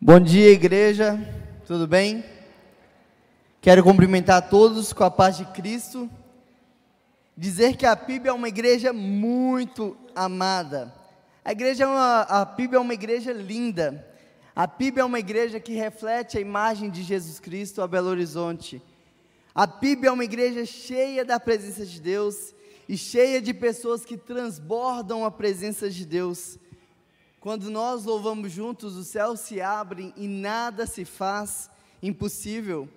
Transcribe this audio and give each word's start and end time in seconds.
Bom 0.00 0.20
dia, 0.20 0.52
igreja. 0.52 1.18
Tudo 1.66 1.84
bem? 1.84 2.24
Quero 3.60 3.82
cumprimentar 3.82 4.48
todos 4.48 4.92
com 4.92 5.02
a 5.02 5.10
paz 5.10 5.36
de 5.36 5.44
Cristo. 5.46 6.08
Dizer 7.36 7.76
que 7.76 7.84
a 7.84 7.96
PIB 7.96 8.28
é 8.28 8.32
uma 8.32 8.46
igreja 8.46 8.92
muito 8.92 9.96
amada. 10.14 10.94
A 11.44 11.50
igreja 11.50 11.82
é 11.82 11.86
uma, 11.88 12.20
a 12.20 12.46
PIB 12.46 12.76
é 12.76 12.78
uma 12.78 12.94
igreja 12.94 13.32
linda. 13.32 14.06
A 14.54 14.68
PIB 14.68 15.00
é 15.00 15.04
uma 15.04 15.18
igreja 15.18 15.58
que 15.58 15.72
reflete 15.72 16.38
a 16.38 16.40
imagem 16.40 16.90
de 16.90 17.02
Jesus 17.02 17.40
Cristo 17.40 17.82
a 17.82 17.88
Belo 17.88 18.08
Horizonte. 18.08 18.80
A 19.52 19.66
PIB 19.66 20.06
é 20.06 20.12
uma 20.12 20.24
igreja 20.24 20.64
cheia 20.64 21.24
da 21.24 21.40
presença 21.40 21.84
de 21.84 22.00
Deus 22.00 22.54
e 22.88 22.96
cheia 22.96 23.42
de 23.42 23.52
pessoas 23.52 24.04
que 24.04 24.16
transbordam 24.16 25.24
a 25.24 25.30
presença 25.32 25.90
de 25.90 26.06
Deus. 26.06 26.56
Quando 27.40 27.70
nós 27.70 28.04
louvamos 28.04 28.50
juntos, 28.50 28.96
os 28.96 29.06
céus 29.06 29.40
se 29.40 29.60
abrem 29.60 30.12
e 30.16 30.26
nada 30.26 30.86
se 30.86 31.04
faz 31.04 31.70
impossível. 32.02 32.88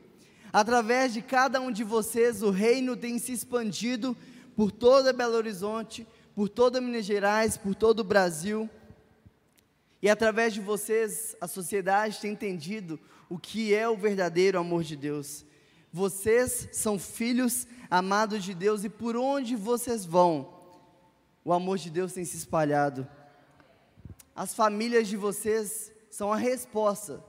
Através 0.52 1.14
de 1.14 1.22
cada 1.22 1.62
um 1.62 1.72
de 1.72 1.84
vocês, 1.84 2.42
o 2.42 2.50
reino 2.50 2.98
tem 2.98 3.20
se 3.20 3.32
expandido 3.32 4.18
por 4.56 4.72
toda 4.72 5.14
Belo 5.14 5.36
Horizonte, 5.36 6.06
por 6.36 6.50
toda 6.50 6.82
Minas 6.82 7.06
Gerais, 7.06 7.56
por 7.56 7.76
todo 7.76 8.00
o 8.00 8.04
Brasil. 8.04 8.70
E 10.02 10.10
através 10.10 10.54
de 10.54 10.60
vocês, 10.60 11.36
a 11.40 11.48
sociedade 11.48 12.20
tem 12.20 12.32
entendido 12.32 13.00
o 13.30 13.38
que 13.38 13.74
é 13.74 13.88
o 13.88 13.96
verdadeiro 13.96 14.60
amor 14.60 14.84
de 14.84 14.96
Deus. 14.96 15.46
Vocês 15.94 16.68
são 16.72 16.98
filhos 16.98 17.68
amados 17.90 18.44
de 18.44 18.54
Deus 18.54 18.84
e 18.84 18.90
por 18.90 19.16
onde 19.16 19.56
vocês 19.56 20.04
vão, 20.04 20.50
o 21.46 21.54
amor 21.54 21.78
de 21.78 21.90
Deus 21.90 22.14
tem 22.14 22.26
se 22.26 22.38
espalhado. 22.38 23.08
As 24.42 24.56
famílias 24.56 25.08
de 25.08 25.16
vocês 25.16 25.92
são 26.10 26.34
a 26.34 26.36
resposta 26.36 27.24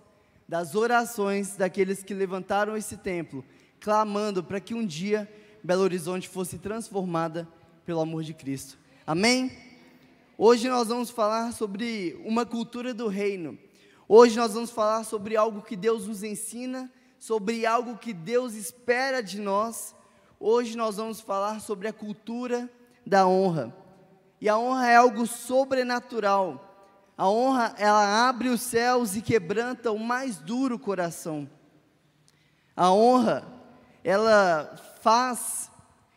das 0.48 0.75
orações 0.75 1.57
daqueles 1.57 2.03
que 2.03 2.15
levantaram 2.15 2.75
esse 2.75 2.97
templo, 2.97 3.45
clamando 3.78 4.42
para 4.42 4.59
que 4.59 4.73
um 4.73 4.87
dia 4.87 5.31
Belo 5.62 5.83
Horizonte 5.83 6.27
fosse 6.27 6.56
transformada 6.56 7.47
pelo 7.84 8.00
amor 8.00 8.22
de 8.22 8.33
Cristo. 8.33 8.78
Amém? 9.06 9.53
Hoje 10.39 10.70
nós 10.70 10.89
vamos 10.89 11.11
falar 11.11 11.53
sobre 11.53 12.19
uma 12.25 12.47
cultura 12.47 12.95
do 12.95 13.09
reino. 13.09 13.59
Hoje 14.09 14.39
nós 14.39 14.55
vamos 14.55 14.70
falar 14.70 15.05
sobre 15.05 15.37
algo 15.37 15.61
que 15.61 15.77
Deus 15.77 16.06
nos 16.06 16.22
ensina, 16.22 16.91
sobre 17.19 17.67
algo 17.67 17.98
que 17.98 18.15
Deus 18.15 18.55
espera 18.55 19.22
de 19.22 19.39
nós. 19.39 19.94
Hoje 20.41 20.78
nós 20.78 20.97
vamos 20.97 21.20
falar 21.20 21.61
sobre 21.61 21.89
a 21.89 21.92
cultura 21.92 22.70
da 23.06 23.27
honra. 23.27 23.77
E 24.41 24.48
a 24.48 24.56
honra 24.56 24.89
é 24.89 24.97
algo 24.97 25.27
sobrenatural 25.27 26.72
a 27.17 27.29
honra, 27.29 27.75
ela 27.79 28.29
abre 28.29 28.49
os 28.49 28.63
céus 28.63 29.15
e 29.17 29.23
quebranta 29.23 29.93
o 29.93 29.99
mais 29.99 30.39
duro 30.39 30.79
coração. 30.79 31.49
A 32.75 32.93
honra, 32.93 33.47
ela 34.03 34.77
faz 35.03 35.71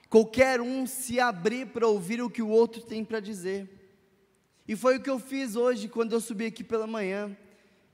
qualquer 0.09 0.61
um 0.61 0.87
se 0.87 1.19
abrir 1.19 1.67
para 1.67 1.87
ouvir 1.87 2.21
o 2.21 2.29
que 2.29 2.41
o 2.41 2.49
outro 2.49 2.81
tem 2.81 3.03
para 3.03 3.19
dizer. 3.19 3.69
E 4.67 4.75
foi 4.75 4.97
o 4.97 5.01
que 5.01 5.09
eu 5.09 5.19
fiz 5.19 5.55
hoje 5.55 5.87
quando 5.87 6.13
eu 6.13 6.21
subi 6.21 6.45
aqui 6.45 6.63
pela 6.63 6.87
manhã. 6.87 7.35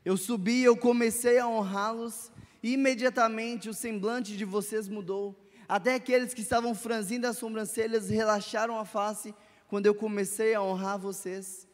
Eu 0.05 0.15
subi, 0.15 0.63
eu 0.63 0.77
comecei 0.77 1.37
a 1.37 1.47
honrá-los, 1.47 2.31
e 2.63 2.73
imediatamente 2.73 3.69
o 3.69 3.73
semblante 3.73 4.37
de 4.37 4.45
vocês 4.45 4.87
mudou. 4.87 5.35
Até 5.67 5.95
aqueles 5.95 6.33
que 6.33 6.41
estavam 6.41 6.75
franzindo 6.75 7.27
as 7.27 7.37
sobrancelhas 7.37 8.09
relaxaram 8.09 8.77
a 8.77 8.85
face 8.85 9.33
quando 9.67 9.85
eu 9.85 9.95
comecei 9.95 10.53
a 10.53 10.61
honrar 10.61 10.99
vocês. 10.99 11.67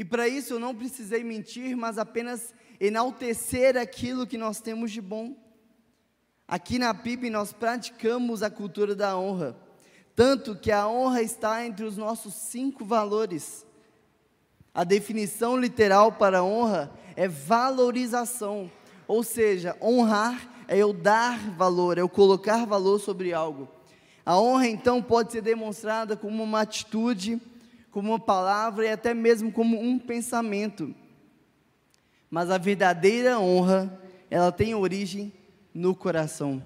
E 0.00 0.04
para 0.04 0.26
isso 0.26 0.54
eu 0.54 0.58
não 0.58 0.74
precisei 0.74 1.22
mentir, 1.22 1.76
mas 1.76 1.98
apenas 1.98 2.54
enaltecer 2.80 3.76
aquilo 3.76 4.26
que 4.26 4.38
nós 4.38 4.58
temos 4.58 4.90
de 4.90 4.98
bom. 4.98 5.36
Aqui 6.48 6.78
na 6.78 6.94
PIB 6.94 7.28
nós 7.28 7.52
praticamos 7.52 8.42
a 8.42 8.48
cultura 8.48 8.94
da 8.94 9.18
honra, 9.18 9.54
tanto 10.16 10.56
que 10.56 10.72
a 10.72 10.88
honra 10.88 11.20
está 11.20 11.66
entre 11.66 11.84
os 11.84 11.98
nossos 11.98 12.32
cinco 12.32 12.82
valores. 12.82 13.66
A 14.72 14.84
definição 14.84 15.54
literal 15.54 16.12
para 16.12 16.42
honra 16.42 16.90
é 17.14 17.28
valorização, 17.28 18.72
ou 19.06 19.22
seja, 19.22 19.76
honrar 19.82 20.64
é 20.66 20.78
eu 20.78 20.94
dar 20.94 21.38
valor, 21.58 21.98
é 21.98 22.00
eu 22.00 22.08
colocar 22.08 22.64
valor 22.64 23.00
sobre 23.00 23.34
algo. 23.34 23.68
A 24.24 24.40
honra 24.40 24.66
então 24.66 25.02
pode 25.02 25.30
ser 25.32 25.42
demonstrada 25.42 26.16
como 26.16 26.42
uma 26.42 26.62
atitude, 26.62 27.38
como 27.90 28.10
uma 28.10 28.18
palavra 28.18 28.86
e 28.86 28.90
até 28.90 29.12
mesmo 29.12 29.50
como 29.52 29.80
um 29.80 29.98
pensamento. 29.98 30.94
Mas 32.30 32.50
a 32.50 32.58
verdadeira 32.58 33.40
honra, 33.40 34.00
ela 34.30 34.52
tem 34.52 34.74
origem 34.74 35.32
no 35.74 35.94
coração. 35.94 36.62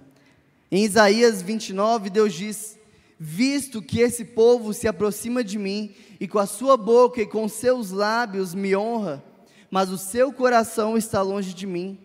Em 0.71 0.85
Isaías 0.85 1.41
29, 1.41 2.11
Deus 2.11 2.35
diz: 2.35 2.79
Visto 3.19 3.81
que 3.81 4.01
esse 4.01 4.25
povo 4.25 4.75
se 4.75 4.87
aproxima 4.87 5.43
de 5.43 5.59
mim, 5.59 5.95
e 6.21 6.29
com 6.29 6.39
a 6.39 6.47
sua 6.47 6.77
boca 6.77 7.21
e 7.21 7.27
com 7.27 7.49
seus 7.49 7.91
lábios 7.91 8.55
me 8.55 8.77
honra, 8.77 9.25
mas 9.71 9.91
o 9.91 9.99
seu 9.99 10.33
coração 10.33 10.97
está 10.97 11.23
longe 11.23 11.55
de 11.55 11.67
mim. 11.67 11.99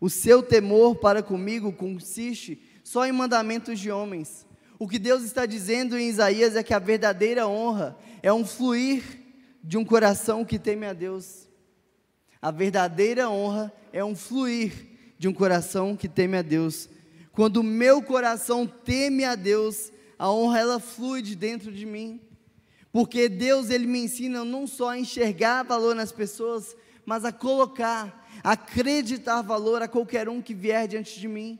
O 0.00 0.08
seu 0.08 0.42
temor 0.42 0.96
para 0.96 1.22
comigo 1.22 1.72
consiste 1.72 2.62
só 2.82 3.06
em 3.06 3.12
mandamentos 3.12 3.78
de 3.78 3.90
homens. 3.90 4.46
O 4.80 4.88
que 4.88 4.98
Deus 4.98 5.24
está 5.24 5.44
dizendo 5.44 5.98
em 5.98 6.08
Isaías 6.08 6.56
é 6.56 6.62
que 6.62 6.72
a 6.72 6.78
verdadeira 6.78 7.46
honra 7.46 7.94
é 8.22 8.32
um 8.32 8.46
fluir 8.46 9.02
de 9.62 9.76
um 9.76 9.84
coração 9.84 10.42
que 10.42 10.58
teme 10.58 10.86
a 10.86 10.94
Deus. 10.94 11.46
A 12.40 12.50
verdadeira 12.50 13.28
honra 13.28 13.70
é 13.92 14.02
um 14.02 14.16
fluir 14.16 14.72
de 15.18 15.28
um 15.28 15.34
coração 15.34 15.94
que 15.94 16.08
teme 16.08 16.38
a 16.38 16.40
Deus. 16.40 16.88
Quando 17.30 17.58
o 17.58 17.62
meu 17.62 18.00
coração 18.00 18.66
teme 18.66 19.22
a 19.22 19.34
Deus, 19.34 19.92
a 20.18 20.32
honra 20.32 20.60
ela 20.60 20.80
flui 20.80 21.20
de 21.20 21.36
dentro 21.36 21.70
de 21.70 21.84
mim. 21.84 22.18
Porque 22.90 23.28
Deus 23.28 23.68
ele 23.68 23.86
me 23.86 23.98
ensina 23.98 24.46
não 24.46 24.66
só 24.66 24.92
a 24.92 24.98
enxergar 24.98 25.62
valor 25.62 25.94
nas 25.94 26.10
pessoas, 26.10 26.74
mas 27.04 27.26
a 27.26 27.30
colocar, 27.30 28.26
a 28.42 28.52
acreditar 28.52 29.42
valor 29.42 29.82
a 29.82 29.88
qualquer 29.88 30.26
um 30.26 30.40
que 30.40 30.54
vier 30.54 30.88
diante 30.88 31.20
de 31.20 31.28
mim. 31.28 31.58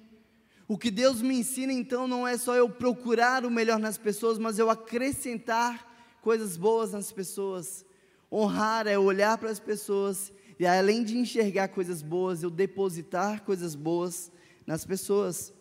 O 0.71 0.79
que 0.79 0.89
Deus 0.89 1.21
me 1.21 1.35
ensina 1.35 1.73
então 1.73 2.07
não 2.07 2.25
é 2.25 2.39
só 2.39 2.55
eu 2.55 2.71
procurar 2.71 3.45
o 3.45 3.51
melhor 3.51 3.77
nas 3.77 3.99
pessoas, 3.99 4.39
mas 4.39 4.57
eu 4.57 4.71
acrescentar 4.71 5.85
coisas 6.23 6.57
boas 6.57 6.93
nas 6.93 7.11
pessoas. 7.11 7.85
Honrar 8.31 8.87
é 8.87 8.97
olhar 8.97 9.37
para 9.37 9.51
as 9.51 9.59
pessoas 9.59 10.33
e 10.61 10.65
além 10.65 11.03
de 11.03 11.19
enxergar 11.19 11.67
coisas 11.67 12.03
boas, 12.03 12.45
eu 12.45 12.51
depositar 12.51 13.43
coisas 13.43 13.75
boas 13.75 14.31
nas 14.65 14.85
pessoas. 14.85 15.53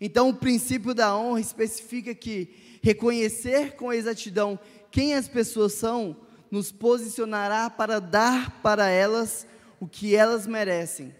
Então, 0.00 0.28
o 0.28 0.34
princípio 0.34 0.94
da 0.94 1.18
honra 1.18 1.40
especifica 1.40 2.14
que 2.14 2.78
reconhecer 2.84 3.74
com 3.74 3.92
exatidão 3.92 4.56
quem 4.92 5.14
as 5.14 5.26
pessoas 5.26 5.72
são 5.72 6.16
nos 6.52 6.70
posicionará 6.70 7.68
para 7.68 7.98
dar 7.98 8.62
para 8.62 8.88
elas 8.88 9.44
o 9.80 9.88
que 9.88 10.14
elas 10.14 10.46
merecem 10.46 11.12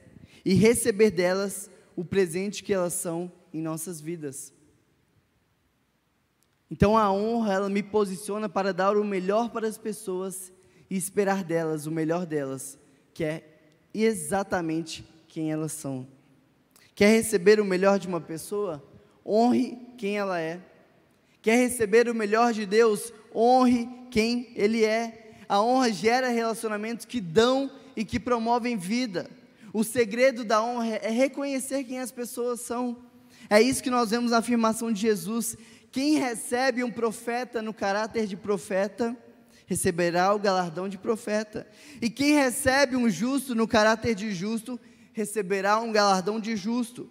e 0.45 0.55
receber 0.55 1.11
delas 1.11 1.69
o 1.97 2.05
presente 2.05 2.63
que 2.63 2.73
elas 2.73 2.93
são 2.93 3.33
em 3.53 3.61
nossas 3.61 4.01
vidas. 4.01 4.53
Então 6.71 6.97
a 6.97 7.11
honra, 7.11 7.55
ela 7.55 7.69
me 7.69 7.83
posiciona 7.83 8.49
para 8.49 8.73
dar 8.73 8.97
o 8.97 9.05
melhor 9.05 9.51
para 9.51 9.67
as 9.67 9.79
pessoas 9.79 10.53
e 10.91 10.97
esperar 10.97 11.43
delas 11.43 11.87
o 11.87 11.91
melhor 11.91 12.27
delas, 12.27 12.79
que 13.15 13.25
é 13.25 13.59
exatamente 13.95 15.05
quem 15.27 15.51
elas 15.51 15.73
são. 15.73 16.07
Quer 16.95 17.09
receber 17.09 17.61
o 17.61 17.65
melhor 17.65 17.99
de 17.99 18.09
uma 18.09 18.21
pessoa? 18.21 18.83
Honre 19.25 19.79
quem 19.97 20.19
ela 20.19 20.41
é. 20.41 20.61
Quer 21.43 21.57
receber 21.57 22.09
o 22.09 22.15
melhor 22.15 22.53
de 22.53 22.67
Deus? 22.67 23.13
Honre 23.35 23.89
quem 24.11 24.53
Ele 24.55 24.85
é. 24.85 25.45
A 25.49 25.63
honra 25.63 25.93
gera 25.93 26.29
relacionamentos 26.29 27.05
que 27.05 27.21
dão 27.21 27.71
e 27.95 28.05
que 28.05 28.19
promovem 28.19 28.77
vida. 28.77 29.31
O 29.77 29.85
segredo 29.85 30.43
da 30.43 30.63
honra 30.65 30.95
é 31.03 31.11
reconhecer 31.11 31.85
quem 31.85 31.99
as 31.99 32.11
pessoas 32.11 32.63
são. 32.63 32.97
É 33.51 33.61
isso 33.61 33.83
que 33.83 33.91
nós 33.91 34.09
vemos 34.09 34.31
na 34.31 34.39
afirmação 34.39 34.91
de 34.91 35.03
Jesus. 35.03 35.55
Quem 35.93 36.17
recebe 36.17 36.83
um 36.83 36.91
profeta 36.91 37.61
no 37.61 37.75
caráter 37.75 38.27
de 38.27 38.39
profeta, 38.39 39.15
receberá 39.67 40.35
o 40.35 40.39
galardão 40.39 40.89
de 40.89 40.97
profeta. 40.97 41.69
E 42.01 42.09
quem 42.09 42.33
recebe 42.37 42.97
um 42.97 43.11
justo 43.11 43.55
no 43.55 43.69
caráter 43.69 44.15
de 44.15 44.33
justo, 44.33 44.81
receberá 45.13 45.79
um 45.79 45.93
galardão 45.93 46.41
de 46.41 46.57
justo. 46.57 47.11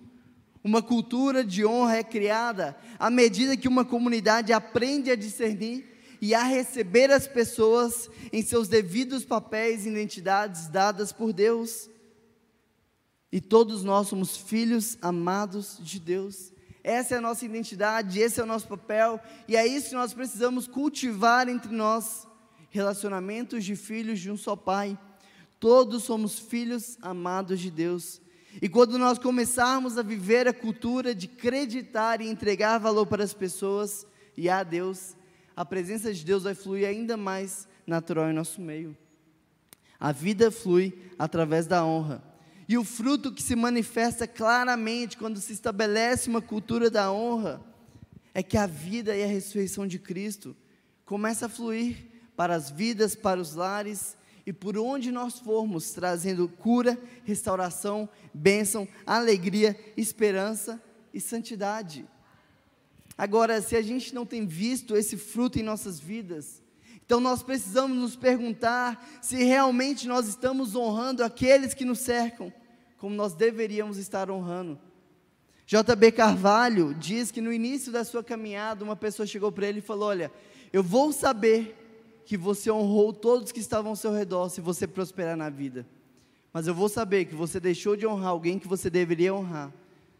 Uma 0.63 0.81
cultura 0.81 1.45
de 1.45 1.63
honra 1.63 1.97
é 1.97 2.03
criada 2.03 2.75
à 2.97 3.11
medida 3.11 3.55
que 3.55 3.67
uma 3.67 3.85
comunidade 3.85 4.51
aprende 4.51 5.11
a 5.11 5.15
discernir 5.15 5.85
e 6.19 6.33
a 6.33 6.41
receber 6.41 7.11
as 7.11 7.27
pessoas 7.27 8.09
em 8.33 8.41
seus 8.41 8.67
devidos 8.67 9.23
papéis 9.23 9.85
e 9.85 9.89
identidades 9.89 10.67
dadas 10.67 11.11
por 11.11 11.31
Deus. 11.31 11.93
E 13.31 13.41
todos 13.41 13.83
nós 13.83 14.07
somos 14.07 14.37
filhos 14.37 14.97
amados 15.01 15.77
de 15.81 15.99
Deus. 15.99 16.53
Essa 16.83 17.15
é 17.15 17.17
a 17.17 17.21
nossa 17.21 17.43
identidade, 17.45 18.19
esse 18.19 18.39
é 18.39 18.43
o 18.43 18.45
nosso 18.45 18.67
papel, 18.67 19.19
e 19.47 19.55
é 19.55 19.65
isso 19.65 19.89
que 19.89 19.95
nós 19.95 20.13
precisamos 20.13 20.67
cultivar 20.67 21.49
entre 21.49 21.73
nós 21.73 22.27
relacionamentos 22.69 23.65
de 23.65 23.75
filhos 23.75 24.19
de 24.19 24.29
um 24.29 24.37
só 24.37 24.55
Pai. 24.55 24.97
Todos 25.59 26.03
somos 26.03 26.37
filhos 26.37 26.97
amados 27.01 27.59
de 27.59 27.71
Deus. 27.71 28.21
E 28.61 28.69
quando 28.69 28.99
nós 28.99 29.17
começarmos 29.17 29.97
a 29.97 30.03
viver 30.03 30.47
a 30.47 30.53
cultura 30.53 31.15
de 31.15 31.25
acreditar 31.25 32.21
e 32.21 32.29
entregar 32.29 32.77
valor 32.77 33.05
para 33.07 33.23
as 33.23 33.33
pessoas 33.33 34.05
e 34.37 34.49
a 34.49 34.61
Deus, 34.63 35.15
a 35.55 35.65
presença 35.65 36.13
de 36.13 36.23
Deus 36.23 36.43
vai 36.43 36.53
fluir 36.53 36.87
ainda 36.87 37.17
mais 37.17 37.67
natural 37.87 38.29
em 38.29 38.33
nosso 38.33 38.61
meio. 38.61 38.95
A 39.99 40.11
vida 40.11 40.51
flui 40.51 40.93
através 41.17 41.65
da 41.65 41.85
honra. 41.85 42.23
E 42.67 42.77
o 42.77 42.83
fruto 42.83 43.31
que 43.31 43.43
se 43.43 43.55
manifesta 43.55 44.27
claramente 44.27 45.17
quando 45.17 45.39
se 45.39 45.53
estabelece 45.53 46.29
uma 46.29 46.41
cultura 46.41 46.89
da 46.89 47.11
honra 47.11 47.61
é 48.33 48.41
que 48.41 48.57
a 48.57 48.65
vida 48.65 49.15
e 49.15 49.23
a 49.23 49.27
ressurreição 49.27 49.85
de 49.85 49.99
Cristo 49.99 50.55
começa 51.05 51.45
a 51.45 51.49
fluir 51.49 52.07
para 52.35 52.55
as 52.55 52.71
vidas, 52.71 53.15
para 53.15 53.39
os 53.39 53.53
lares 53.53 54.17
e 54.45 54.51
por 54.51 54.77
onde 54.77 55.11
nós 55.11 55.39
formos, 55.39 55.91
trazendo 55.91 56.47
cura, 56.47 56.99
restauração, 57.23 58.09
bênção, 58.33 58.87
alegria, 59.05 59.79
esperança 59.95 60.81
e 61.13 61.19
santidade. 61.19 62.05
Agora, 63.17 63.61
se 63.61 63.75
a 63.75 63.81
gente 63.81 64.13
não 64.13 64.25
tem 64.25 64.45
visto 64.45 64.95
esse 64.95 65.17
fruto 65.17 65.57
em 65.57 65.63
nossas 65.63 65.99
vidas, 65.99 66.61
então 67.05 67.19
nós 67.19 67.43
precisamos 67.43 67.95
nos 67.95 68.15
perguntar 68.15 69.19
se 69.21 69.35
realmente 69.43 70.07
nós 70.07 70.27
estamos 70.27 70.75
honrando 70.75 71.23
aqueles 71.23 71.73
que 71.73 71.85
nos 71.85 71.99
cercam, 71.99 72.51
como 72.97 73.15
nós 73.15 73.33
deveríamos 73.33 73.97
estar 73.97 74.31
honrando. 74.31 74.79
J.B. 75.67 76.11
Carvalho 76.11 76.93
diz 76.95 77.31
que 77.31 77.41
no 77.41 77.53
início 77.53 77.91
da 77.91 78.03
sua 78.03 78.23
caminhada, 78.23 78.83
uma 78.83 78.95
pessoa 78.95 79.25
chegou 79.25 79.51
para 79.51 79.67
ele 79.67 79.79
e 79.79 79.81
falou: 79.83 80.09
Olha, 80.09 80.31
eu 80.73 80.83
vou 80.83 81.11
saber 81.11 81.75
que 82.25 82.35
você 82.35 82.71
honrou 82.71 83.13
todos 83.13 83.51
que 83.51 83.59
estavam 83.59 83.91
ao 83.91 83.95
seu 83.95 84.11
redor 84.11 84.49
se 84.49 84.59
você 84.59 84.87
prosperar 84.87 85.37
na 85.37 85.49
vida. 85.49 85.85
Mas 86.51 86.67
eu 86.67 86.73
vou 86.73 86.89
saber 86.89 87.25
que 87.25 87.35
você 87.35 87.59
deixou 87.59 87.95
de 87.95 88.07
honrar 88.07 88.29
alguém 88.29 88.57
que 88.57 88.67
você 88.67 88.89
deveria 88.89 89.33
honrar 89.33 89.71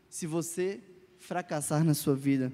se 0.10 0.28
você 0.28 0.80
fracassar 1.18 1.84
na 1.84 1.94
sua 1.94 2.16
vida. 2.16 2.52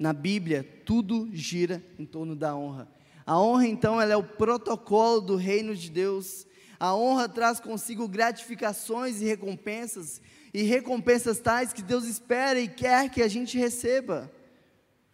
Na 0.00 0.14
Bíblia, 0.14 0.66
tudo 0.86 1.28
gira 1.30 1.84
em 1.98 2.06
torno 2.06 2.34
da 2.34 2.56
honra. 2.56 2.88
A 3.26 3.38
honra, 3.38 3.66
então, 3.66 4.00
ela 4.00 4.14
é 4.14 4.16
o 4.16 4.22
protocolo 4.22 5.20
do 5.20 5.36
reino 5.36 5.76
de 5.76 5.90
Deus. 5.90 6.46
A 6.80 6.96
honra 6.96 7.28
traz 7.28 7.60
consigo 7.60 8.08
gratificações 8.08 9.20
e 9.20 9.26
recompensas, 9.26 10.22
e 10.54 10.62
recompensas 10.62 11.38
tais 11.38 11.74
que 11.74 11.82
Deus 11.82 12.06
espera 12.06 12.58
e 12.58 12.66
quer 12.66 13.10
que 13.10 13.20
a 13.20 13.28
gente 13.28 13.58
receba. 13.58 14.32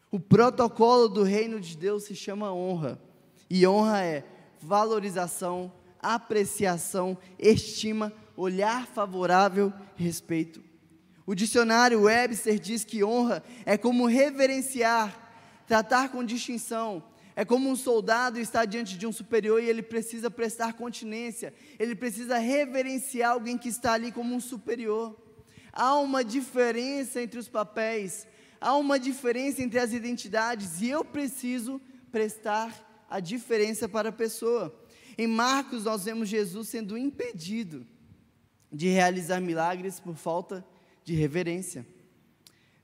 O 0.08 0.20
protocolo 0.20 1.08
do 1.08 1.24
reino 1.24 1.58
de 1.58 1.76
Deus 1.76 2.04
se 2.04 2.14
chama 2.14 2.54
honra. 2.54 2.96
E 3.50 3.66
honra 3.66 4.04
é 4.04 4.24
valorização, 4.62 5.72
apreciação, 6.00 7.18
estima, 7.40 8.12
olhar 8.36 8.86
favorável, 8.86 9.72
respeito. 9.96 10.62
O 11.26 11.34
dicionário 11.34 12.02
Webster 12.02 12.56
diz 12.56 12.84
que 12.84 13.02
honra 13.02 13.42
é 13.64 13.76
como 13.76 14.06
reverenciar, 14.06 15.64
tratar 15.66 16.10
com 16.10 16.24
distinção. 16.24 17.02
É 17.34 17.44
como 17.44 17.68
um 17.68 17.76
soldado 17.76 18.38
estar 18.38 18.64
diante 18.64 18.96
de 18.96 19.06
um 19.06 19.12
superior 19.12 19.62
e 19.62 19.68
ele 19.68 19.82
precisa 19.82 20.30
prestar 20.30 20.72
continência, 20.72 21.52
ele 21.78 21.94
precisa 21.94 22.38
reverenciar 22.38 23.32
alguém 23.32 23.58
que 23.58 23.68
está 23.68 23.92
ali 23.92 24.10
como 24.10 24.34
um 24.34 24.40
superior. 24.40 25.14
Há 25.70 25.98
uma 25.98 26.24
diferença 26.24 27.20
entre 27.20 27.38
os 27.38 27.46
papéis, 27.46 28.26
há 28.58 28.74
uma 28.76 28.98
diferença 28.98 29.62
entre 29.62 29.78
as 29.78 29.92
identidades 29.92 30.80
e 30.80 30.88
eu 30.88 31.04
preciso 31.04 31.78
prestar 32.10 33.04
a 33.10 33.20
diferença 33.20 33.86
para 33.86 34.08
a 34.08 34.12
pessoa. 34.12 34.74
Em 35.18 35.26
Marcos, 35.26 35.84
nós 35.84 36.04
vemos 36.04 36.30
Jesus 36.30 36.68
sendo 36.68 36.96
impedido 36.96 37.86
de 38.72 38.88
realizar 38.88 39.40
milagres 39.40 40.00
por 40.00 40.16
falta 40.16 40.60
de 40.60 40.75
reverência. 41.14 41.86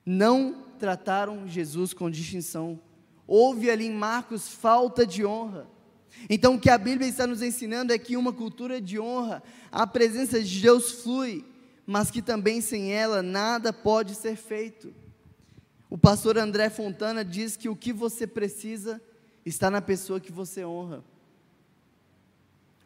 Não 0.05 0.65
trataram 0.79 1.47
Jesus 1.47 1.93
com 1.93 2.11
distinção. 2.11 2.81
Houve 3.27 3.71
ali 3.71 3.87
em 3.87 3.95
Marcos 3.95 4.49
falta 4.49 5.07
de 5.07 5.25
honra. 5.25 5.69
Então, 6.29 6.55
o 6.55 6.61
que 6.61 6.71
a 6.71 6.79
Bíblia 6.79 7.09
está 7.09 7.27
nos 7.27 7.43
ensinando 7.43 7.93
é 7.93 7.99
que 7.99 8.17
uma 8.17 8.33
cultura 8.33 8.81
de 8.81 9.01
honra, 9.01 9.43
a 9.71 9.87
presença 9.87 10.43
de 10.43 10.61
Deus 10.61 11.03
flui, 11.03 11.45
mas 11.87 12.11
que 12.11 12.23
também 12.23 12.61
sem 12.61 12.93
ela 12.93 13.23
nada 13.23 13.73
pode 13.73 14.15
ser 14.15 14.37
feito. 14.37 14.95
O 15.89 15.99
pastor 15.99 16.39
André 16.39 16.71
Fontana 16.71 17.25
diz 17.25 17.57
que 17.57 17.69
o 17.69 17.77
que 17.77 17.93
você 17.93 18.27
precisa 18.27 19.01
está 19.45 19.71
na 19.71 19.83
pessoa 19.83 20.21
que 20.21 20.33
você 20.33 20.65
honra. 20.65 21.05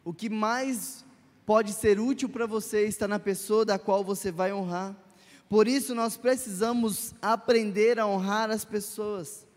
O 0.03 0.13
que 0.13 0.29
mais 0.29 1.05
pode 1.45 1.73
ser 1.73 1.99
útil 1.99 2.27
para 2.27 2.45
você 2.45 2.85
está 2.85 3.07
na 3.07 3.19
pessoa 3.19 3.63
da 3.63 3.79
qual 3.79 4.03
você 4.03 4.31
vai 4.31 4.51
honrar. 4.51 4.95
Por 5.49 5.67
isso 5.67 5.95
nós 5.95 6.17
precisamos 6.17 7.13
aprender 7.21 7.99
a 7.99 8.07
honrar 8.07 8.49
as 8.51 8.65
pessoas. 8.65 9.47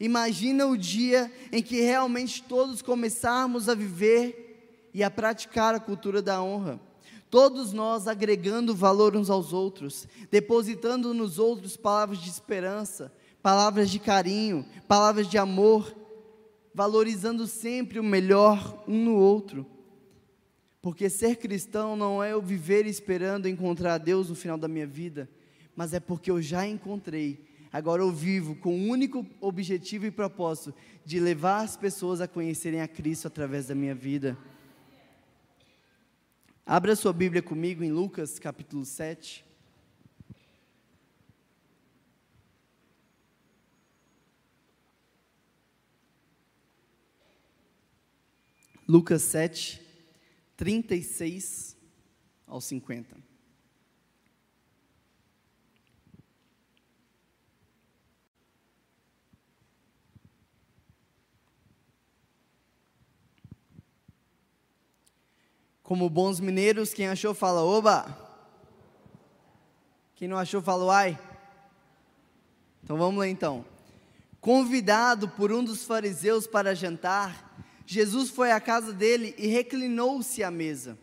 Imagina 0.00 0.66
o 0.66 0.76
dia 0.76 1.30
em 1.52 1.62
que 1.62 1.80
realmente 1.80 2.42
todos 2.42 2.82
começarmos 2.82 3.68
a 3.68 3.74
viver 3.74 4.88
e 4.92 5.02
a 5.02 5.10
praticar 5.10 5.74
a 5.74 5.80
cultura 5.80 6.20
da 6.20 6.42
honra. 6.42 6.80
Todos 7.30 7.72
nós 7.72 8.08
agregando 8.08 8.74
valor 8.74 9.14
uns 9.14 9.28
aos 9.28 9.52
outros, 9.52 10.08
depositando 10.30 11.12
nos 11.12 11.38
outros 11.38 11.76
palavras 11.76 12.18
de 12.18 12.30
esperança, 12.30 13.12
palavras 13.42 13.90
de 13.90 13.98
carinho, 13.98 14.64
palavras 14.86 15.28
de 15.28 15.36
amor, 15.36 15.94
valorizando 16.72 17.46
sempre 17.46 17.98
o 17.98 18.04
melhor 18.04 18.82
um 18.88 19.04
no 19.04 19.16
outro. 19.16 19.66
Porque 20.88 21.10
ser 21.10 21.36
cristão 21.36 21.94
não 21.94 22.24
é 22.24 22.32
eu 22.32 22.40
viver 22.40 22.86
esperando 22.86 23.46
encontrar 23.46 23.98
Deus 23.98 24.30
no 24.30 24.34
final 24.34 24.56
da 24.56 24.66
minha 24.66 24.86
vida, 24.86 25.28
mas 25.76 25.92
é 25.92 26.00
porque 26.00 26.30
eu 26.30 26.40
já 26.40 26.66
encontrei. 26.66 27.46
Agora 27.70 28.00
eu 28.00 28.10
vivo 28.10 28.54
com 28.54 28.74
o 28.74 28.88
único 28.88 29.26
objetivo 29.38 30.06
e 30.06 30.10
propósito 30.10 30.74
de 31.04 31.20
levar 31.20 31.60
as 31.60 31.76
pessoas 31.76 32.22
a 32.22 32.26
conhecerem 32.26 32.80
a 32.80 32.88
Cristo 32.88 33.28
através 33.28 33.66
da 33.66 33.74
minha 33.74 33.94
vida. 33.94 34.34
Abra 36.64 36.96
sua 36.96 37.12
Bíblia 37.12 37.42
comigo 37.42 37.84
em 37.84 37.92
Lucas 37.92 38.38
capítulo 38.38 38.86
7. 38.86 39.44
Lucas 48.88 49.20
7, 49.20 49.86
36 50.58 51.76
ao 52.44 52.60
50. 52.60 53.16
Como 65.80 66.10
bons 66.10 66.40
mineiros, 66.40 66.92
quem 66.92 67.06
achou 67.06 67.32
fala 67.32 67.62
oba. 67.62 68.26
Quem 70.16 70.26
não 70.26 70.36
achou 70.36 70.60
fala 70.60 70.92
ai. 70.92 71.18
Então 72.82 72.98
vamos 72.98 73.20
lá 73.20 73.28
então. 73.28 73.64
Convidado 74.40 75.28
por 75.28 75.52
um 75.52 75.62
dos 75.62 75.84
fariseus 75.84 76.48
para 76.48 76.74
jantar, 76.74 77.48
Jesus 77.90 78.28
foi 78.28 78.52
à 78.52 78.60
casa 78.60 78.92
dele 78.92 79.34
e 79.38 79.46
reclinou-se 79.46 80.42
à 80.42 80.50
mesa. 80.50 80.98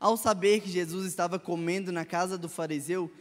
Ao 0.00 0.16
saber 0.16 0.60
que 0.60 0.70
Jesus 0.70 1.06
estava 1.06 1.38
comendo 1.38 1.92
na 1.92 2.02
casa 2.02 2.38
do 2.38 2.48
fariseu, 2.48 3.12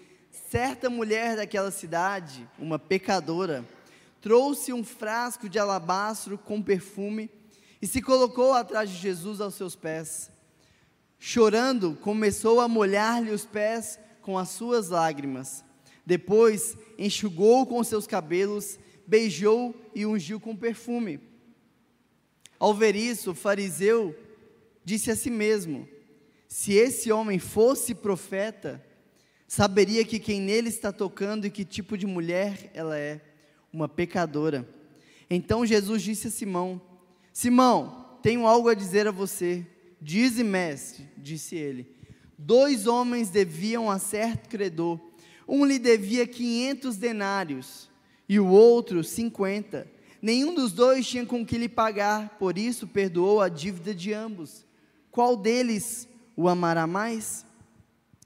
certa 0.49 0.89
mulher 0.89 1.35
daquela 1.35 1.69
cidade, 1.69 2.47
uma 2.57 2.79
pecadora, 2.79 3.65
trouxe 4.21 4.71
um 4.71 4.85
frasco 4.85 5.49
de 5.49 5.59
alabastro 5.59 6.37
com 6.37 6.61
perfume 6.61 7.29
e 7.81 7.87
se 7.87 8.01
colocou 8.01 8.53
atrás 8.53 8.89
de 8.89 8.95
Jesus 8.95 9.41
aos 9.41 9.55
seus 9.55 9.75
pés. 9.75 10.31
Chorando, 11.19 11.97
começou 11.99 12.61
a 12.61 12.69
molhar-lhe 12.69 13.31
os 13.31 13.45
pés 13.45 13.99
com 14.21 14.37
as 14.37 14.47
suas 14.47 14.87
lágrimas. 14.87 15.61
Depois, 16.05 16.77
enxugou 16.97 17.65
com 17.65 17.83
seus 17.83 18.07
cabelos, 18.07 18.79
beijou 19.05 19.75
e 19.93 20.05
ungiu 20.05 20.39
com 20.39 20.55
perfume. 20.55 21.34
Ao 22.59 22.73
ver 22.73 22.95
isso, 22.95 23.31
o 23.31 23.35
fariseu 23.35 24.15
disse 24.83 25.11
a 25.11 25.15
si 25.15 25.29
mesmo: 25.29 25.87
Se 26.47 26.73
esse 26.73 27.11
homem 27.11 27.39
fosse 27.39 27.93
profeta, 27.93 28.83
saberia 29.47 30.05
que 30.05 30.19
quem 30.19 30.39
nele 30.41 30.69
está 30.69 30.91
tocando 30.91 31.45
e 31.45 31.51
que 31.51 31.65
tipo 31.65 31.97
de 31.97 32.05
mulher 32.05 32.71
ela 32.73 32.97
é, 32.97 33.21
uma 33.71 33.87
pecadora. 33.87 34.67
Então 35.29 35.65
Jesus 35.65 36.01
disse 36.01 36.27
a 36.27 36.31
Simão: 36.31 36.81
Simão, 37.33 38.17
tenho 38.21 38.47
algo 38.47 38.69
a 38.69 38.73
dizer 38.73 39.07
a 39.07 39.11
você. 39.11 39.65
Dize, 40.01 40.43
mestre, 40.43 41.09
disse 41.17 41.55
ele. 41.55 41.87
Dois 42.37 42.85
homens 42.85 43.29
deviam 43.29 43.89
a 43.89 43.97
certo 43.97 44.49
credor. 44.49 44.99
Um 45.47 45.65
lhe 45.65 45.79
devia 45.79 46.27
quinhentos 46.27 46.97
denários 46.97 47.89
e 48.27 48.39
o 48.39 48.47
outro 48.47 49.03
cinquenta. 49.03 49.87
Nenhum 50.25 50.55
dos 50.55 50.71
dois 50.71 51.07
tinha 51.07 51.23
com 51.23 51.45
que 51.45 51.55
lhe 51.55 51.69
pagar, 51.69 52.29
por 52.39 52.57
isso 52.57 52.87
perdoou 52.87 53.41
a 53.41 53.47
dívida 53.47 53.93
de 53.93 54.11
ambos. 54.11 54.65
qual 55.11 55.37
deles 55.37 56.07
o 56.35 56.49
amará 56.49 56.87
mais? 56.87 57.45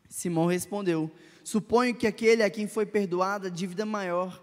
Simão 0.08 0.46
respondeu: 0.46 1.12
Suponho 1.44 1.94
que 1.94 2.08
aquele 2.08 2.42
a 2.42 2.50
quem 2.50 2.68
foi 2.68 2.86
perdoada 2.86 3.48
a 3.50 3.52
dívida 3.52 3.86
maior. 3.86 4.42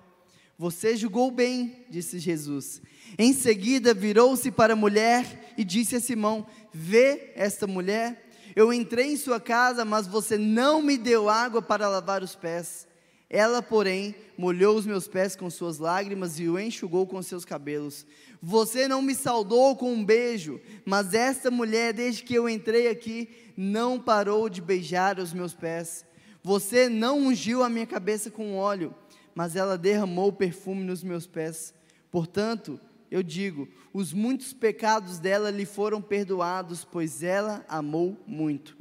Você 0.59 0.99
julgou 0.99 1.31
bem, 1.31 1.87
disse 1.89 2.19
Jesus. 2.19 2.83
Em 3.17 3.33
seguida, 3.33 3.95
virou-se 3.95 4.51
para 4.51 4.75
a 4.75 4.77
mulher 4.77 5.55
e 5.57 5.65
disse 5.65 5.97
a 5.97 6.01
Simão: 6.01 6.47
Vê 6.75 7.33
esta 7.35 7.67
mulher? 7.67 8.29
Eu 8.55 8.71
entrei 8.71 9.13
em 9.13 9.17
sua 9.17 9.41
casa, 9.41 9.83
mas 9.83 10.07
você 10.07 10.37
não 10.37 10.83
me 10.83 10.99
deu 10.99 11.31
água 11.31 11.63
para 11.63 11.89
lavar 11.89 12.23
os 12.23 12.35
pés. 12.37 12.86
Ela, 13.29 13.61
porém, 13.61 14.15
molhou 14.39 14.77
os 14.77 14.87
meus 14.87 15.09
pés 15.09 15.35
com 15.35 15.51
suas 15.51 15.79
lágrimas 15.79 16.39
e 16.39 16.49
o 16.49 16.59
enxugou 16.59 17.07
com 17.07 17.21
seus 17.23 17.45
cabelos. 17.45 18.07
Você 18.41 18.87
não 18.87 19.03
me 19.03 19.15
saudou 19.15 19.75
com 19.75 19.93
um 19.93 20.05
beijo, 20.05 20.61
mas 20.85 21.13
esta 21.13 21.51
mulher, 21.51 21.93
desde 21.93 22.23
que 22.23 22.35
eu 22.35 22.49
entrei 22.49 22.89
aqui, 22.89 23.29
não 23.57 23.99
parou 23.99 24.49
de 24.49 24.61
beijar 24.61 25.19
os 25.19 25.33
meus 25.33 25.55
pés. 25.55 26.07
Você 26.43 26.89
não 26.89 27.19
ungiu 27.19 27.65
a 27.65 27.69
minha 27.69 27.87
cabeça 27.87 28.31
com 28.31 28.57
óleo, 28.57 28.95
mas 29.35 29.57
ela 29.57 29.77
derramou 29.77 30.33
perfume 30.33 30.85
nos 30.85 31.03
meus 31.03 31.27
pés. 31.27 31.75
Portanto, 32.13 32.81
eu 33.11 33.23
digo: 33.23 33.69
os 33.93 34.13
muitos 34.13 34.53
pecados 34.53 35.19
dela 35.19 35.51
lhe 35.51 35.67
foram 35.67 36.01
perdoados, 36.01 36.85
pois 36.85 37.25
ela 37.25 37.65
amou 37.69 38.17
muito. 38.27 38.77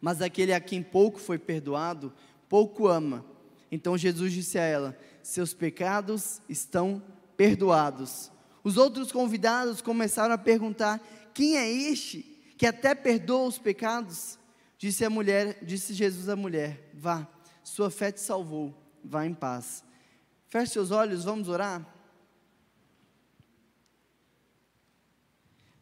Mas 0.00 0.22
aquele 0.22 0.52
a 0.52 0.60
quem 0.60 0.82
pouco 0.82 1.18
foi 1.18 1.38
perdoado, 1.38 2.12
pouco 2.54 2.86
ama. 2.86 3.26
Então 3.68 3.98
Jesus 3.98 4.32
disse 4.32 4.56
a 4.60 4.62
ela: 4.62 4.96
Seus 5.24 5.52
pecados 5.52 6.40
estão 6.48 7.02
perdoados. 7.36 8.30
Os 8.62 8.76
outros 8.76 9.10
convidados 9.10 9.82
começaram 9.82 10.32
a 10.32 10.38
perguntar: 10.38 11.04
Quem 11.34 11.56
é 11.56 11.68
este 11.68 12.22
que 12.56 12.64
até 12.64 12.94
perdoa 12.94 13.48
os 13.48 13.58
pecados? 13.58 14.38
Disse 14.78 15.04
a 15.04 15.10
mulher, 15.10 15.64
disse 15.64 15.92
Jesus 15.92 16.28
à 16.28 16.36
mulher: 16.36 16.92
Vá, 16.94 17.26
sua 17.64 17.90
fé 17.90 18.12
te 18.12 18.20
salvou. 18.20 18.72
Vá 19.02 19.26
em 19.26 19.34
paz. 19.34 19.82
Feche 20.46 20.74
seus 20.74 20.92
olhos, 20.92 21.24
vamos 21.24 21.48
orar. 21.48 21.84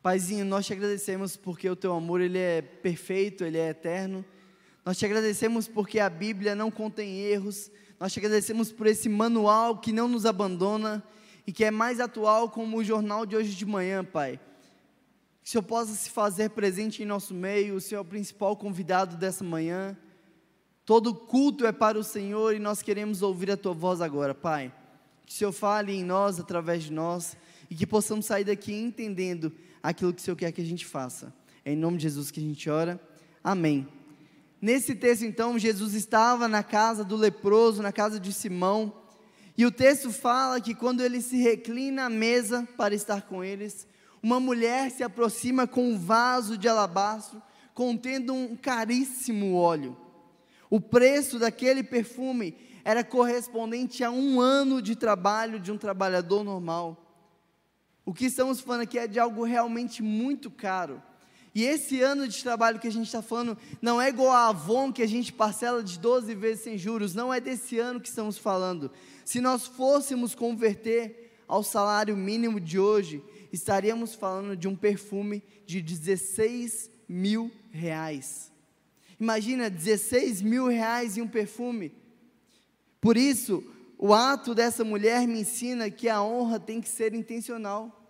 Paizinho, 0.03 0.47
nós 0.47 0.65
te 0.65 0.73
agradecemos 0.73 1.37
porque 1.37 1.69
o 1.69 1.77
teu 1.77 1.93
amor 1.93 2.23
ele 2.23 2.39
é 2.39 2.63
perfeito, 2.63 3.45
ele 3.45 3.59
é 3.59 3.69
eterno. 3.69 4.25
Nós 4.85 4.99
te 4.99 5.05
agradecemos 5.05 5.69
porque 5.69 6.01
a 6.01 6.11
Bíblia 6.11 6.55
não 6.55 6.71
contém 6.71 7.21
erros. 7.21 7.71
Nós 8.01 8.13
te 8.13 8.19
agradecemos 8.19 8.73
por 8.73 8.87
esse 8.87 9.09
manual 9.09 9.79
que 9.79 9.93
não 9.93 10.09
nos 10.09 10.27
abandona 10.27 11.03
e 11.47 11.53
que 11.53 11.65
é 11.65 11.71
mais 11.71 12.01
atual 12.01 12.51
como 12.51 12.79
o 12.79 12.85
jornal 12.85 13.25
de 13.25 13.37
hoje 13.37 13.55
de 13.55 13.65
manhã, 13.65 14.05
Pai. 14.05 14.41
Que 15.43 15.49
o 15.49 15.51
Senhor 15.51 15.63
possa 15.63 15.93
se 15.93 16.11
fazer 16.11 16.51
presente 16.51 17.03
em 17.03 17.07
nosso 17.07 17.35
meio, 17.35 17.77
o 17.77 17.81
Senhor 17.81 18.01
é 18.01 18.03
o 18.03 18.05
principal 18.05 18.57
convidado 18.57 19.17
dessa 19.17 19.45
manhã. 19.45 19.97
Todo 20.85 21.15
culto 21.15 21.65
é 21.65 21.73
para 21.73 21.99
o 21.99 22.05
Senhor 22.05 22.55
e 22.55 22.59
nós 22.59 22.83
queremos 22.83 23.23
ouvir 23.23 23.51
a 23.51 23.57
tua 23.57 23.73
voz 23.73 24.01
agora, 24.01 24.35
Pai. 24.35 24.73
Que 25.25 25.33
o 25.33 25.37
Senhor 25.37 25.53
fale 25.53 25.93
em 25.93 26.05
nós, 26.05 26.41
através 26.41 26.83
de 26.83 26.93
nós, 26.93 27.37
e 27.71 27.75
que 27.75 27.87
possamos 27.87 28.27
sair 28.27 28.45
daqui 28.45 28.73
entendendo 28.73 29.53
aquilo 29.81 30.13
que 30.13 30.21
o 30.21 30.25
Senhor 30.25 30.37
quer 30.37 30.51
que 30.51 30.61
a 30.61 30.65
gente 30.65 30.85
faça. 30.85 31.33
É 31.65 31.73
em 31.73 31.77
nome 31.77 31.99
de 31.99 32.03
Jesus 32.05 32.33
que 32.33 32.41
a 32.41 32.43
gente 32.43 32.69
ora. 32.69 33.01
Amém. 33.43 34.02
Nesse 34.63 34.95
texto, 34.95 35.25
então, 35.25 35.59
Jesus 35.59 35.93
estava 35.93 36.47
na 36.47 36.63
casa 36.63 37.03
do 37.03 37.17
leproso, 37.17 37.83
na 37.83 37.91
casa 37.91 38.21
de 38.21 38.33
Simão, 38.33 38.95
e 39.59 39.67
o 39.67 39.73
texto 39.73 40.13
fala 40.13 40.61
que 40.61 40.73
quando 40.73 41.03
ele 41.03 41.21
se 41.21 41.37
reclina 41.37 42.05
à 42.05 42.09
mesa 42.09 42.67
para 42.77 42.95
estar 42.95 43.23
com 43.23 43.43
eles, 43.43 43.89
uma 44.23 44.39
mulher 44.39 44.89
se 44.93 45.03
aproxima 45.03 45.67
com 45.67 45.91
um 45.91 45.99
vaso 45.99 46.57
de 46.57 46.69
alabastro 46.69 47.43
contendo 47.75 48.33
um 48.33 48.57
caríssimo 48.57 49.57
óleo. 49.57 49.97
O 50.71 50.81
preço 50.81 51.41
daquele 51.41 51.83
perfume 51.83 52.57
era 52.85 53.03
correspondente 53.03 54.05
a 54.05 54.13
um 54.13 54.41
ano 54.41 54.81
de 54.81 54.95
trabalho 54.95 55.59
de 55.59 55.73
um 55.73 55.77
trabalhador 55.77 56.45
normal. 56.45 57.05
O 58.05 58.15
que 58.15 58.27
estamos 58.27 58.61
falando 58.61 58.83
aqui 58.83 58.97
é 58.97 59.09
de 59.09 59.19
algo 59.19 59.43
realmente 59.43 60.05
muito 60.05 60.53
caro. 60.53 61.03
E 61.55 61.65
esse 61.65 62.01
ano 62.01 62.27
de 62.27 62.43
trabalho 62.43 62.81
que 62.81 62.89
a 62.89 62.93
gente 62.93 63.07
está 63.07 63.21
falando 63.21 63.59
não 63.81 64.01
é 64.01 64.09
igual 64.09 64.31
a 64.31 64.49
Avon 64.49 64.93
que 64.93 65.03
a 65.03 65.07
gente 65.07 65.33
parcela 65.33 65.83
de 65.83 65.99
12 65.99 66.35
vezes 66.35 66.65
sem 66.65 66.79
juros, 66.79 67.15
não 67.15 67.33
é 67.33 67.41
desse 67.41 67.79
ano 67.79 68.01
que 68.01 68.09
estamos 68.09 68.39
falando. 68.39 68.91
Se 69.25 69.41
nós 69.41 69.67
fôssemos 69.67 70.35
converter 70.35 71.31
ao 71.47 71.63
salário 71.63 72.17
mínimo 72.17 72.59
de 72.59 72.79
hoje, 72.79 73.23
estaríamos 73.53 74.15
falando 74.15 74.57
de 74.57 74.67
um 74.67 74.75
perfume 74.75 75.43
de 75.67 75.83
16 75.83 76.91
mil 77.07 77.51
reais. 77.71 78.51
Imagina 79.21 79.69
16 79.69 80.41
mil 80.41 80.67
reais 80.67 81.17
em 81.19 81.21
um 81.21 81.29
perfume. 81.29 81.93
Por 83.01 83.17
isso, 83.17 83.63
o 83.99 84.15
ato 84.15 84.55
dessa 84.55 84.83
mulher 84.83 85.29
me 85.29 85.43
ensina 85.43 85.91
que 85.91 86.09
a 86.09 86.23
honra 86.23 86.59
tem 86.59 86.81
que 86.81 86.89
ser 86.89 87.15
intencional. 87.15 88.02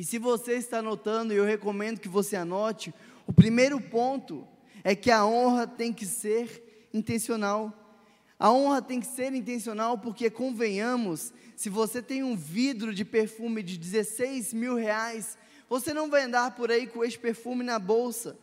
E 0.00 0.02
se 0.02 0.16
você 0.16 0.54
está 0.54 0.78
anotando, 0.78 1.34
eu 1.34 1.44
recomendo 1.44 2.00
que 2.00 2.08
você 2.08 2.34
anote, 2.34 2.94
o 3.26 3.34
primeiro 3.34 3.78
ponto 3.78 4.48
é 4.82 4.94
que 4.94 5.10
a 5.10 5.26
honra 5.26 5.66
tem 5.66 5.92
que 5.92 6.06
ser 6.06 6.88
intencional. 6.90 8.00
A 8.38 8.50
honra 8.50 8.80
tem 8.80 8.98
que 8.98 9.06
ser 9.06 9.34
intencional 9.34 9.98
porque, 9.98 10.30
convenhamos, 10.30 11.34
se 11.54 11.68
você 11.68 12.00
tem 12.00 12.22
um 12.22 12.34
vidro 12.34 12.94
de 12.94 13.04
perfume 13.04 13.62
de 13.62 13.76
16 13.76 14.54
mil 14.54 14.74
reais, 14.74 15.36
você 15.68 15.92
não 15.92 16.08
vai 16.08 16.22
andar 16.22 16.52
por 16.52 16.70
aí 16.70 16.86
com 16.86 17.04
esse 17.04 17.18
perfume 17.18 17.62
na 17.62 17.78
bolsa. 17.78 18.38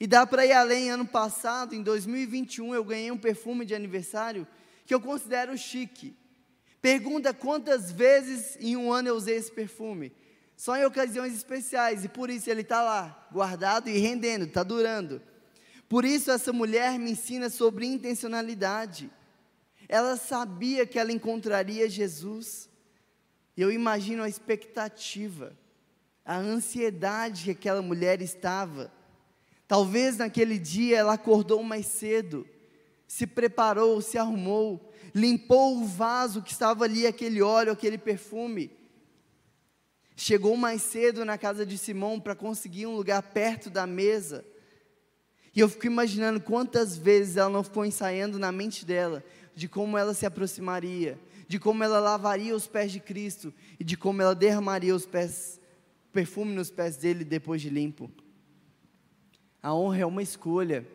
E 0.00 0.06
dá 0.06 0.26
para 0.26 0.46
ir 0.46 0.52
além. 0.52 0.90
Ano 0.90 1.06
passado, 1.06 1.74
em 1.74 1.82
2021, 1.82 2.74
eu 2.74 2.82
ganhei 2.82 3.10
um 3.10 3.18
perfume 3.18 3.66
de 3.66 3.74
aniversário 3.74 4.46
que 4.86 4.94
eu 4.94 5.00
considero 5.02 5.58
chique. 5.58 6.16
Pergunta 6.80 7.34
quantas 7.34 7.92
vezes 7.92 8.56
em 8.58 8.78
um 8.78 8.90
ano 8.90 9.08
eu 9.08 9.14
usei 9.14 9.36
esse 9.36 9.52
perfume. 9.52 10.10
Só 10.56 10.74
em 10.74 10.86
ocasiões 10.86 11.34
especiais, 11.34 12.04
e 12.04 12.08
por 12.08 12.30
isso 12.30 12.48
ele 12.48 12.62
está 12.62 12.82
lá, 12.82 13.28
guardado 13.30 13.90
e 13.90 13.98
rendendo, 13.98 14.46
está 14.46 14.62
durando. 14.62 15.20
Por 15.86 16.04
isso 16.04 16.30
essa 16.30 16.50
mulher 16.50 16.98
me 16.98 17.10
ensina 17.10 17.50
sobre 17.50 17.86
intencionalidade. 17.86 19.10
Ela 19.86 20.16
sabia 20.16 20.86
que 20.86 20.98
ela 20.98 21.12
encontraria 21.12 21.88
Jesus. 21.90 22.70
Eu 23.54 23.70
imagino 23.70 24.22
a 24.22 24.28
expectativa, 24.28 25.54
a 26.24 26.38
ansiedade 26.38 27.44
que 27.44 27.50
aquela 27.50 27.82
mulher 27.82 28.22
estava. 28.22 28.90
Talvez 29.68 30.16
naquele 30.16 30.58
dia 30.58 30.96
ela 30.96 31.12
acordou 31.12 31.62
mais 31.62 31.86
cedo, 31.86 32.48
se 33.06 33.26
preparou, 33.26 34.00
se 34.00 34.16
arrumou, 34.16 34.90
limpou 35.14 35.76
o 35.76 35.84
vaso 35.84 36.42
que 36.42 36.50
estava 36.50 36.84
ali, 36.84 37.06
aquele 37.06 37.42
óleo, 37.42 37.72
aquele 37.72 37.98
perfume 37.98 38.70
Chegou 40.16 40.56
mais 40.56 40.80
cedo 40.80 41.26
na 41.26 41.36
casa 41.36 41.66
de 41.66 41.76
Simão 41.76 42.18
para 42.18 42.34
conseguir 42.34 42.86
um 42.86 42.96
lugar 42.96 43.22
perto 43.22 43.68
da 43.68 43.86
mesa. 43.86 44.42
E 45.54 45.60
eu 45.60 45.68
fico 45.68 45.86
imaginando 45.86 46.40
quantas 46.40 46.96
vezes 46.96 47.36
ela 47.36 47.50
não 47.50 47.62
ficou 47.62 47.84
ensaiando 47.84 48.38
na 48.38 48.50
mente 48.50 48.84
dela 48.84 49.22
de 49.54 49.68
como 49.68 49.96
ela 49.96 50.14
se 50.14 50.24
aproximaria, 50.24 51.18
de 51.46 51.58
como 51.58 51.84
ela 51.84 52.00
lavaria 52.00 52.56
os 52.56 52.66
pés 52.66 52.90
de 52.90 52.98
Cristo 52.98 53.52
e 53.78 53.84
de 53.84 53.96
como 53.96 54.20
ela 54.20 54.34
derramaria 54.34 54.94
os 54.94 55.06
pés, 55.06 55.60
perfume 56.12 56.52
nos 56.52 56.70
pés 56.70 56.96
dele 56.96 57.24
depois 57.24 57.60
de 57.60 57.68
limpo. 57.68 58.10
A 59.62 59.74
honra 59.74 60.00
é 60.00 60.06
uma 60.06 60.22
escolha, 60.22 60.86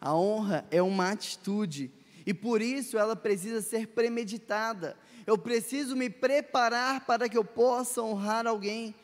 a 0.00 0.14
honra 0.14 0.64
é 0.70 0.82
uma 0.82 1.10
atitude, 1.10 1.90
e 2.26 2.32
por 2.32 2.62
isso 2.62 2.98
ela 2.98 3.14
precisa 3.14 3.60
ser 3.60 3.88
premeditada, 3.88 4.96
eu 5.26 5.38
preciso 5.38 5.96
me 5.96 6.10
preparar 6.10 7.06
para 7.06 7.28
que 7.28 7.36
eu 7.36 7.44
possa 7.44 8.02
honrar 8.02 8.46
alguém. 8.46 8.94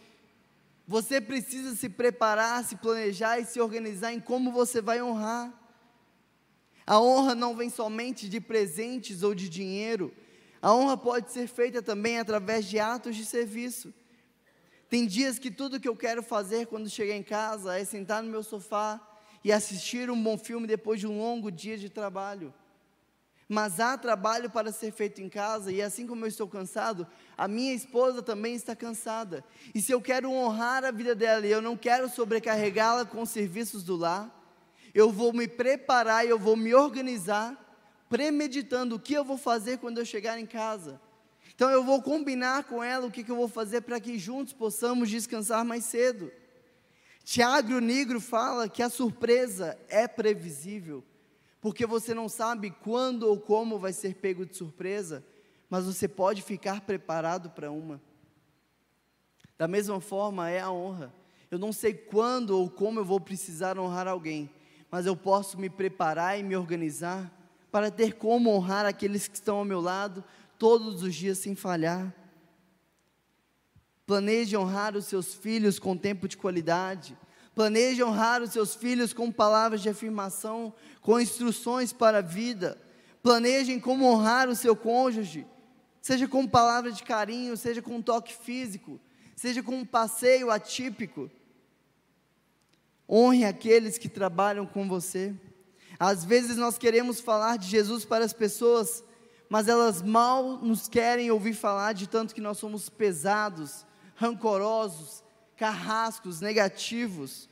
Você 0.86 1.20
precisa 1.20 1.74
se 1.74 1.88
preparar, 1.88 2.64
se 2.64 2.76
planejar 2.76 3.38
e 3.38 3.44
se 3.44 3.60
organizar 3.60 4.12
em 4.12 4.20
como 4.20 4.52
você 4.52 4.82
vai 4.82 5.02
honrar. 5.02 5.52
A 6.86 7.00
honra 7.00 7.34
não 7.34 7.56
vem 7.56 7.70
somente 7.70 8.28
de 8.28 8.40
presentes 8.40 9.22
ou 9.22 9.34
de 9.34 9.48
dinheiro. 9.48 10.12
A 10.60 10.74
honra 10.74 10.96
pode 10.96 11.32
ser 11.32 11.46
feita 11.46 11.80
também 11.80 12.18
através 12.18 12.66
de 12.66 12.78
atos 12.78 13.16
de 13.16 13.24
serviço. 13.24 13.94
Tem 14.90 15.06
dias 15.06 15.38
que 15.38 15.50
tudo 15.50 15.80
que 15.80 15.88
eu 15.88 15.96
quero 15.96 16.22
fazer 16.22 16.66
quando 16.66 16.90
chegar 16.90 17.14
em 17.14 17.22
casa 17.22 17.78
é 17.78 17.84
sentar 17.84 18.22
no 18.22 18.30
meu 18.30 18.42
sofá 18.42 19.00
e 19.42 19.52
assistir 19.52 20.10
um 20.10 20.22
bom 20.22 20.36
filme 20.36 20.66
depois 20.66 21.00
de 21.00 21.06
um 21.06 21.18
longo 21.18 21.50
dia 21.50 21.78
de 21.78 21.88
trabalho 21.88 22.52
mas 23.50 23.80
há 23.80 23.98
trabalho 23.98 24.48
para 24.48 24.70
ser 24.70 24.92
feito 24.92 25.20
em 25.20 25.28
casa, 25.28 25.72
e 25.72 25.82
assim 25.82 26.06
como 26.06 26.24
eu 26.24 26.28
estou 26.28 26.46
cansado, 26.46 27.04
a 27.36 27.48
minha 27.48 27.74
esposa 27.74 28.22
também 28.22 28.54
está 28.54 28.76
cansada. 28.76 29.44
E 29.74 29.82
se 29.82 29.90
eu 29.90 30.00
quero 30.00 30.30
honrar 30.30 30.84
a 30.84 30.92
vida 30.92 31.16
dela 31.16 31.44
e 31.44 31.50
eu 31.50 31.60
não 31.60 31.76
quero 31.76 32.08
sobrecarregá-la 32.08 33.04
com 33.04 33.22
os 33.22 33.30
serviços 33.30 33.82
do 33.82 33.96
lar, 33.96 34.30
eu 34.94 35.10
vou 35.10 35.32
me 35.32 35.48
preparar 35.48 36.24
e 36.24 36.28
eu 36.28 36.38
vou 36.38 36.56
me 36.56 36.72
organizar, 36.72 37.58
premeditando 38.08 38.94
o 38.94 39.00
que 39.00 39.14
eu 39.14 39.24
vou 39.24 39.36
fazer 39.36 39.78
quando 39.78 39.98
eu 39.98 40.04
chegar 40.04 40.38
em 40.38 40.46
casa. 40.46 41.00
Então 41.52 41.68
eu 41.68 41.82
vou 41.82 42.00
combinar 42.00 42.62
com 42.62 42.84
ela 42.84 43.08
o 43.08 43.10
que, 43.10 43.24
que 43.24 43.32
eu 43.32 43.36
vou 43.36 43.48
fazer 43.48 43.80
para 43.80 43.98
que 43.98 44.16
juntos 44.16 44.52
possamos 44.52 45.10
descansar 45.10 45.64
mais 45.64 45.84
cedo. 45.86 46.30
Tiago 47.24 47.80
Negro 47.80 48.20
fala 48.20 48.68
que 48.68 48.80
a 48.80 48.88
surpresa 48.88 49.76
é 49.88 50.06
previsível, 50.06 51.02
porque 51.60 51.84
você 51.86 52.14
não 52.14 52.28
sabe 52.28 52.70
quando 52.70 53.24
ou 53.24 53.38
como 53.38 53.78
vai 53.78 53.92
ser 53.92 54.14
pego 54.14 54.46
de 54.46 54.56
surpresa, 54.56 55.24
mas 55.68 55.84
você 55.84 56.08
pode 56.08 56.42
ficar 56.42 56.80
preparado 56.80 57.50
para 57.50 57.70
uma. 57.70 58.00
Da 59.58 59.68
mesma 59.68 60.00
forma 60.00 60.48
é 60.48 60.60
a 60.60 60.70
honra. 60.70 61.12
Eu 61.50 61.58
não 61.58 61.72
sei 61.72 61.92
quando 61.92 62.50
ou 62.50 62.70
como 62.70 63.00
eu 63.00 63.04
vou 63.04 63.20
precisar 63.20 63.78
honrar 63.78 64.08
alguém, 64.08 64.48
mas 64.90 65.04
eu 65.04 65.16
posso 65.16 65.58
me 65.58 65.68
preparar 65.68 66.38
e 66.38 66.42
me 66.42 66.56
organizar 66.56 67.30
para 67.70 67.90
ter 67.90 68.14
como 68.14 68.50
honrar 68.50 68.86
aqueles 68.86 69.28
que 69.28 69.36
estão 69.36 69.58
ao 69.58 69.64
meu 69.64 69.80
lado 69.80 70.24
todos 70.58 71.02
os 71.02 71.14
dias 71.14 71.38
sem 71.38 71.54
falhar. 71.54 72.14
Planeje 74.06 74.56
honrar 74.56 74.96
os 74.96 75.04
seus 75.04 75.34
filhos 75.34 75.78
com 75.78 75.96
tempo 75.96 76.26
de 76.26 76.36
qualidade. 76.36 77.16
Planeje 77.54 78.02
honrar 78.02 78.42
os 78.42 78.52
seus 78.52 78.74
filhos 78.74 79.12
com 79.12 79.30
palavras 79.30 79.80
de 79.82 79.88
afirmação, 79.88 80.72
com 81.00 81.20
instruções 81.20 81.92
para 81.92 82.18
a 82.18 82.22
vida. 82.22 82.78
Planejem 83.22 83.78
como 83.80 84.06
honrar 84.06 84.48
o 84.48 84.56
seu 84.56 84.74
cônjuge, 84.74 85.46
seja 86.00 86.26
com 86.26 86.46
palavras 86.46 86.96
de 86.96 87.02
carinho, 87.02 87.56
seja 87.56 87.82
com 87.82 87.96
um 87.96 88.02
toque 88.02 88.34
físico, 88.34 89.00
seja 89.36 89.62
com 89.62 89.78
um 89.78 89.84
passeio 89.84 90.50
atípico. 90.50 91.30
Honre 93.08 93.44
aqueles 93.44 93.98
que 93.98 94.08
trabalham 94.08 94.64
com 94.64 94.88
você. 94.88 95.34
Às 95.98 96.24
vezes 96.24 96.56
nós 96.56 96.78
queremos 96.78 97.20
falar 97.20 97.58
de 97.58 97.66
Jesus 97.66 98.04
para 98.04 98.24
as 98.24 98.32
pessoas, 98.32 99.04
mas 99.48 99.68
elas 99.68 100.00
mal 100.00 100.56
nos 100.58 100.88
querem 100.88 101.30
ouvir 101.30 101.52
falar 101.52 101.92
de 101.92 102.06
tanto 102.06 102.34
que 102.34 102.40
nós 102.40 102.56
somos 102.56 102.88
pesados, 102.88 103.84
rancorosos, 104.14 105.22
carrascos, 105.60 106.40
negativos. 106.40 107.46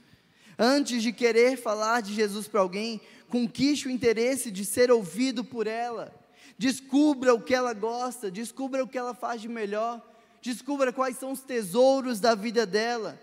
Antes 0.58 1.02
de 1.02 1.12
querer 1.12 1.58
falar 1.58 2.00
de 2.00 2.14
Jesus 2.14 2.48
para 2.48 2.62
alguém, 2.62 3.02
conquiste 3.28 3.86
o 3.86 3.90
interesse 3.90 4.50
de 4.50 4.64
ser 4.64 4.90
ouvido 4.90 5.44
por 5.44 5.66
ela. 5.66 6.18
Descubra 6.56 7.34
o 7.34 7.42
que 7.42 7.54
ela 7.54 7.74
gosta, 7.74 8.30
descubra 8.30 8.82
o 8.82 8.88
que 8.88 8.96
ela 8.96 9.14
faz 9.14 9.42
de 9.42 9.48
melhor, 9.48 10.02
descubra 10.40 10.90
quais 10.90 11.18
são 11.18 11.32
os 11.32 11.42
tesouros 11.42 12.18
da 12.18 12.34
vida 12.34 12.64
dela. 12.64 13.20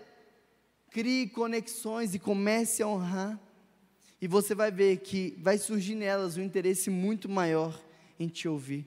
Crie 0.92 1.28
conexões 1.30 2.14
e 2.14 2.20
comece 2.20 2.80
a 2.80 2.86
honrar. 2.86 3.40
E 4.22 4.28
você 4.28 4.54
vai 4.54 4.70
ver 4.70 4.98
que 4.98 5.36
vai 5.42 5.58
surgir 5.58 5.96
nelas 5.96 6.36
um 6.36 6.42
interesse 6.42 6.90
muito 6.90 7.28
maior 7.28 7.76
em 8.20 8.28
te 8.28 8.46
ouvir. 8.46 8.86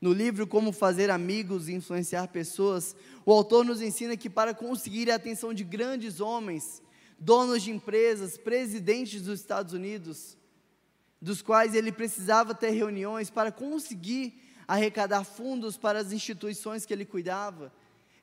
No 0.00 0.14
livro 0.14 0.46
Como 0.46 0.72
Fazer 0.72 1.10
Amigos 1.10 1.68
e 1.68 1.74
Influenciar 1.74 2.28
Pessoas, 2.28 2.96
o 3.26 3.32
autor 3.32 3.66
nos 3.66 3.82
ensina 3.82 4.16
que 4.16 4.30
para 4.30 4.54
conseguir 4.54 5.10
a 5.10 5.16
atenção 5.16 5.52
de 5.52 5.62
grandes 5.62 6.20
homens, 6.20 6.82
donos 7.18 7.62
de 7.62 7.70
empresas, 7.70 8.38
presidentes 8.38 9.20
dos 9.20 9.40
Estados 9.40 9.74
Unidos, 9.74 10.38
dos 11.20 11.42
quais 11.42 11.74
ele 11.74 11.92
precisava 11.92 12.54
ter 12.54 12.70
reuniões 12.70 13.28
para 13.28 13.52
conseguir 13.52 14.40
arrecadar 14.66 15.22
fundos 15.22 15.76
para 15.76 15.98
as 15.98 16.12
instituições 16.12 16.86
que 16.86 16.94
ele 16.94 17.04
cuidava. 17.04 17.70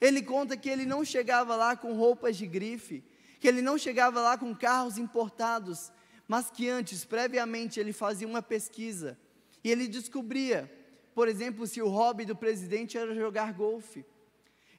Ele 0.01 0.23
conta 0.23 0.57
que 0.57 0.69
ele 0.69 0.85
não 0.85 1.05
chegava 1.05 1.55
lá 1.55 1.75
com 1.75 1.93
roupas 1.93 2.35
de 2.37 2.47
grife, 2.47 3.03
que 3.39 3.47
ele 3.47 3.61
não 3.61 3.77
chegava 3.77 4.19
lá 4.19 4.35
com 4.35 4.55
carros 4.55 4.97
importados, 4.97 5.91
mas 6.27 6.49
que 6.49 6.67
antes, 6.67 7.05
previamente, 7.05 7.79
ele 7.79 7.93
fazia 7.93 8.27
uma 8.27 8.41
pesquisa 8.41 9.15
e 9.63 9.69
ele 9.69 9.87
descobria 9.87 10.71
por 11.17 11.27
exemplo, 11.27 11.65
se 11.65 11.81
o 11.81 11.89
hobby 11.89 12.25
do 12.25 12.35
presidente 12.35 12.95
era 12.95 13.15
jogar 13.15 13.51
golfe. 13.51 14.05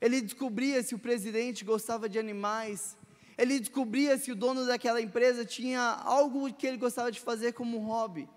Ele 0.00 0.20
descobria 0.20 0.84
se 0.84 0.94
o 0.94 0.98
presidente 0.98 1.64
gostava 1.64 2.08
de 2.08 2.16
animais. 2.16 2.96
Ele 3.36 3.58
descobria 3.58 4.16
se 4.16 4.30
o 4.30 4.36
dono 4.36 4.64
daquela 4.64 5.00
empresa 5.00 5.44
tinha 5.44 5.80
algo 5.80 6.54
que 6.54 6.64
ele 6.64 6.76
gostava 6.76 7.10
de 7.10 7.18
fazer 7.18 7.54
como 7.54 7.80
hobby. 7.80 8.30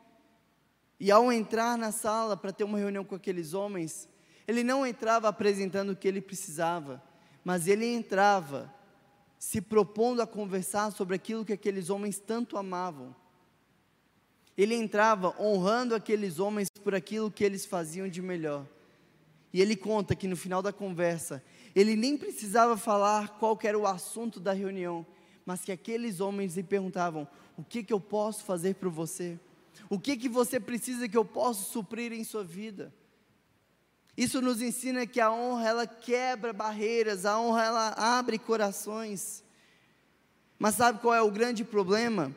E 1.00 1.12
ao 1.12 1.32
entrar 1.32 1.78
na 1.78 1.92
sala 1.92 2.36
para 2.36 2.52
ter 2.52 2.64
uma 2.64 2.80
reunião 2.80 3.06
com 3.06 3.14
aqueles 3.14 3.54
homens, 3.54 4.10
ele 4.48 4.64
não 4.64 4.84
entrava 4.84 5.28
apresentando 5.28 5.92
o 5.92 5.96
que 5.96 6.08
ele 6.08 6.22
precisava, 6.22 7.04
mas 7.44 7.68
ele 7.68 7.86
entrava 7.86 8.74
se 9.38 9.62
propondo 9.62 10.24
a 10.24 10.26
conversar 10.26 10.92
sobre 10.92 11.18
aquilo 11.18 11.46
que 11.46 11.54
aqueles 11.54 11.92
homens 11.92 12.18
tanto 12.18 12.58
amavam. 12.58 13.16
Ele 14.62 14.76
entrava 14.76 15.36
honrando 15.42 15.96
aqueles 15.96 16.38
homens 16.38 16.70
por 16.84 16.94
aquilo 16.94 17.32
que 17.32 17.44
eles 17.44 17.66
faziam 17.66 18.08
de 18.08 18.22
melhor. 18.22 18.64
E 19.52 19.60
ele 19.60 19.76
conta 19.76 20.16
que 20.16 20.28
no 20.28 20.38
final 20.38 20.62
da 20.62 20.72
conversa, 20.72 21.44
ele 21.76 21.96
nem 21.96 22.16
precisava 22.16 22.78
falar 22.78 23.40
qual 23.40 23.58
era 23.64 23.80
o 23.80 23.88
assunto 23.88 24.40
da 24.40 24.54
reunião, 24.54 25.04
mas 25.44 25.64
que 25.64 25.72
aqueles 25.72 26.20
homens 26.20 26.56
lhe 26.56 26.62
perguntavam: 26.62 27.28
"O 27.58 27.64
que 27.64 27.84
que 27.84 27.92
eu 27.92 28.00
posso 28.00 28.44
fazer 28.44 28.76
para 28.76 28.88
você? 28.88 29.40
O 29.90 30.00
que 30.00 30.16
que 30.16 30.30
você 30.30 30.60
precisa 30.60 31.10
que 31.10 31.18
eu 31.18 31.26
possa 31.26 31.64
suprir 31.64 32.14
em 32.14 32.24
sua 32.24 32.44
vida?" 32.44 32.94
Isso 34.16 34.44
nos 34.44 34.62
ensina 34.62 35.08
que 35.08 35.20
a 35.20 35.32
honra 35.32 35.70
ela 35.70 35.88
quebra 35.88 36.54
barreiras, 36.54 37.26
a 37.26 37.40
honra 37.40 37.64
ela 37.64 37.88
abre 37.98 38.38
corações. 38.38 39.44
Mas 40.60 40.76
sabe 40.76 41.00
qual 41.00 41.16
é 41.16 41.22
o 41.24 41.32
grande 41.32 41.64
problema? 41.64 42.32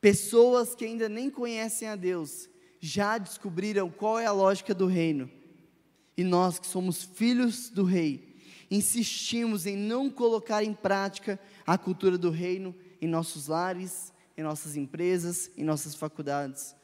Pessoas 0.00 0.74
que 0.74 0.84
ainda 0.84 1.08
nem 1.08 1.28
conhecem 1.28 1.86
a 1.86 1.94
Deus 1.94 2.48
já 2.80 3.18
descobriram 3.18 3.90
qual 3.90 4.18
é 4.18 4.24
a 4.24 4.32
lógica 4.32 4.74
do 4.74 4.86
reino. 4.86 5.30
E 6.16 6.24
nós 6.24 6.58
que 6.58 6.66
somos 6.66 7.02
filhos 7.02 7.68
do 7.68 7.84
rei, 7.84 8.36
insistimos 8.70 9.66
em 9.66 9.76
não 9.76 10.08
colocar 10.08 10.64
em 10.64 10.72
prática 10.72 11.38
a 11.66 11.76
cultura 11.76 12.16
do 12.16 12.30
reino 12.30 12.74
em 13.00 13.06
nossos 13.06 13.48
lares, 13.48 14.12
em 14.36 14.42
nossas 14.42 14.76
empresas, 14.76 15.50
em 15.56 15.64
nossas 15.64 15.94
faculdades. 15.94 16.74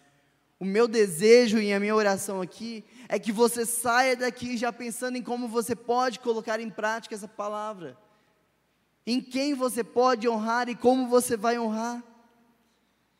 O 0.58 0.64
meu 0.64 0.86
desejo 0.86 1.58
e 1.58 1.72
a 1.72 1.80
minha 1.80 1.94
oração 1.94 2.40
aqui 2.40 2.84
é 3.08 3.18
que 3.18 3.32
você 3.32 3.64
saia 3.64 4.16
daqui 4.16 4.56
já 4.56 4.72
pensando 4.72 5.16
em 5.16 5.22
como 5.22 5.48
você 5.48 5.74
pode 5.74 6.20
colocar 6.20 6.60
em 6.60 6.70
prática 6.70 7.14
essa 7.14 7.28
palavra. 7.28 7.96
Em 9.06 9.20
quem 9.20 9.54
você 9.54 9.84
pode 9.84 10.28
honrar 10.28 10.68
e 10.68 10.74
como 10.74 11.08
você 11.08 11.36
vai 11.36 11.58
honrar 11.58 12.02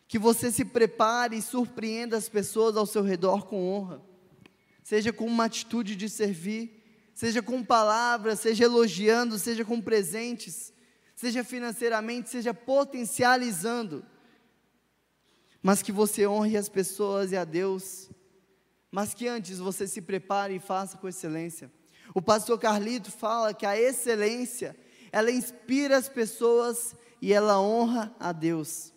que 0.09 0.19
você 0.19 0.51
se 0.53 0.65
prepare 0.65 1.37
e 1.37 1.43
surpreenda 1.43 2.17
as 2.17 2.29
pessoas 2.29 2.77
ao 2.77 2.87
seu 2.87 3.03
redor 3.03 3.47
com 3.47 3.69
honra, 3.69 4.03
seja 4.83 5.13
com 5.13 5.27
uma 5.27 5.45
atitude 5.45 5.97
de 5.97 6.09
servir, 6.09 6.85
seja 7.15 7.43
com 7.43 7.65
palavras, 7.65 8.41
seja 8.41 8.65
elogiando, 8.65 9.39
seja 9.39 9.65
com 9.65 9.81
presentes, 9.81 10.73
seja 11.15 11.43
financeiramente, 11.43 12.29
seja 12.29 12.55
potencializando, 12.55 14.05
mas 15.63 15.83
que 15.83 15.91
você 15.91 16.27
honre 16.27 16.57
as 16.57 16.69
pessoas 16.69 17.33
e 17.33 17.37
a 17.37 17.45
Deus, 17.45 18.09
mas 18.91 19.13
que 19.13 19.27
antes 19.27 19.59
você 19.59 19.89
se 19.89 20.01
prepare 20.01 20.55
e 20.55 20.61
faça 20.61 20.97
com 20.97 21.09
excelência. 21.09 21.73
O 22.15 22.23
pastor 22.23 22.59
Carlito 22.59 23.11
fala 23.11 23.53
que 23.53 23.67
a 23.67 23.77
excelência, 23.77 24.77
ela 25.11 25.31
inspira 25.31 25.97
as 25.97 26.09
pessoas 26.09 26.95
e 27.21 27.33
ela 27.33 27.61
honra 27.61 28.15
a 28.21 28.31
Deus. 28.31 28.93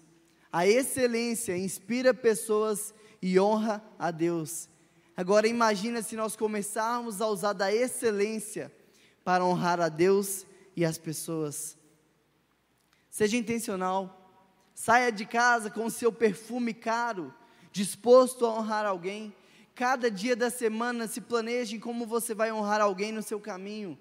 A 0.51 0.67
excelência 0.67 1.55
inspira 1.55 2.13
pessoas 2.13 2.93
e 3.21 3.39
honra 3.39 3.83
a 3.99 4.09
Deus. 4.09 4.67
Agora 5.15 5.47
imagina 5.47 6.01
se 6.01 6.15
nós 6.15 6.35
começarmos 6.35 7.21
a 7.21 7.27
usar 7.27 7.53
da 7.53 7.73
excelência 7.73 8.71
para 9.23 9.45
honrar 9.45 9.79
a 9.79 9.89
Deus 9.89 10.45
e 10.75 10.83
as 10.83 10.97
pessoas. 10.97 11.77
Seja 13.11 13.37
intencional. 13.37 14.15
Saia 14.73 15.11
de 15.11 15.25
casa 15.25 15.69
com 15.69 15.85
o 15.85 15.91
seu 15.91 16.11
perfume 16.11 16.73
caro, 16.73 17.33
disposto 17.71 18.45
a 18.45 18.57
honrar 18.57 18.85
alguém. 18.85 19.35
Cada 19.75 20.09
dia 20.09 20.37
da 20.37 20.49
semana 20.49 21.05
se 21.05 21.19
planeje 21.19 21.77
como 21.79 22.05
você 22.05 22.33
vai 22.33 22.51
honrar 22.51 22.79
alguém 22.79 23.11
no 23.11 23.21
seu 23.21 23.39
caminho. 23.39 23.99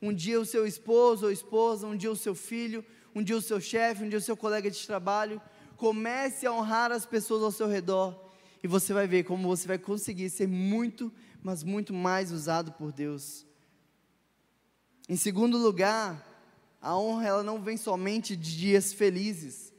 Um 0.00 0.12
dia 0.12 0.38
o 0.38 0.46
seu 0.46 0.66
esposo 0.66 1.26
ou 1.26 1.32
esposa, 1.32 1.86
um 1.86 1.96
dia 1.96 2.10
o 2.10 2.16
seu 2.16 2.34
filho, 2.34 2.84
um 3.14 3.22
dia 3.22 3.36
o 3.36 3.42
seu 3.42 3.60
chefe, 3.60 4.04
um 4.04 4.08
dia 4.08 4.18
o 4.18 4.22
seu 4.22 4.36
colega 4.36 4.70
de 4.70 4.86
trabalho 4.86 5.40
comece 5.80 6.46
a 6.46 6.52
honrar 6.52 6.92
as 6.92 7.06
pessoas 7.06 7.42
ao 7.42 7.50
seu 7.50 7.66
redor 7.66 8.14
e 8.62 8.68
você 8.68 8.92
vai 8.92 9.06
ver 9.06 9.24
como 9.24 9.48
você 9.48 9.66
vai 9.66 9.78
conseguir 9.78 10.28
ser 10.28 10.46
muito, 10.46 11.10
mas 11.42 11.64
muito 11.64 11.94
mais 11.94 12.30
usado 12.30 12.72
por 12.72 12.92
Deus. 12.92 13.46
Em 15.08 15.16
segundo 15.16 15.56
lugar, 15.56 16.22
a 16.82 16.94
honra 16.98 17.26
ela 17.26 17.42
não 17.42 17.62
vem 17.62 17.78
somente 17.78 18.36
de 18.36 18.58
dias 18.58 18.92
felizes. 18.92 19.72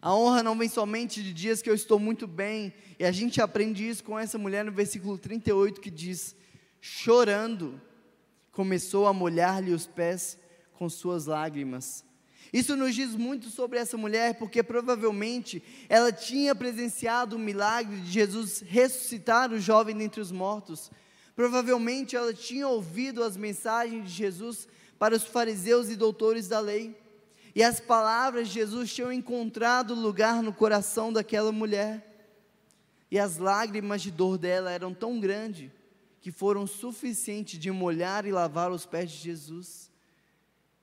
A 0.00 0.16
honra 0.16 0.42
não 0.42 0.56
vem 0.56 0.70
somente 0.70 1.22
de 1.22 1.34
dias 1.34 1.60
que 1.60 1.68
eu 1.68 1.74
estou 1.74 1.98
muito 1.98 2.26
bem. 2.26 2.72
E 2.98 3.04
a 3.04 3.12
gente 3.12 3.38
aprende 3.38 3.86
isso 3.86 4.02
com 4.02 4.18
essa 4.18 4.38
mulher 4.38 4.64
no 4.64 4.72
versículo 4.72 5.18
38 5.18 5.82
que 5.82 5.90
diz: 5.90 6.34
chorando, 6.80 7.78
começou 8.50 9.06
a 9.06 9.12
molhar-lhe 9.12 9.72
os 9.72 9.86
pés 9.86 10.38
com 10.72 10.88
suas 10.88 11.26
lágrimas. 11.26 12.02
Isso 12.52 12.76
nos 12.76 12.94
diz 12.94 13.14
muito 13.16 13.48
sobre 13.48 13.78
essa 13.78 13.96
mulher, 13.96 14.34
porque 14.34 14.62
provavelmente 14.62 15.62
ela 15.88 16.12
tinha 16.12 16.54
presenciado 16.54 17.36
o 17.36 17.38
milagre 17.38 18.00
de 18.00 18.10
Jesus 18.10 18.62
ressuscitar 18.66 19.50
o 19.50 19.58
jovem 19.58 19.96
dentre 19.96 20.20
os 20.20 20.30
mortos. 20.30 20.90
Provavelmente 21.34 22.14
ela 22.14 22.34
tinha 22.34 22.68
ouvido 22.68 23.24
as 23.24 23.38
mensagens 23.38 24.04
de 24.04 24.10
Jesus 24.10 24.68
para 24.98 25.16
os 25.16 25.24
fariseus 25.24 25.88
e 25.88 25.96
doutores 25.96 26.46
da 26.46 26.60
lei. 26.60 26.94
E 27.54 27.62
as 27.62 27.80
palavras 27.80 28.48
de 28.48 28.54
Jesus 28.54 28.92
tinham 28.92 29.12
encontrado 29.12 29.94
lugar 29.94 30.42
no 30.42 30.52
coração 30.52 31.10
daquela 31.10 31.52
mulher. 31.52 32.06
E 33.10 33.18
as 33.18 33.38
lágrimas 33.38 34.02
de 34.02 34.10
dor 34.10 34.36
dela 34.36 34.70
eram 34.70 34.92
tão 34.92 35.18
grandes 35.18 35.70
que 36.20 36.30
foram 36.30 36.66
suficientes 36.66 37.58
de 37.58 37.70
molhar 37.70 38.26
e 38.26 38.30
lavar 38.30 38.70
os 38.70 38.86
pés 38.86 39.10
de 39.10 39.18
Jesus. 39.18 39.91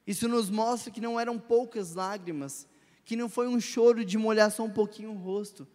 Isso 0.09 0.27
nos 0.27 0.49
mostra 0.49 0.89
que 0.89 0.99
não 0.99 1.19
eram 1.19 1.37
poucas 1.37 1.93
lágrimas, 1.93 2.67
que 3.05 3.15
não 3.15 3.29
foi 3.29 3.47
um 3.47 3.61
choro 3.61 4.03
de 4.03 4.17
molhar 4.17 4.49
só 4.49 4.63
um 4.63 4.69
pouquinho 4.71 5.11
o 5.11 5.15
rosto, 5.15 5.67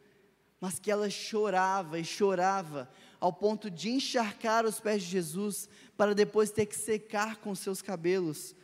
mas 0.61 0.81
que 0.81 0.90
ela 0.90 1.09
chorava 1.09 2.01
e 2.01 2.05
chorava 2.05 2.90
ao 3.20 3.33
ponto 3.33 3.70
de 3.70 3.90
encharcar 3.90 4.66
os 4.66 4.81
pés 4.81 5.05
de 5.05 5.09
Jesus 5.09 5.68
para 5.97 6.16
depois 6.16 6.51
ter 6.51 6.66
que 6.66 6.75
secar 6.75 7.37
com 7.37 7.55
seus 7.55 7.81
cabelos. 7.81 8.57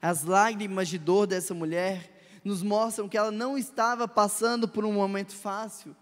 As 0.00 0.22
lágrimas 0.22 0.88
de 0.88 0.96
dor 0.96 1.26
dessa 1.26 1.52
mulher 1.52 2.40
nos 2.42 2.62
mostram 2.62 3.10
que 3.10 3.18
ela 3.18 3.30
não 3.30 3.58
estava 3.58 4.08
passando 4.08 4.66
por 4.66 4.86
um 4.86 4.94
momento 4.94 5.34
fácil, 5.34 5.94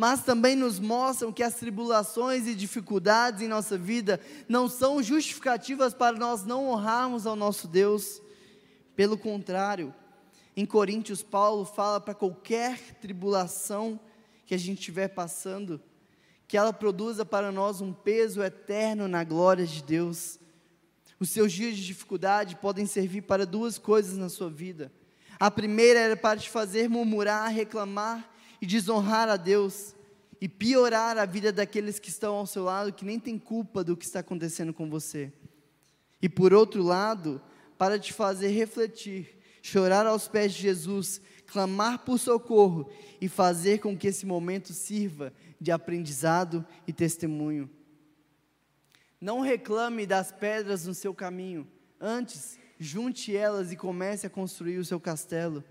mas 0.00 0.22
também 0.22 0.56
nos 0.56 0.80
mostram 0.80 1.30
que 1.30 1.42
as 1.42 1.56
tribulações 1.56 2.46
e 2.46 2.54
dificuldades 2.54 3.42
em 3.42 3.48
nossa 3.48 3.76
vida 3.76 4.18
não 4.48 4.66
são 4.66 5.02
justificativas 5.02 5.92
para 5.92 6.16
nós 6.16 6.42
não 6.42 6.70
honrarmos 6.70 7.26
ao 7.26 7.36
nosso 7.36 7.68
Deus. 7.68 8.22
Pelo 8.96 9.18
contrário, 9.18 9.94
em 10.56 10.64
Coríntios, 10.64 11.22
Paulo 11.22 11.66
fala 11.66 12.00
para 12.00 12.14
qualquer 12.14 12.78
tribulação 12.94 14.00
que 14.46 14.54
a 14.54 14.58
gente 14.58 14.78
estiver 14.78 15.08
passando, 15.08 15.78
que 16.48 16.56
ela 16.56 16.72
produza 16.72 17.22
para 17.26 17.52
nós 17.52 17.82
um 17.82 17.92
peso 17.92 18.42
eterno 18.42 19.06
na 19.06 19.22
glória 19.22 19.66
de 19.66 19.82
Deus. 19.82 20.40
Os 21.18 21.28
seus 21.28 21.52
dias 21.52 21.76
de 21.76 21.84
dificuldade 21.84 22.56
podem 22.56 22.86
servir 22.86 23.20
para 23.20 23.44
duas 23.44 23.76
coisas 23.76 24.16
na 24.16 24.30
sua 24.30 24.48
vida. 24.48 24.90
A 25.38 25.50
primeira 25.50 26.00
era 26.00 26.16
para 26.16 26.40
te 26.40 26.48
fazer 26.48 26.88
murmurar, 26.88 27.52
reclamar 27.52 28.29
e 28.60 28.66
desonrar 28.66 29.28
a 29.28 29.36
Deus 29.36 29.94
e 30.40 30.48
piorar 30.48 31.18
a 31.18 31.26
vida 31.26 31.52
daqueles 31.52 31.98
que 31.98 32.08
estão 32.08 32.34
ao 32.34 32.46
seu 32.46 32.64
lado, 32.64 32.92
que 32.92 33.04
nem 33.04 33.18
tem 33.18 33.38
culpa 33.38 33.84
do 33.84 33.96
que 33.96 34.04
está 34.04 34.20
acontecendo 34.20 34.72
com 34.72 34.88
você. 34.88 35.32
E 36.22 36.28
por 36.28 36.54
outro 36.54 36.82
lado, 36.82 37.42
para 37.76 37.98
te 37.98 38.12
fazer 38.12 38.48
refletir, 38.48 39.38
chorar 39.62 40.06
aos 40.06 40.28
pés 40.28 40.54
de 40.54 40.62
Jesus, 40.62 41.20
clamar 41.46 42.00
por 42.00 42.18
socorro 42.18 42.90
e 43.20 43.28
fazer 43.28 43.80
com 43.80 43.96
que 43.96 44.06
esse 44.06 44.24
momento 44.24 44.72
sirva 44.72 45.32
de 45.60 45.70
aprendizado 45.70 46.64
e 46.86 46.92
testemunho. 46.92 47.68
Não 49.20 49.40
reclame 49.40 50.06
das 50.06 50.32
pedras 50.32 50.86
no 50.86 50.94
seu 50.94 51.12
caminho, 51.12 51.68
antes, 52.00 52.58
junte 52.78 53.36
elas 53.36 53.70
e 53.70 53.76
comece 53.76 54.26
a 54.26 54.30
construir 54.30 54.78
o 54.78 54.84
seu 54.84 54.98
castelo. 54.98 55.62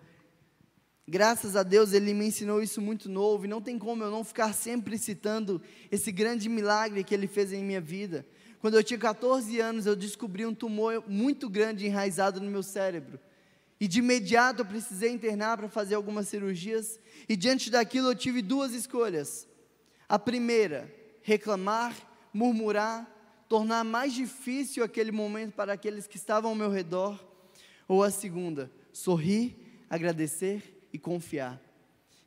Graças 1.10 1.56
a 1.56 1.64
Deus 1.64 1.92
ele 1.92 2.14
me 2.14 2.28
ensinou 2.28 2.62
isso 2.62 2.80
muito 2.80 3.10
novo, 3.10 3.46
e 3.46 3.48
não 3.48 3.60
tem 3.60 3.80
como 3.80 4.04
eu 4.04 4.12
não 4.12 4.24
ficar 4.24 4.54
sempre 4.54 4.96
citando 4.96 5.60
esse 5.90 6.12
grande 6.12 6.48
milagre 6.48 7.04
que 7.04 7.16
ele 7.16 7.26
fez 7.26 7.52
em 7.52 7.64
minha 7.64 7.82
vida. 7.82 8.24
Quando 8.60 8.76
eu 8.76 8.84
tinha 8.84 9.00
14 9.00 9.60
anos, 9.60 9.88
eu 9.88 9.96
descobri 9.96 10.46
um 10.46 10.54
tumor 10.54 11.04
muito 11.08 11.50
grande 11.50 11.88
enraizado 11.88 12.40
no 12.40 12.52
meu 12.52 12.62
cérebro. 12.62 13.20
E 13.80 13.88
de 13.88 13.98
imediato 14.00 14.62
eu 14.62 14.66
precisei 14.68 15.12
internar 15.12 15.58
para 15.58 15.68
fazer 15.68 15.96
algumas 15.96 16.28
cirurgias, 16.28 17.00
e 17.28 17.36
diante 17.36 17.72
daquilo 17.72 18.10
eu 18.10 18.16
tive 18.16 18.44
duas 18.44 18.72
escolhas. 18.74 19.48
A 20.08 20.20
primeira, 20.20 20.94
reclamar, 21.24 21.96
murmurar, 22.32 23.10
tornar 23.50 23.84
mais 23.84 24.14
difícil 24.14 24.84
aquele 24.84 25.12
momento 25.12 25.54
para 25.54 25.74
aqueles 25.74 26.06
que 26.06 26.18
estavam 26.18 26.52
ao 26.52 26.56
meu 26.56 26.70
redor, 26.70 27.20
ou 27.88 28.04
a 28.04 28.12
segunda, 28.12 28.72
sorrir, 28.94 29.58
agradecer 29.90 30.76
e 30.92 30.98
confiar. 30.98 31.62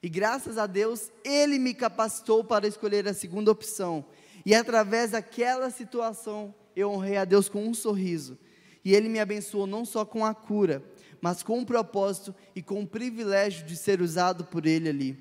E 0.03 0.09
graças 0.09 0.59
a 0.59 0.67
Deus, 0.67 1.11
Ele 1.25 1.59
me 1.59 1.73
capacitou 1.73 2.43
para 2.43 2.67
escolher 2.67 3.07
a 3.07 3.15
segunda 3.15 3.51
opção. 3.51 4.05
E 4.45 4.55
através 4.55 5.13
daquela 5.13 5.71
situação, 5.71 6.55
eu 6.75 6.91
honrei 6.91 7.17
a 7.17 7.25
Deus 7.25 7.49
com 7.49 7.65
um 7.65 7.75
sorriso. 7.75 8.37
E 8.85 8.95
Ele 8.95 9.09
me 9.09 9.21
abençoou 9.21 9.67
não 9.67 9.85
só 9.85 10.05
com 10.05 10.27
a 10.27 10.35
cura, 10.35 10.83
mas 11.21 11.43
com 11.43 11.59
um 11.59 11.65
propósito 11.65 12.35
e 12.55 12.61
com 12.61 12.83
o 12.83 12.87
privilégio 12.87 13.65
de 13.65 13.77
ser 13.77 14.03
usado 14.03 14.45
por 14.45 14.67
Ele 14.67 14.89
ali. 14.89 15.19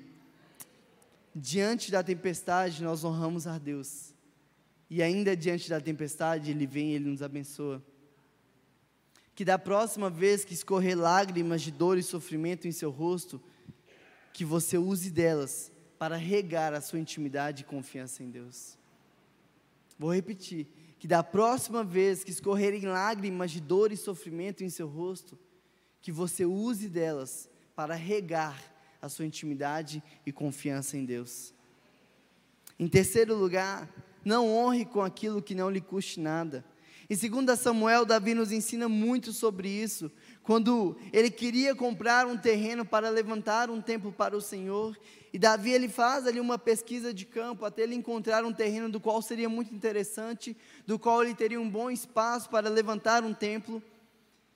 Diante 1.34 1.90
da 1.90 2.02
tempestade, 2.02 2.82
nós 2.82 3.04
honramos 3.04 3.46
a 3.46 3.58
Deus. 3.58 4.12
E 4.90 5.00
ainda 5.00 5.36
diante 5.36 5.70
da 5.70 5.80
tempestade, 5.80 6.50
Ele 6.50 6.66
vem 6.66 6.90
e 6.90 6.94
Ele 6.94 7.08
nos 7.08 7.22
abençoa 7.22 7.82
que 9.34 9.44
da 9.44 9.58
próxima 9.58 10.10
vez 10.10 10.44
que 10.44 10.54
escorrer 10.54 10.96
lágrimas 10.96 11.62
de 11.62 11.70
dor 11.70 11.98
e 11.98 12.02
sofrimento 12.02 12.68
em 12.68 12.72
seu 12.72 12.90
rosto, 12.90 13.40
que 14.32 14.44
você 14.44 14.76
use 14.78 15.10
delas 15.10 15.72
para 15.98 16.16
regar 16.16 16.74
a 16.74 16.80
sua 16.80 16.98
intimidade 16.98 17.62
e 17.62 17.66
confiança 17.66 18.22
em 18.22 18.30
Deus. 18.30 18.78
Vou 19.98 20.12
repetir, 20.12 20.66
que 20.98 21.06
da 21.08 21.22
próxima 21.22 21.82
vez 21.82 22.22
que 22.24 22.30
escorrerem 22.30 22.82
lágrimas 22.82 23.50
de 23.50 23.60
dor 23.60 23.92
e 23.92 23.96
sofrimento 23.96 24.62
em 24.62 24.68
seu 24.68 24.86
rosto, 24.86 25.38
que 26.00 26.12
você 26.12 26.44
use 26.44 26.88
delas 26.88 27.48
para 27.74 27.94
regar 27.94 28.60
a 29.00 29.08
sua 29.08 29.26
intimidade 29.26 30.02
e 30.24 30.32
confiança 30.32 30.96
em 30.96 31.04
Deus. 31.04 31.52
Em 32.78 32.88
terceiro 32.88 33.36
lugar, 33.36 33.88
não 34.24 34.48
honre 34.48 34.84
com 34.84 35.02
aquilo 35.02 35.42
que 35.42 35.54
não 35.54 35.70
lhe 35.70 35.80
custe 35.80 36.20
nada. 36.20 36.64
Em 37.10 37.16
2 37.16 37.58
Samuel, 37.58 38.04
Davi 38.04 38.34
nos 38.34 38.52
ensina 38.52 38.88
muito 38.88 39.32
sobre 39.32 39.68
isso. 39.68 40.10
Quando 40.42 40.96
ele 41.12 41.30
queria 41.30 41.74
comprar 41.74 42.26
um 42.26 42.36
terreno 42.36 42.84
para 42.84 43.08
levantar 43.10 43.70
um 43.70 43.80
templo 43.80 44.12
para 44.12 44.36
o 44.36 44.40
Senhor, 44.40 44.96
e 45.32 45.38
Davi 45.38 45.70
ele 45.70 45.88
faz 45.88 46.26
ali 46.26 46.38
uma 46.38 46.58
pesquisa 46.58 47.12
de 47.12 47.24
campo 47.24 47.64
até 47.64 47.82
ele 47.82 47.94
encontrar 47.94 48.44
um 48.44 48.52
terreno 48.52 48.88
do 48.88 49.00
qual 49.00 49.20
seria 49.22 49.48
muito 49.48 49.74
interessante, 49.74 50.56
do 50.86 50.98
qual 50.98 51.22
ele 51.22 51.34
teria 51.34 51.60
um 51.60 51.68
bom 51.68 51.90
espaço 51.90 52.50
para 52.50 52.68
levantar 52.68 53.24
um 53.24 53.32
templo. 53.32 53.82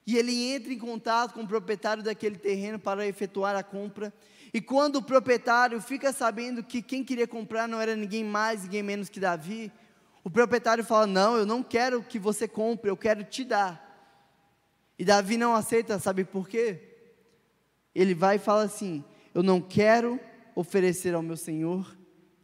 E 0.07 0.17
ele 0.17 0.53
entra 0.53 0.73
em 0.73 0.79
contato 0.79 1.35
com 1.35 1.41
o 1.41 1.49
proprietário 1.49 2.03
daquele 2.03 2.37
terreno 2.37 2.79
para 2.79 3.07
efetuar 3.07 3.57
a 3.57 3.63
compra. 3.63 4.13
E 4.55 4.61
quando 4.61 4.97
o 4.97 5.03
proprietário 5.03 5.81
fica 5.81 6.13
sabendo 6.13 6.63
que 6.63 6.81
quem 6.81 7.03
queria 7.03 7.27
comprar 7.27 7.67
não 7.67 7.81
era 7.81 7.97
ninguém 7.97 8.23
mais, 8.23 8.63
ninguém 8.63 8.83
menos 8.83 9.09
que 9.09 9.19
Davi, 9.19 9.73
o 10.27 10.31
proprietário 10.31 10.83
fala: 10.83 11.07
Não, 11.07 11.37
eu 11.37 11.47
não 11.47 11.63
quero 11.63 12.03
que 12.03 12.19
você 12.19 12.49
compre, 12.49 12.91
eu 12.91 12.97
quero 12.97 13.23
te 13.23 13.45
dar. 13.45 13.81
E 14.99 15.05
Davi 15.05 15.37
não 15.37 15.55
aceita, 15.55 16.01
sabe 16.01 16.25
por 16.25 16.49
quê? 16.49 16.81
Ele 17.95 18.13
vai 18.13 18.35
e 18.35 18.41
fala 18.41 18.65
assim: 18.65 19.05
Eu 19.33 19.41
não 19.41 19.61
quero 19.61 20.19
oferecer 20.53 21.15
ao 21.15 21.23
meu 21.23 21.37
Senhor 21.37 21.97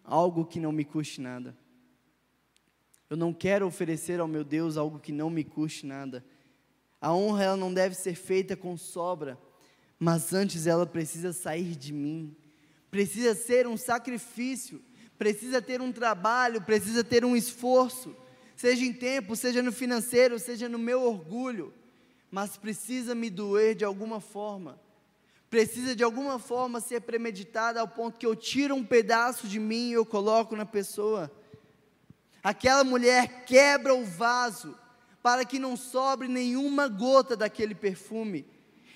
algo 0.05 0.45
que 0.45 0.61
não 0.61 0.71
me 0.71 0.85
custe 0.85 1.21
nada. 1.21 1.59
Eu 3.11 3.17
não 3.17 3.33
quero 3.33 3.67
oferecer 3.67 4.21
ao 4.21 4.29
meu 4.29 4.45
Deus 4.45 4.77
algo 4.77 5.01
que 5.01 5.11
não 5.11 5.29
me 5.29 5.43
custe 5.43 5.85
nada. 5.85 6.25
A 7.01 7.13
honra 7.13 7.43
ela 7.43 7.57
não 7.57 7.75
deve 7.75 7.97
ser 7.97 8.15
feita 8.15 8.57
com 8.57 8.77
sobra, 8.77 9.37
mas 9.99 10.33
antes 10.33 10.69
ela 10.69 10.87
precisa 10.87 11.33
sair 11.33 11.75
de 11.75 11.93
mim. 11.93 12.37
Precisa 12.93 13.35
ser 13.35 13.67
um 13.67 13.77
sacrifício 13.77 14.81
precisa 15.19 15.63
ter 15.63 15.81
um 15.81 15.93
trabalho, 15.93 16.63
precisa 16.63 17.05
ter 17.05 17.25
um 17.25 17.37
esforço, 17.37 18.17
seja 18.57 18.85
em 18.85 18.93
tempo, 18.93 19.37
seja 19.37 19.63
no 19.63 19.73
financeiro, 19.73 20.39
seja 20.39 20.69
no 20.69 20.79
meu 20.79 21.03
orgulho, 21.03 21.73
mas 22.31 22.57
precisa 22.57 23.15
me 23.15 23.29
doer 23.29 23.75
de 23.75 23.85
alguma 23.85 24.21
forma, 24.21 24.81
precisa 25.51 25.95
de 25.95 26.03
alguma 26.03 26.39
forma 26.39 26.81
ser 26.81 27.01
premeditada 27.03 27.81
ao 27.81 27.89
ponto 27.89 28.19
que 28.19 28.27
eu 28.27 28.35
tiro 28.35 28.75
um 28.75 28.85
pedaço 28.85 29.47
de 29.47 29.61
mim 29.61 29.91
e 29.91 29.93
eu 29.93 30.07
coloco 30.07 30.57
na 30.57 30.65
pessoa. 30.65 31.31
Aquela 32.43 32.83
mulher 32.83 33.45
quebra 33.45 33.95
o 33.95 34.05
vaso 34.05 34.77
para 35.23 35.45
que 35.45 35.59
não 35.59 35.77
sobre 35.77 36.27
nenhuma 36.27 36.89
gota 36.89 37.37
daquele 37.37 37.75
perfume. 37.75 38.45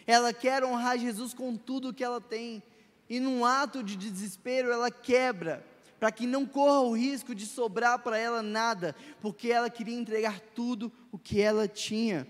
Ela 0.07 0.33
quer 0.33 0.65
honrar 0.65 0.99
Jesus 0.99 1.33
com 1.33 1.57
tudo 1.57 1.95
que 1.95 2.03
ela 2.03 2.21
tem, 2.21 2.63
e 3.09 3.21
num 3.21 3.45
ato 3.45 3.83
de 3.83 3.97
desespero 3.97 4.73
ela 4.73 4.91
quebra 4.91 5.65
para 5.99 6.13
que 6.13 6.27
não 6.27 6.45
corra 6.45 6.81
o 6.81 6.97
risco 6.97 7.35
de 7.35 7.47
sobrar 7.47 7.99
para 8.01 8.19
ela 8.19 8.43
nada, 8.43 8.95
porque 9.21 9.49
ela 9.49 9.71
queria 9.71 9.99
entregar 9.99 10.41
tudo 10.55 10.93
o 11.11 11.19
que 11.19 11.41
ela 11.41 11.67
tinha. 11.67 12.27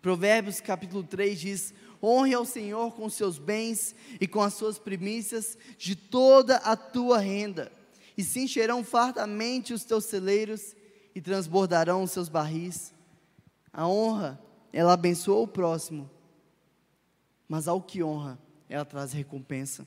Provérbios 0.00 0.60
capítulo 0.60 1.02
3 1.02 1.40
diz: 1.40 1.74
Honre 2.02 2.34
ao 2.34 2.44
Senhor 2.44 2.94
com 2.94 3.08
seus 3.08 3.38
bens 3.38 3.94
e 4.20 4.26
com 4.26 4.42
as 4.42 4.54
suas 4.54 4.78
primícias 4.78 5.56
de 5.78 5.96
toda 5.96 6.56
a 6.56 6.76
tua 6.76 7.18
renda, 7.18 7.72
e 8.16 8.22
se 8.22 8.40
encherão 8.40 8.84
fartamente 8.84 9.72
os 9.72 9.84
teus 9.84 10.04
celeiros 10.04 10.74
e 11.14 11.20
transbordarão 11.20 12.02
os 12.02 12.10
seus 12.10 12.28
barris. 12.28 12.92
A 13.72 13.88
honra, 13.88 14.38
ela 14.72 14.92
abençoa 14.92 15.40
o 15.40 15.48
próximo, 15.48 16.10
mas 17.48 17.66
ao 17.66 17.80
que 17.80 18.02
honra, 18.02 18.38
ela 18.68 18.84
traz 18.84 19.12
recompensa 19.12 19.86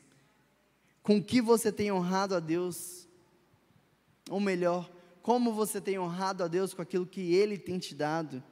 com 1.05 1.23
que 1.23 1.39
você 1.39 1.71
tem 1.71 1.91
honrado 1.91 2.33
a 2.33 2.39
Deus, 2.39 3.07
ou 4.27 4.39
melhor, 4.39 4.91
como 5.21 5.53
você 5.53 5.79
tem 5.79 5.99
honrado 5.99 6.43
a 6.43 6.47
Deus 6.47 6.73
com 6.73 6.81
aquilo 6.81 7.05
que 7.05 7.35
Ele 7.35 7.59
tem 7.59 7.77
te 7.77 7.93
dado, 7.93 8.43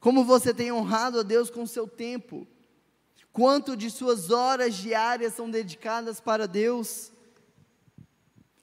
Como 0.00 0.24
você 0.24 0.54
tem 0.54 0.72
honrado 0.72 1.20
a 1.20 1.22
Deus 1.22 1.50
com 1.50 1.64
o 1.64 1.68
seu 1.68 1.86
tempo? 1.86 2.48
Quanto 3.34 3.76
de 3.76 3.90
suas 3.90 4.30
horas 4.30 4.74
diárias 4.74 5.34
são 5.34 5.50
dedicadas 5.50 6.22
para 6.22 6.48
Deus? 6.48 7.12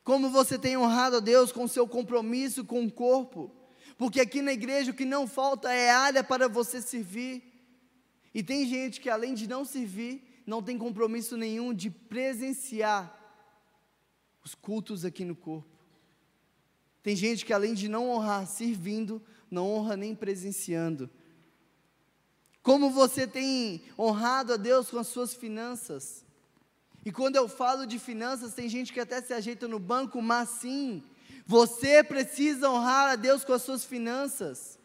Como 0.03 0.31
você 0.31 0.57
tem 0.57 0.75
honrado 0.75 1.17
a 1.17 1.19
Deus 1.19 1.51
com 1.51 1.65
o 1.65 1.69
seu 1.69 1.87
compromisso 1.87 2.65
com 2.65 2.83
o 2.83 2.91
corpo? 2.91 3.51
Porque 3.99 4.19
aqui 4.19 4.41
na 4.41 4.51
igreja 4.51 4.89
o 4.89 4.95
que 4.95 5.05
não 5.05 5.27
falta 5.27 5.71
é 5.71 5.91
área 5.91 6.23
para 6.23 6.49
você 6.49 6.81
servir. 6.81 7.43
E 8.33 8.41
tem 8.41 8.67
gente 8.67 8.99
que 8.99 9.11
além 9.11 9.35
de 9.35 9.47
não 9.47 9.63
servir, 9.63 10.41
não 10.43 10.63
tem 10.63 10.75
compromisso 10.75 11.37
nenhum 11.37 11.71
de 11.71 11.91
presenciar 11.91 13.16
os 14.47 14.55
cultos 14.55 15.03
aqui 15.03 15.25
no 15.25 15.35
corpo. 15.35 15.67
Tem 17.03 17.17
gente 17.17 17.45
que 17.45 17.51
além 17.51 17.73
de 17.73 17.89
não 17.89 18.09
honrar 18.09 18.47
servindo, 18.47 19.21
não 19.51 19.69
honra 19.69 19.97
nem 19.97 20.15
presenciando. 20.15 21.09
Como 22.63 22.89
você 22.89 23.27
tem 23.27 23.81
honrado 23.99 24.53
a 24.53 24.57
Deus 24.57 24.89
com 24.89 24.99
as 24.99 25.07
suas 25.07 25.33
finanças? 25.33 26.25
E 27.05 27.11
quando 27.11 27.35
eu 27.35 27.49
falo 27.49 27.85
de 27.85 27.99
finanças, 27.99 28.53
tem 28.53 28.69
gente 28.69 28.93
que 28.93 29.01
até 29.01 29.21
se 29.21 29.33
ajeita 29.33 29.67
no 29.67 29.79
banco, 29.79 30.21
mas 30.21 30.47
sim, 30.61 31.03
você 31.45 32.01
precisa 32.01 32.69
honrar 32.69 33.09
a 33.11 33.15
Deus 33.17 33.43
com 33.43 33.51
as 33.51 33.63
suas 33.63 33.83
finanças. 33.83 34.79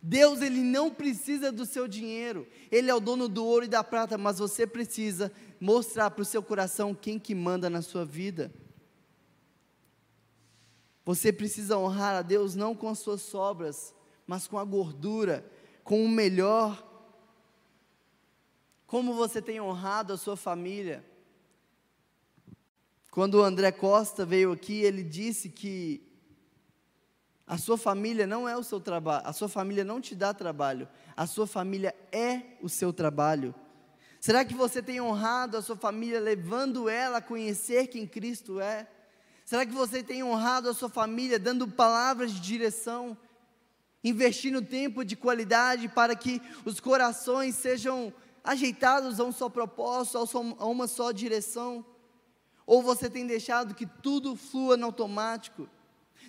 Deus 0.00 0.40
ele 0.40 0.60
não 0.60 0.88
precisa 0.90 1.50
do 1.50 1.66
seu 1.66 1.88
dinheiro, 1.88 2.46
ele 2.70 2.90
é 2.90 2.94
o 2.94 3.00
dono 3.00 3.28
do 3.28 3.44
ouro 3.44 3.64
e 3.64 3.68
da 3.68 3.82
prata, 3.82 4.16
mas 4.16 4.38
você 4.38 4.66
precisa 4.66 5.32
mostrar 5.60 6.10
para 6.10 6.22
o 6.22 6.26
seu 6.26 6.42
coração 6.42 6.94
quem 6.94 7.18
que 7.18 7.34
manda 7.34 7.68
na 7.68 7.82
sua 7.82 8.04
vida. 8.04 8.52
Você 11.04 11.32
precisa 11.32 11.78
honrar 11.78 12.16
a 12.16 12.22
Deus 12.22 12.54
não 12.54 12.74
com 12.74 12.88
as 12.88 12.98
suas 12.98 13.22
sobras, 13.22 13.94
mas 14.26 14.46
com 14.46 14.58
a 14.58 14.64
gordura, 14.64 15.44
com 15.82 16.04
o 16.04 16.08
melhor 16.08 16.94
como 18.94 19.14
você 19.14 19.42
tem 19.42 19.60
honrado 19.60 20.12
a 20.12 20.16
sua 20.16 20.36
família? 20.36 21.04
Quando 23.10 23.34
o 23.34 23.42
André 23.42 23.72
Costa 23.72 24.24
veio 24.24 24.52
aqui, 24.52 24.82
ele 24.82 25.02
disse 25.02 25.48
que 25.48 26.00
a 27.44 27.58
sua 27.58 27.76
família 27.76 28.24
não 28.24 28.48
é 28.48 28.56
o 28.56 28.62
seu 28.62 28.80
trabalho, 28.80 29.26
a 29.26 29.32
sua 29.32 29.48
família 29.48 29.82
não 29.82 30.00
te 30.00 30.14
dá 30.14 30.32
trabalho, 30.32 30.88
a 31.16 31.26
sua 31.26 31.44
família 31.44 31.92
é 32.12 32.56
o 32.62 32.68
seu 32.68 32.92
trabalho. 32.92 33.52
Será 34.20 34.44
que 34.44 34.54
você 34.54 34.80
tem 34.80 35.00
honrado 35.00 35.56
a 35.56 35.62
sua 35.62 35.76
família, 35.76 36.20
levando 36.20 36.88
ela 36.88 37.18
a 37.18 37.20
conhecer 37.20 37.88
quem 37.88 38.06
Cristo 38.06 38.60
é? 38.60 38.88
Será 39.44 39.66
que 39.66 39.72
você 39.72 40.02
tem 40.02 40.24
honrado 40.24 40.70
a 40.70 40.74
sua 40.74 40.88
família, 40.88 41.38
dando 41.38 41.68
palavras 41.68 42.32
de 42.32 42.40
direção, 42.40 43.16
investindo 44.02 44.62
tempo 44.62 45.04
de 45.04 45.14
qualidade 45.14 45.86
para 45.88 46.16
que 46.16 46.40
os 46.64 46.80
corações 46.80 47.54
sejam 47.54 48.12
ajeitados 48.42 49.20
a 49.20 49.24
um 49.24 49.32
só 49.32 49.50
propósito, 49.50 50.18
a 50.58 50.66
uma 50.66 50.86
só 50.86 51.12
direção? 51.12 51.84
Ou 52.66 52.82
você 52.82 53.10
tem 53.10 53.26
deixado 53.26 53.74
que 53.74 53.84
tudo 53.84 54.34
flua 54.34 54.78
no 54.78 54.86
automático? 54.86 55.68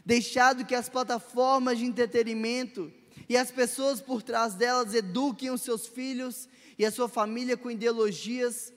Deixado 0.06 0.66
que 0.66 0.76
as 0.76 0.90
plataformas 0.90 1.78
de 1.78 1.86
entretenimento 1.86 2.92
e 3.30 3.38
as 3.38 3.50
pessoas 3.50 4.02
por 4.02 4.22
trás 4.22 4.56
delas 4.56 4.94
eduquem 4.94 5.50
os 5.50 5.62
seus 5.62 5.88
filhos 5.88 6.50
e 6.78 6.86
a 6.86 6.92
sua 6.92 7.08
família 7.08 7.56
com 7.56 7.72
ideologias 7.72 8.74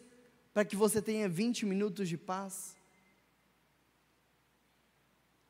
para 0.54 0.64
que 0.64 0.76
você 0.76 1.02
tenha 1.02 1.28
20 1.28 1.66
minutos 1.66 2.08
de 2.08 2.16
paz? 2.16 2.77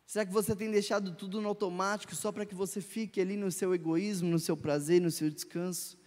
Será 0.08 0.24
que 0.24 0.32
você 0.32 0.56
tem 0.56 0.70
deixado 0.70 1.14
tudo 1.14 1.38
no 1.38 1.50
automático 1.50 2.16
só 2.16 2.32
para 2.32 2.46
que 2.46 2.54
você 2.54 2.80
fique 2.80 3.20
ali 3.20 3.36
no 3.36 3.52
seu 3.52 3.74
egoísmo, 3.74 4.30
no 4.30 4.38
seu 4.38 4.56
prazer, 4.56 5.02
no 5.02 5.10
seu 5.10 5.28
descanso? 5.28 5.98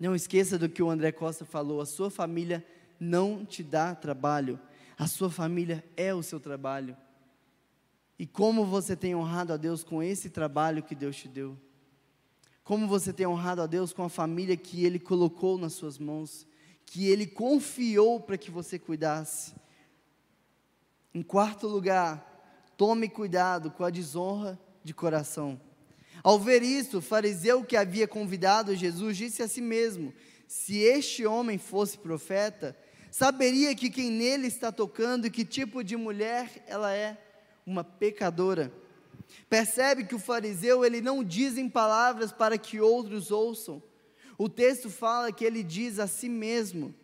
Não 0.00 0.14
esqueça 0.14 0.58
do 0.58 0.66
que 0.66 0.82
o 0.82 0.88
André 0.88 1.12
Costa 1.12 1.44
falou: 1.44 1.78
a 1.78 1.84
sua 1.84 2.10
família 2.10 2.66
não 2.98 3.44
te 3.44 3.62
dá 3.62 3.94
trabalho, 3.94 4.58
a 4.96 5.06
sua 5.06 5.28
família 5.28 5.84
é 5.94 6.14
o 6.14 6.22
seu 6.22 6.40
trabalho. 6.40 6.96
E 8.18 8.26
como 8.26 8.64
você 8.64 8.96
tem 8.96 9.14
honrado 9.14 9.52
a 9.52 9.58
Deus 9.58 9.84
com 9.84 10.02
esse 10.02 10.30
trabalho 10.30 10.82
que 10.82 10.94
Deus 10.94 11.16
te 11.16 11.28
deu? 11.28 11.54
Como 12.64 12.88
você 12.88 13.12
tem 13.12 13.26
honrado 13.26 13.60
a 13.60 13.66
Deus 13.66 13.92
com 13.92 14.02
a 14.02 14.08
família 14.08 14.56
que 14.56 14.86
Ele 14.86 14.98
colocou 14.98 15.58
nas 15.58 15.74
suas 15.74 15.98
mãos, 15.98 16.46
que 16.86 17.08
Ele 17.08 17.26
confiou 17.26 18.18
para 18.18 18.38
que 18.38 18.50
você 18.50 18.78
cuidasse? 18.78 19.65
Em 21.16 21.22
quarto 21.22 21.66
lugar, 21.66 22.70
tome 22.76 23.08
cuidado 23.08 23.70
com 23.70 23.82
a 23.82 23.88
desonra 23.88 24.60
de 24.84 24.92
coração. 24.92 25.58
Ao 26.22 26.38
ver 26.38 26.62
isso, 26.62 26.98
o 26.98 27.00
fariseu 27.00 27.64
que 27.64 27.74
havia 27.74 28.06
convidado 28.06 28.76
Jesus 28.76 29.16
disse 29.16 29.42
a 29.42 29.48
si 29.48 29.62
mesmo: 29.62 30.12
Se 30.46 30.76
este 30.76 31.24
homem 31.24 31.56
fosse 31.56 31.96
profeta, 31.96 32.76
saberia 33.10 33.74
que 33.74 33.88
quem 33.88 34.10
nele 34.10 34.46
está 34.46 34.70
tocando 34.70 35.26
e 35.26 35.30
que 35.30 35.42
tipo 35.42 35.82
de 35.82 35.96
mulher 35.96 36.62
ela 36.66 36.92
é, 36.92 37.16
uma 37.64 37.82
pecadora. 37.82 38.70
Percebe 39.48 40.04
que 40.04 40.14
o 40.14 40.18
fariseu 40.18 40.84
ele 40.84 41.00
não 41.00 41.24
diz 41.24 41.56
em 41.56 41.66
palavras 41.66 42.30
para 42.30 42.58
que 42.58 42.78
outros 42.78 43.30
ouçam. 43.30 43.82
O 44.36 44.50
texto 44.50 44.90
fala 44.90 45.32
que 45.32 45.46
ele 45.46 45.62
diz 45.62 45.98
a 45.98 46.06
si 46.06 46.28
mesmo. 46.28 46.94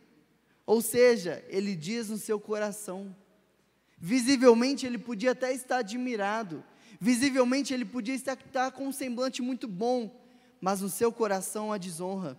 Ou 0.66 0.82
seja, 0.82 1.42
ele 1.48 1.74
diz 1.74 2.10
no 2.10 2.18
seu 2.18 2.38
coração. 2.38 3.16
Visivelmente 4.02 4.84
ele 4.84 4.98
podia 4.98 5.30
até 5.30 5.54
estar 5.54 5.78
admirado, 5.78 6.62
Visivelmente 7.02 7.74
ele 7.74 7.84
podia 7.84 8.14
estar 8.14 8.70
com 8.70 8.86
um 8.86 8.92
semblante 8.92 9.42
muito 9.42 9.66
bom, 9.66 10.22
mas 10.60 10.80
no 10.80 10.88
seu 10.88 11.10
coração 11.10 11.72
a 11.72 11.76
desonra. 11.76 12.38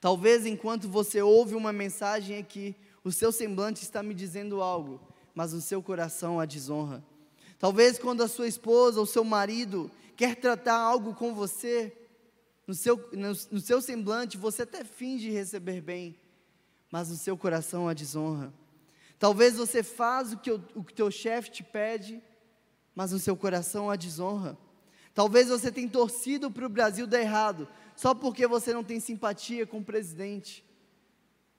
Talvez 0.00 0.46
enquanto 0.46 0.88
você 0.88 1.20
ouve 1.20 1.54
uma 1.54 1.70
mensagem 1.70 2.38
aqui, 2.38 2.74
o 3.04 3.12
seu 3.12 3.30
semblante 3.30 3.82
está 3.82 4.02
me 4.02 4.14
dizendo 4.14 4.62
algo, 4.62 4.98
mas 5.34 5.52
no 5.52 5.60
seu 5.60 5.82
coração 5.82 6.40
a 6.40 6.46
desonra. 6.46 7.04
Talvez 7.58 7.98
quando 7.98 8.22
a 8.22 8.28
sua 8.28 8.48
esposa 8.48 8.98
ou 8.98 9.04
seu 9.04 9.24
marido 9.24 9.90
quer 10.16 10.34
tratar 10.34 10.78
algo 10.78 11.14
com 11.14 11.34
você, 11.34 11.92
no 12.66 12.72
seu, 12.72 12.96
no, 13.12 13.28
no 13.50 13.60
seu 13.60 13.82
semblante 13.82 14.38
você 14.38 14.62
até 14.62 14.84
finge 14.84 15.28
receber 15.28 15.82
bem, 15.82 16.16
mas 16.90 17.10
no 17.10 17.16
seu 17.16 17.36
coração 17.36 17.90
a 17.90 17.92
desonra. 17.92 18.50
Talvez 19.18 19.56
você 19.56 19.82
faz 19.82 20.32
o 20.32 20.38
que 20.38 20.50
o, 20.50 20.62
o 20.74 20.84
teu 20.84 21.10
chefe 21.10 21.50
te 21.50 21.62
pede, 21.62 22.22
mas 22.94 23.12
no 23.12 23.18
seu 23.18 23.36
coração 23.36 23.90
a 23.90 23.96
desonra. 23.96 24.56
Talvez 25.14 25.48
você 25.48 25.72
tenha 25.72 25.88
torcido 25.88 26.50
para 26.50 26.66
o 26.66 26.68
Brasil 26.68 27.06
dar 27.06 27.20
errado, 27.20 27.68
só 27.96 28.14
porque 28.14 28.46
você 28.46 28.72
não 28.72 28.84
tem 28.84 29.00
simpatia 29.00 29.66
com 29.66 29.78
o 29.78 29.84
presidente. 29.84 30.64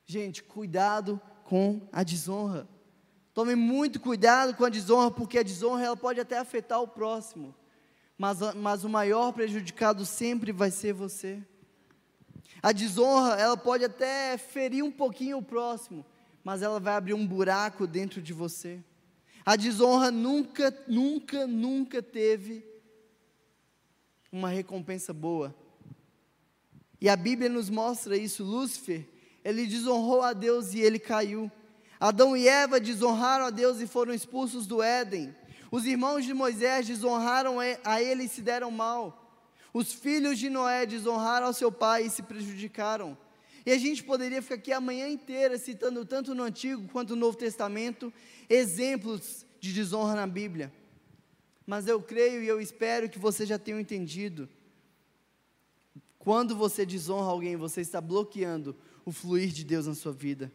Gente, 0.05 0.41
cuidado 0.41 1.19
com 1.43 1.81
a 1.91 2.03
desonra. 2.03 2.67
Tome 3.33 3.55
muito 3.55 3.99
cuidado 3.99 4.55
com 4.55 4.63
a 4.63 4.69
desonra, 4.69 5.11
porque 5.11 5.37
a 5.37 5.43
desonra 5.43 5.85
ela 5.85 5.97
pode 5.97 6.19
até 6.19 6.37
afetar 6.37 6.81
o 6.81 6.87
próximo, 6.87 7.53
mas, 8.17 8.39
mas 8.55 8.83
o 8.83 8.89
maior 8.89 9.31
prejudicado 9.33 10.05
sempre 10.05 10.51
vai 10.51 10.71
ser 10.71 10.93
você. 10.93 11.43
A 12.61 12.71
desonra, 12.71 13.35
ela 13.35 13.55
pode 13.55 13.85
até 13.85 14.37
ferir 14.37 14.83
um 14.83 14.91
pouquinho 14.91 15.37
o 15.37 15.43
próximo, 15.43 16.05
mas 16.43 16.61
ela 16.61 16.79
vai 16.79 16.95
abrir 16.95 17.13
um 17.13 17.25
buraco 17.25 17.85
dentro 17.85 18.21
de 18.21 18.33
você. 18.33 18.83
A 19.45 19.55
desonra 19.55 20.11
nunca, 20.11 20.75
nunca, 20.87 21.47
nunca 21.47 22.01
teve 22.01 22.65
uma 24.31 24.49
recompensa 24.49 25.13
boa. 25.13 25.55
E 27.01 27.09
a 27.09 27.15
Bíblia 27.15 27.49
nos 27.49 27.69
mostra 27.69 28.17
isso. 28.17 28.43
Lúcifer, 28.43 29.07
ele 29.43 29.65
desonrou 29.65 30.21
a 30.21 30.33
Deus 30.33 30.73
e 30.73 30.79
ele 30.79 30.99
caiu. 30.99 31.51
Adão 31.99 32.35
e 32.35 32.47
Eva 32.47 32.79
desonraram 32.79 33.45
a 33.45 33.49
Deus 33.49 33.79
e 33.79 33.87
foram 33.87 34.13
expulsos 34.13 34.67
do 34.67 34.81
Éden. 34.81 35.35
Os 35.71 35.85
irmãos 35.85 36.25
de 36.25 36.33
Moisés 36.33 36.87
desonraram 36.87 37.57
a 37.83 38.01
ele 38.01 38.23
e 38.23 38.29
se 38.29 38.41
deram 38.41 38.71
mal. 38.71 39.19
Os 39.73 39.93
filhos 39.93 40.39
de 40.39 40.49
Noé 40.49 40.85
desonraram 40.85 41.47
ao 41.47 41.53
seu 41.53 41.71
pai 41.71 42.05
e 42.05 42.09
se 42.09 42.23
prejudicaram. 42.23 43.17
E 43.65 43.71
a 43.71 43.77
gente 43.77 44.03
poderia 44.03 44.41
ficar 44.41 44.55
aqui 44.55 44.71
a 44.71 44.81
manhã 44.81 45.07
inteira 45.07 45.57
citando 45.57 46.05
tanto 46.05 46.33
no 46.33 46.43
Antigo 46.43 46.87
quanto 46.91 47.15
no 47.15 47.21
Novo 47.21 47.37
Testamento 47.37 48.13
exemplos 48.49 49.45
de 49.59 49.73
desonra 49.73 50.15
na 50.15 50.27
Bíblia. 50.27 50.71
Mas 51.65 51.87
eu 51.87 52.01
creio 52.01 52.41
e 52.41 52.47
eu 52.47 52.59
espero 52.59 53.09
que 53.09 53.19
você 53.19 53.45
já 53.45 53.59
tenha 53.59 53.79
entendido. 53.79 54.49
Quando 56.17 56.55
você 56.55 56.85
desonra 56.85 57.29
alguém, 57.29 57.55
você 57.55 57.81
está 57.81 58.01
bloqueando 58.01 58.75
o 59.05 59.11
fluir 59.11 59.49
de 59.49 59.63
Deus 59.63 59.87
na 59.87 59.95
sua 59.95 60.11
vida. 60.11 60.51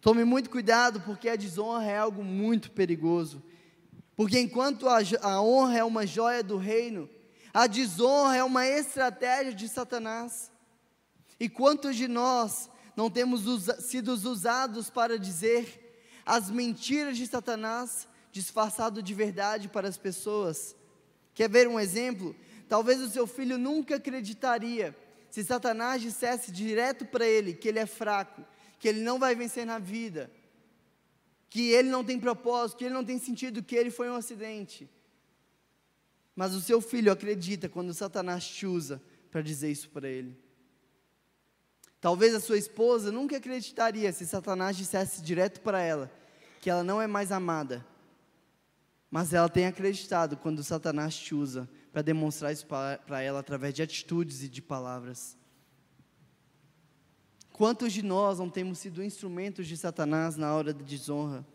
Tome 0.00 0.24
muito 0.24 0.50
cuidado, 0.50 1.00
porque 1.00 1.28
a 1.28 1.36
desonra 1.36 1.84
é 1.84 1.98
algo 1.98 2.22
muito 2.22 2.70
perigoso. 2.70 3.42
Porque 4.14 4.38
enquanto 4.38 4.88
a, 4.88 4.98
a 5.22 5.42
honra 5.42 5.78
é 5.78 5.84
uma 5.84 6.06
joia 6.06 6.42
do 6.42 6.56
reino, 6.56 7.08
a 7.52 7.66
desonra 7.66 8.36
é 8.36 8.44
uma 8.44 8.66
estratégia 8.66 9.52
de 9.52 9.68
Satanás. 9.68 10.50
E 11.38 11.48
quantos 11.48 11.96
de 11.96 12.08
nós 12.08 12.70
não 12.96 13.10
temos 13.10 13.46
usa, 13.46 13.80
sido 13.80 14.12
usados 14.12 14.88
para 14.88 15.18
dizer 15.18 15.82
as 16.24 16.50
mentiras 16.50 17.16
de 17.16 17.26
Satanás 17.26 18.08
disfarçado 18.32 19.02
de 19.02 19.14
verdade 19.14 19.68
para 19.68 19.88
as 19.88 19.96
pessoas? 19.96 20.74
Quer 21.34 21.48
ver 21.48 21.68
um 21.68 21.78
exemplo? 21.78 22.34
Talvez 22.68 23.00
o 23.00 23.10
seu 23.10 23.26
filho 23.26 23.58
nunca 23.58 23.96
acreditaria 23.96 24.96
se 25.30 25.44
Satanás 25.44 26.00
dissesse 26.00 26.50
direto 26.50 27.04
para 27.04 27.26
ele 27.26 27.52
que 27.52 27.68
ele 27.68 27.78
é 27.78 27.86
fraco, 27.86 28.42
que 28.78 28.88
ele 28.88 29.00
não 29.00 29.18
vai 29.18 29.34
vencer 29.34 29.66
na 29.66 29.78
vida, 29.78 30.30
que 31.50 31.70
ele 31.70 31.90
não 31.90 32.02
tem 32.02 32.18
propósito, 32.18 32.78
que 32.78 32.84
ele 32.84 32.94
não 32.94 33.04
tem 33.04 33.18
sentido, 33.18 33.62
que 33.62 33.76
ele 33.76 33.90
foi 33.90 34.08
um 34.08 34.14
acidente. 34.14 34.88
Mas 36.34 36.54
o 36.54 36.60
seu 36.60 36.80
filho 36.80 37.12
acredita 37.12 37.68
quando 37.68 37.94
Satanás 37.94 38.46
te 38.46 38.66
usa 38.66 39.02
para 39.30 39.42
dizer 39.42 39.70
isso 39.70 39.88
para 39.90 40.08
ele. 40.08 40.36
Talvez 42.00 42.34
a 42.34 42.40
sua 42.40 42.58
esposa 42.58 43.10
nunca 43.10 43.36
acreditaria 43.36 44.12
se 44.12 44.26
Satanás 44.26 44.76
dissesse 44.76 45.22
direto 45.22 45.60
para 45.60 45.80
ela 45.80 46.10
que 46.60 46.70
ela 46.70 46.82
não 46.82 47.00
é 47.00 47.06
mais 47.06 47.30
amada. 47.30 47.86
Mas 49.10 49.32
ela 49.32 49.48
tem 49.48 49.66
acreditado 49.66 50.36
quando 50.36 50.64
Satanás 50.64 51.16
te 51.16 51.34
usa 51.34 51.68
para 51.92 52.02
demonstrar 52.02 52.52
isso 52.52 52.66
para 52.66 53.22
ela 53.22 53.38
através 53.38 53.72
de 53.72 53.82
atitudes 53.82 54.42
e 54.42 54.48
de 54.48 54.60
palavras. 54.60 55.38
Quantos 57.52 57.92
de 57.92 58.02
nós 58.02 58.38
não 58.38 58.50
temos 58.50 58.78
sido 58.78 59.02
instrumentos 59.02 59.66
de 59.66 59.76
Satanás 59.76 60.36
na 60.36 60.52
hora 60.52 60.74
da 60.74 60.84
desonra? 60.84 61.46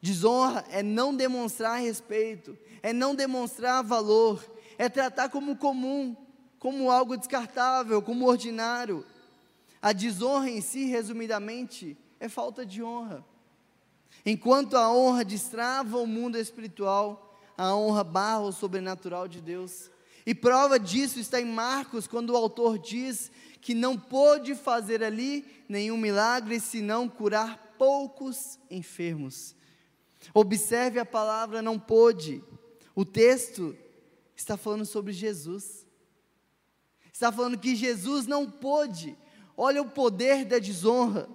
Desonra 0.00 0.64
é 0.70 0.82
não 0.82 1.14
demonstrar 1.14 1.80
respeito, 1.80 2.58
é 2.82 2.92
não 2.92 3.14
demonstrar 3.14 3.84
valor, 3.84 4.44
é 4.76 4.88
tratar 4.88 5.28
como 5.28 5.56
comum, 5.56 6.16
como 6.64 6.90
algo 6.90 7.14
descartável, 7.14 8.00
como 8.00 8.26
ordinário. 8.26 9.04
A 9.82 9.92
desonra 9.92 10.48
em 10.48 10.62
si, 10.62 10.86
resumidamente, 10.86 11.94
é 12.18 12.26
falta 12.26 12.64
de 12.64 12.82
honra. 12.82 13.22
Enquanto 14.24 14.74
a 14.74 14.90
honra 14.90 15.26
destrava 15.26 15.98
o 15.98 16.06
mundo 16.06 16.38
espiritual, 16.38 17.38
a 17.54 17.76
honra 17.76 18.02
barra 18.02 18.40
o 18.40 18.50
sobrenatural 18.50 19.28
de 19.28 19.42
Deus. 19.42 19.90
E 20.24 20.34
prova 20.34 20.80
disso 20.80 21.20
está 21.20 21.38
em 21.38 21.44
Marcos, 21.44 22.06
quando 22.06 22.30
o 22.30 22.36
autor 22.36 22.78
diz 22.78 23.30
que 23.60 23.74
não 23.74 23.98
pôde 23.98 24.54
fazer 24.54 25.04
ali 25.04 25.44
nenhum 25.68 25.98
milagre 25.98 26.58
senão 26.60 27.10
curar 27.10 27.74
poucos 27.76 28.58
enfermos. 28.70 29.54
Observe 30.32 30.98
a 30.98 31.04
palavra 31.04 31.60
não 31.60 31.78
pôde. 31.78 32.42
O 32.94 33.04
texto 33.04 33.76
está 34.34 34.56
falando 34.56 34.86
sobre 34.86 35.12
Jesus. 35.12 35.83
Está 37.14 37.30
falando 37.30 37.56
que 37.56 37.76
Jesus 37.76 38.26
não 38.26 38.50
pôde. 38.50 39.16
Olha 39.56 39.80
o 39.80 39.88
poder 39.88 40.44
da 40.44 40.58
desonra. 40.58 41.28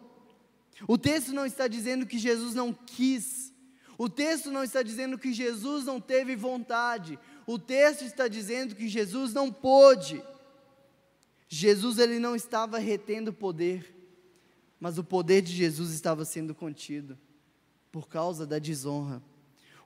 O 0.85 0.97
texto 0.97 1.31
não 1.31 1.45
está 1.45 1.69
dizendo 1.69 2.05
que 2.05 2.19
Jesus 2.19 2.53
não 2.53 2.73
quis. 2.73 3.53
O 3.97 4.09
texto 4.09 4.51
não 4.51 4.61
está 4.61 4.83
dizendo 4.83 5.17
que 5.17 5.31
Jesus 5.31 5.85
não 5.85 6.01
teve 6.01 6.35
vontade. 6.35 7.17
O 7.47 7.57
texto 7.57 8.03
está 8.03 8.27
dizendo 8.27 8.75
que 8.75 8.89
Jesus 8.89 9.33
não 9.33 9.49
pôde. 9.53 10.21
Jesus 11.47 11.97
ele 11.97 12.19
não 12.19 12.35
estava 12.35 12.77
retendo 12.77 13.31
poder, 13.31 13.95
mas 14.81 14.97
o 14.97 15.03
poder 15.03 15.41
de 15.41 15.53
Jesus 15.53 15.93
estava 15.93 16.25
sendo 16.25 16.53
contido 16.53 17.17
por 17.89 18.09
causa 18.09 18.45
da 18.45 18.59
desonra. 18.59 19.23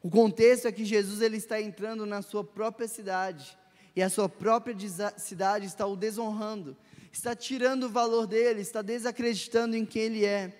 O 0.01 0.09
contexto 0.09 0.67
é 0.67 0.71
que 0.71 0.83
Jesus 0.83 1.21
ele 1.21 1.37
está 1.37 1.61
entrando 1.61 2.03
na 2.03 2.23
sua 2.23 2.43
própria 2.43 2.87
cidade 2.87 3.57
e 3.95 4.01
a 4.01 4.09
sua 4.09 4.27
própria 4.27 4.75
cidade 5.17 5.65
está 5.65 5.85
o 5.85 5.95
desonrando, 5.95 6.75
está 7.11 7.35
tirando 7.35 7.83
o 7.83 7.89
valor 7.89 8.25
dele, 8.25 8.61
está 8.61 8.81
desacreditando 8.81 9.75
em 9.75 9.85
quem 9.85 10.03
ele 10.03 10.25
é. 10.25 10.59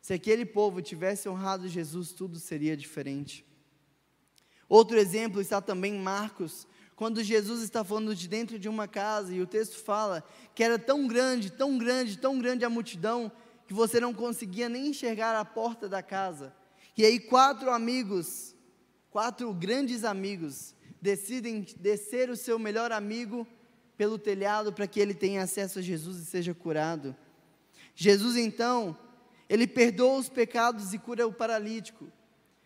Se 0.00 0.12
aquele 0.12 0.44
povo 0.44 0.82
tivesse 0.82 1.28
honrado 1.28 1.66
Jesus, 1.66 2.12
tudo 2.12 2.38
seria 2.38 2.76
diferente. 2.76 3.44
Outro 4.68 4.98
exemplo 4.98 5.40
está 5.40 5.60
também 5.60 5.94
em 5.94 6.00
Marcos, 6.00 6.66
quando 6.94 7.22
Jesus 7.22 7.62
está 7.62 7.84
falando 7.84 8.14
de 8.14 8.26
dentro 8.28 8.58
de 8.58 8.68
uma 8.68 8.88
casa 8.88 9.34
e 9.34 9.40
o 9.40 9.46
texto 9.46 9.82
fala 9.82 10.24
que 10.54 10.62
era 10.62 10.78
tão 10.78 11.06
grande, 11.06 11.50
tão 11.50 11.76
grande, 11.76 12.18
tão 12.18 12.38
grande 12.38 12.64
a 12.64 12.70
multidão 12.70 13.30
que 13.66 13.74
você 13.74 13.98
não 13.98 14.14
conseguia 14.14 14.68
nem 14.68 14.88
enxergar 14.88 15.38
a 15.38 15.44
porta 15.44 15.88
da 15.88 16.02
casa. 16.02 16.54
E 16.96 17.04
aí 17.04 17.18
quatro 17.18 17.70
amigos, 17.70 18.54
quatro 19.10 19.52
grandes 19.52 20.04
amigos, 20.04 20.75
decidem 21.06 21.64
descer 21.78 22.28
o 22.28 22.36
seu 22.36 22.58
melhor 22.58 22.90
amigo 22.90 23.46
pelo 23.96 24.18
telhado 24.18 24.72
para 24.72 24.88
que 24.88 24.98
ele 24.98 25.14
tenha 25.14 25.44
acesso 25.44 25.78
a 25.78 25.82
Jesus 25.82 26.18
e 26.18 26.24
seja 26.24 26.52
curado. 26.52 27.14
Jesus 27.94 28.36
então, 28.36 28.98
ele 29.48 29.68
perdoa 29.68 30.18
os 30.18 30.28
pecados 30.28 30.92
e 30.92 30.98
cura 30.98 31.24
o 31.24 31.32
paralítico. 31.32 32.08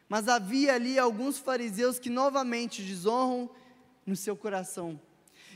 Mas 0.08 0.26
havia 0.26 0.74
ali 0.74 0.98
alguns 0.98 1.38
fariseus 1.38 1.98
que 1.98 2.08
novamente 2.08 2.80
desonram 2.82 3.50
no 4.06 4.16
seu 4.16 4.34
coração. 4.34 4.98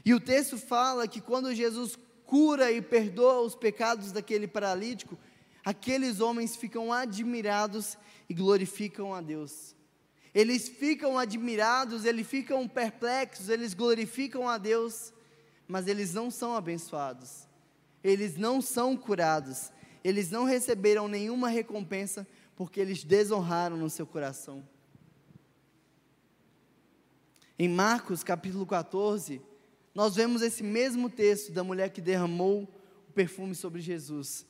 E 0.04 0.12
o 0.12 0.20
texto 0.20 0.58
fala 0.58 1.08
que 1.08 1.22
quando 1.22 1.54
Jesus 1.54 1.98
cura 2.26 2.70
e 2.70 2.82
perdoa 2.82 3.40
os 3.40 3.54
pecados 3.54 4.12
daquele 4.12 4.46
paralítico, 4.46 5.18
aqueles 5.64 6.20
homens 6.20 6.54
ficam 6.54 6.92
admirados 6.92 7.96
e 8.28 8.34
glorificam 8.34 9.14
a 9.14 9.22
Deus. 9.22 9.74
Eles 10.34 10.68
ficam 10.68 11.16
admirados, 11.16 12.04
eles 12.04 12.26
ficam 12.26 12.66
perplexos, 12.66 13.48
eles 13.48 13.72
glorificam 13.72 14.48
a 14.48 14.58
Deus, 14.58 15.12
mas 15.68 15.86
eles 15.86 16.12
não 16.12 16.30
são 16.30 16.56
abençoados, 16.56 17.46
eles 18.02 18.36
não 18.36 18.60
são 18.60 18.96
curados, 18.96 19.70
eles 20.02 20.30
não 20.30 20.44
receberam 20.44 21.06
nenhuma 21.06 21.48
recompensa 21.48 22.26
porque 22.56 22.80
eles 22.80 23.04
desonraram 23.04 23.76
no 23.76 23.88
seu 23.88 24.06
coração. 24.06 24.66
Em 27.56 27.68
Marcos 27.68 28.24
capítulo 28.24 28.66
14, 28.66 29.40
nós 29.94 30.16
vemos 30.16 30.42
esse 30.42 30.64
mesmo 30.64 31.08
texto 31.08 31.52
da 31.52 31.62
mulher 31.62 31.90
que 31.90 32.00
derramou 32.00 32.68
o 33.08 33.12
perfume 33.12 33.54
sobre 33.54 33.80
Jesus. 33.80 34.44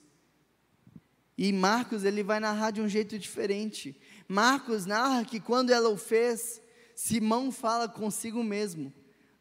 E 1.36 1.52
Marcos 1.52 2.04
ele 2.04 2.22
vai 2.22 2.40
narrar 2.40 2.70
de 2.70 2.80
um 2.80 2.88
jeito 2.88 3.18
diferente. 3.18 4.00
Marcos 4.28 4.86
narra 4.86 5.24
que 5.24 5.38
quando 5.38 5.70
ela 5.70 5.88
o 5.88 5.96
fez, 5.96 6.60
Simão 6.94 7.50
fala 7.50 7.88
consigo 7.88 8.42
mesmo, 8.42 8.92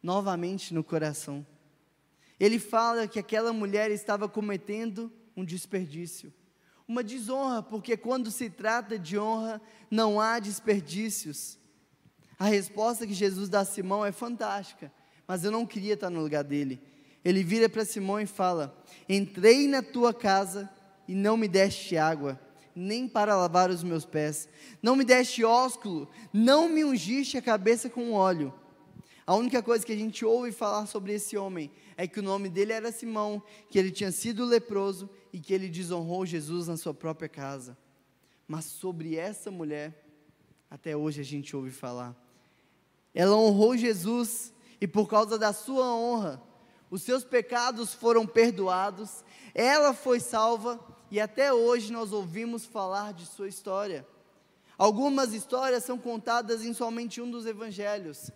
novamente 0.02 0.74
no 0.74 0.84
coração. 0.84 1.46
Ele 2.40 2.60
fala 2.60 3.08
que 3.08 3.20
aquela 3.20 3.54
mulher 3.54 3.92
estava 3.92 4.28
cometendo 4.28 5.12
um 5.36 5.46
desperdício, 5.46 6.34
uma 6.88 7.04
desonra, 7.04 7.64
porque 7.64 7.96
quando 7.96 8.30
se 8.30 8.50
trata 8.50 9.00
de 9.00 9.18
honra, 9.18 9.62
não 9.90 10.20
há 10.20 10.40
desperdícios. 10.40 11.58
A 12.38 12.46
resposta 12.46 13.08
que 13.08 13.14
Jesus 13.14 13.48
dá 13.48 13.62
a 13.62 13.66
Simão 13.66 14.06
é 14.06 14.12
fantástica, 14.12 14.92
mas 15.26 15.44
eu 15.44 15.52
não 15.52 15.66
queria 15.66 15.94
estar 15.94 16.10
no 16.10 16.22
lugar 16.22 16.44
dele. 16.44 16.82
Ele 17.24 17.44
vira 17.44 17.70
para 17.70 17.86
Simão 17.86 18.20
e 18.20 18.26
fala: 18.26 18.78
Entrei 19.08 19.68
na 19.68 19.82
tua 19.82 20.14
casa 20.14 20.70
e 21.08 21.16
não 21.16 21.38
me 21.38 21.48
deste 21.48 21.96
água, 21.96 22.40
nem 22.76 23.08
para 23.08 23.36
lavar 23.36 23.70
os 23.70 23.84
meus 23.84 24.06
pés, 24.06 24.50
não 24.82 24.96
me 24.96 25.04
deste 25.04 25.44
ósculo, 25.44 26.10
não 26.32 26.68
me 26.68 26.84
ungiste 26.84 27.38
a 27.38 27.42
cabeça 27.42 27.90
com 27.90 28.14
óleo. 28.14 28.54
A 29.26 29.36
única 29.36 29.64
coisa 29.64 29.86
que 29.86 29.94
a 29.94 29.98
gente 29.98 30.26
ouve 30.26 30.52
falar 30.52 30.86
sobre 30.86 31.14
esse 31.14 31.38
homem 31.38 31.72
é 31.96 32.06
que 32.06 32.20
o 32.20 32.24
nome 32.24 32.50
dele 32.50 32.74
era 32.74 32.92
Simão, 32.92 33.42
que 33.70 33.80
ele 33.80 33.90
tinha 33.90 34.12
sido 34.12 34.44
leproso 34.44 35.10
e 35.32 35.40
que 35.40 35.54
ele 35.54 35.70
desonrou 35.70 36.26
Jesus 36.26 36.68
na 36.68 36.76
sua 36.76 36.94
própria 36.94 37.30
casa. 37.30 37.78
Mas 38.46 38.66
sobre 38.66 39.16
essa 39.16 39.50
mulher, 39.50 40.06
até 40.70 40.98
hoje 40.98 41.22
a 41.22 41.24
gente 41.24 41.56
ouve 41.56 41.72
falar. 41.72 42.16
Ela 43.14 43.38
honrou 43.38 43.78
Jesus 43.78 44.54
e 44.82 44.88
por 44.88 45.08
causa 45.08 45.38
da 45.38 45.54
sua 45.54 45.96
honra, 45.96 46.42
os 46.92 47.02
seus 47.02 47.24
pecados 47.24 47.94
foram 47.94 48.28
perdoados, 48.28 49.24
ela 49.56 49.94
foi 49.94 50.20
salva 50.20 50.80
e 51.14 51.20
até 51.20 51.54
hoje 51.54 51.94
nós 51.94 52.12
ouvimos 52.12 52.66
falar 52.66 53.14
de 53.14 53.28
sua 53.28 53.48
história. 53.48 54.04
Algumas 54.76 55.32
histórias 55.32 55.84
são 55.84 55.96
contadas 55.96 56.66
em 56.66 56.74
somente 56.74 57.22
um 57.22 57.30
dos 57.30 57.46
evangelhos, 57.46 58.32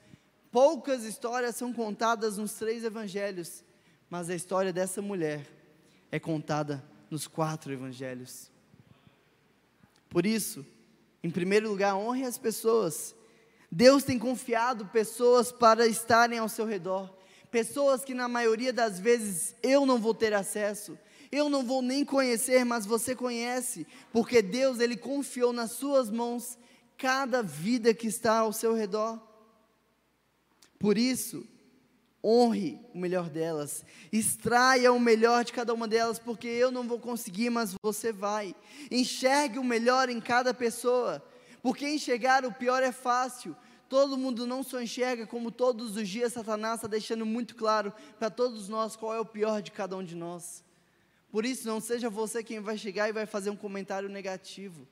poucas 0.51 1.03
histórias 1.03 1.55
são 1.55 1.73
contadas 1.73 2.37
nos 2.37 2.53
três 2.53 2.83
evangelhos, 2.83 3.63
mas 4.07 4.29
a 4.29 4.35
história 4.35 4.71
dessa 4.71 5.01
mulher 5.01 5.47
é 6.11 6.19
contada 6.19 6.85
nos 7.09 7.25
quatro 7.25 7.73
evangelhos. 7.73 8.51
Por 10.07 10.23
isso, 10.23 10.63
em 11.23 11.31
primeiro 11.31 11.67
lugar, 11.69 11.95
honre 11.95 12.25
as 12.25 12.37
pessoas. 12.37 13.15
Deus 13.71 14.03
tem 14.03 14.19
confiado 14.19 14.85
pessoas 14.85 15.51
para 15.51 15.87
estarem 15.87 16.37
ao 16.37 16.47
seu 16.47 16.67
redor, 16.67 17.11
pessoas 17.49 18.05
que 18.05 18.13
na 18.13 18.27
maioria 18.27 18.71
das 18.71 18.99
vezes 18.99 19.55
eu 19.63 19.83
não 19.83 19.97
vou 19.97 20.13
ter 20.13 20.31
acesso, 20.31 20.95
eu 21.31 21.49
não 21.49 21.63
vou 21.63 21.81
nem 21.81 22.05
conhecer, 22.05 22.63
mas 22.63 22.85
você 22.85 23.15
conhece, 23.15 23.85
porque 24.11 24.41
Deus 24.41 24.79
ele 24.79 24.95
confiou 24.95 25.51
nas 25.51 25.71
suas 25.71 26.09
mãos 26.09 26.57
cada 26.97 27.43
vida 27.43 27.93
que 27.93 28.07
está 28.07 28.39
ao 28.39 28.53
seu 28.53 28.73
redor. 28.73 29.21
Por 30.79 30.97
isso, 30.97 31.45
honre 32.23 32.79
o 32.93 32.97
melhor 32.97 33.29
delas, 33.29 33.85
extraia 34.11 34.91
o 34.91 34.99
melhor 34.99 35.43
de 35.43 35.53
cada 35.53 35.73
uma 35.73 35.87
delas, 35.87 36.19
porque 36.19 36.47
eu 36.47 36.71
não 36.71 36.87
vou 36.87 36.99
conseguir, 36.99 37.49
mas 37.49 37.75
você 37.81 38.11
vai. 38.11 38.55
Enxergue 38.91 39.59
o 39.59 39.63
melhor 39.63 40.09
em 40.09 40.19
cada 40.19 40.53
pessoa, 40.53 41.23
porque 41.61 41.87
enxergar 41.87 42.45
o 42.45 42.53
pior 42.53 42.83
é 42.83 42.91
fácil. 42.91 43.55
Todo 43.89 44.17
mundo 44.17 44.45
não 44.45 44.63
só 44.63 44.81
enxerga, 44.81 45.25
como 45.25 45.49
todos 45.49 45.95
os 45.95 46.09
dias 46.09 46.33
Satanás 46.33 46.75
está 46.75 46.87
deixando 46.87 47.25
muito 47.25 47.55
claro 47.55 47.93
para 48.19 48.29
todos 48.29 48.67
nós 48.67 48.97
qual 48.97 49.13
é 49.13 49.19
o 49.19 49.25
pior 49.25 49.61
de 49.61 49.71
cada 49.71 49.95
um 49.95 50.03
de 50.03 50.15
nós. 50.15 50.66
Por 51.31 51.45
isso, 51.45 51.67
não 51.67 51.79
seja 51.79 52.09
você 52.09 52.43
quem 52.43 52.59
vai 52.59 52.77
chegar 52.77 53.09
e 53.09 53.13
vai 53.13 53.25
fazer 53.25 53.49
um 53.49 53.55
comentário 53.55 54.09
negativo. 54.09 54.87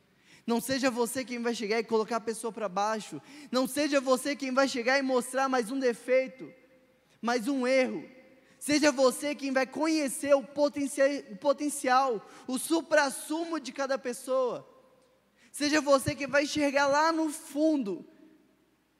Não 0.45 0.61
seja 0.61 0.91
você 0.91 1.25
quem 1.25 1.41
vai 1.41 1.55
chegar 1.55 1.79
e 1.79 1.83
colocar 1.83 2.17
a 2.17 2.21
pessoa 2.21 2.53
para 2.53 2.69
baixo. 2.69 3.21
Não 3.51 3.67
seja 3.67 3.99
você 3.99 4.35
quem 4.35 4.53
vai 4.53 4.67
chegar 4.67 4.99
e 4.99 5.01
mostrar 5.01 5.49
mais 5.49 5.71
um 5.71 5.79
defeito, 5.79 6.51
mais 7.21 7.47
um 7.47 7.65
erro. 7.65 8.07
Seja 8.59 8.91
você 8.91 9.33
quem 9.33 9.51
vai 9.51 9.65
conhecer 9.65 10.35
o 10.35 10.43
potencial, 10.43 11.09
o, 11.31 11.35
potencial, 11.35 12.29
o 12.47 12.57
supra-sumo 12.57 13.59
de 13.59 13.71
cada 13.71 13.97
pessoa. 13.97 14.67
Seja 15.51 15.81
você 15.81 16.13
quem 16.13 16.27
vai 16.27 16.43
enxergar 16.43 16.87
lá 16.87 17.11
no 17.11 17.29
fundo 17.29 18.05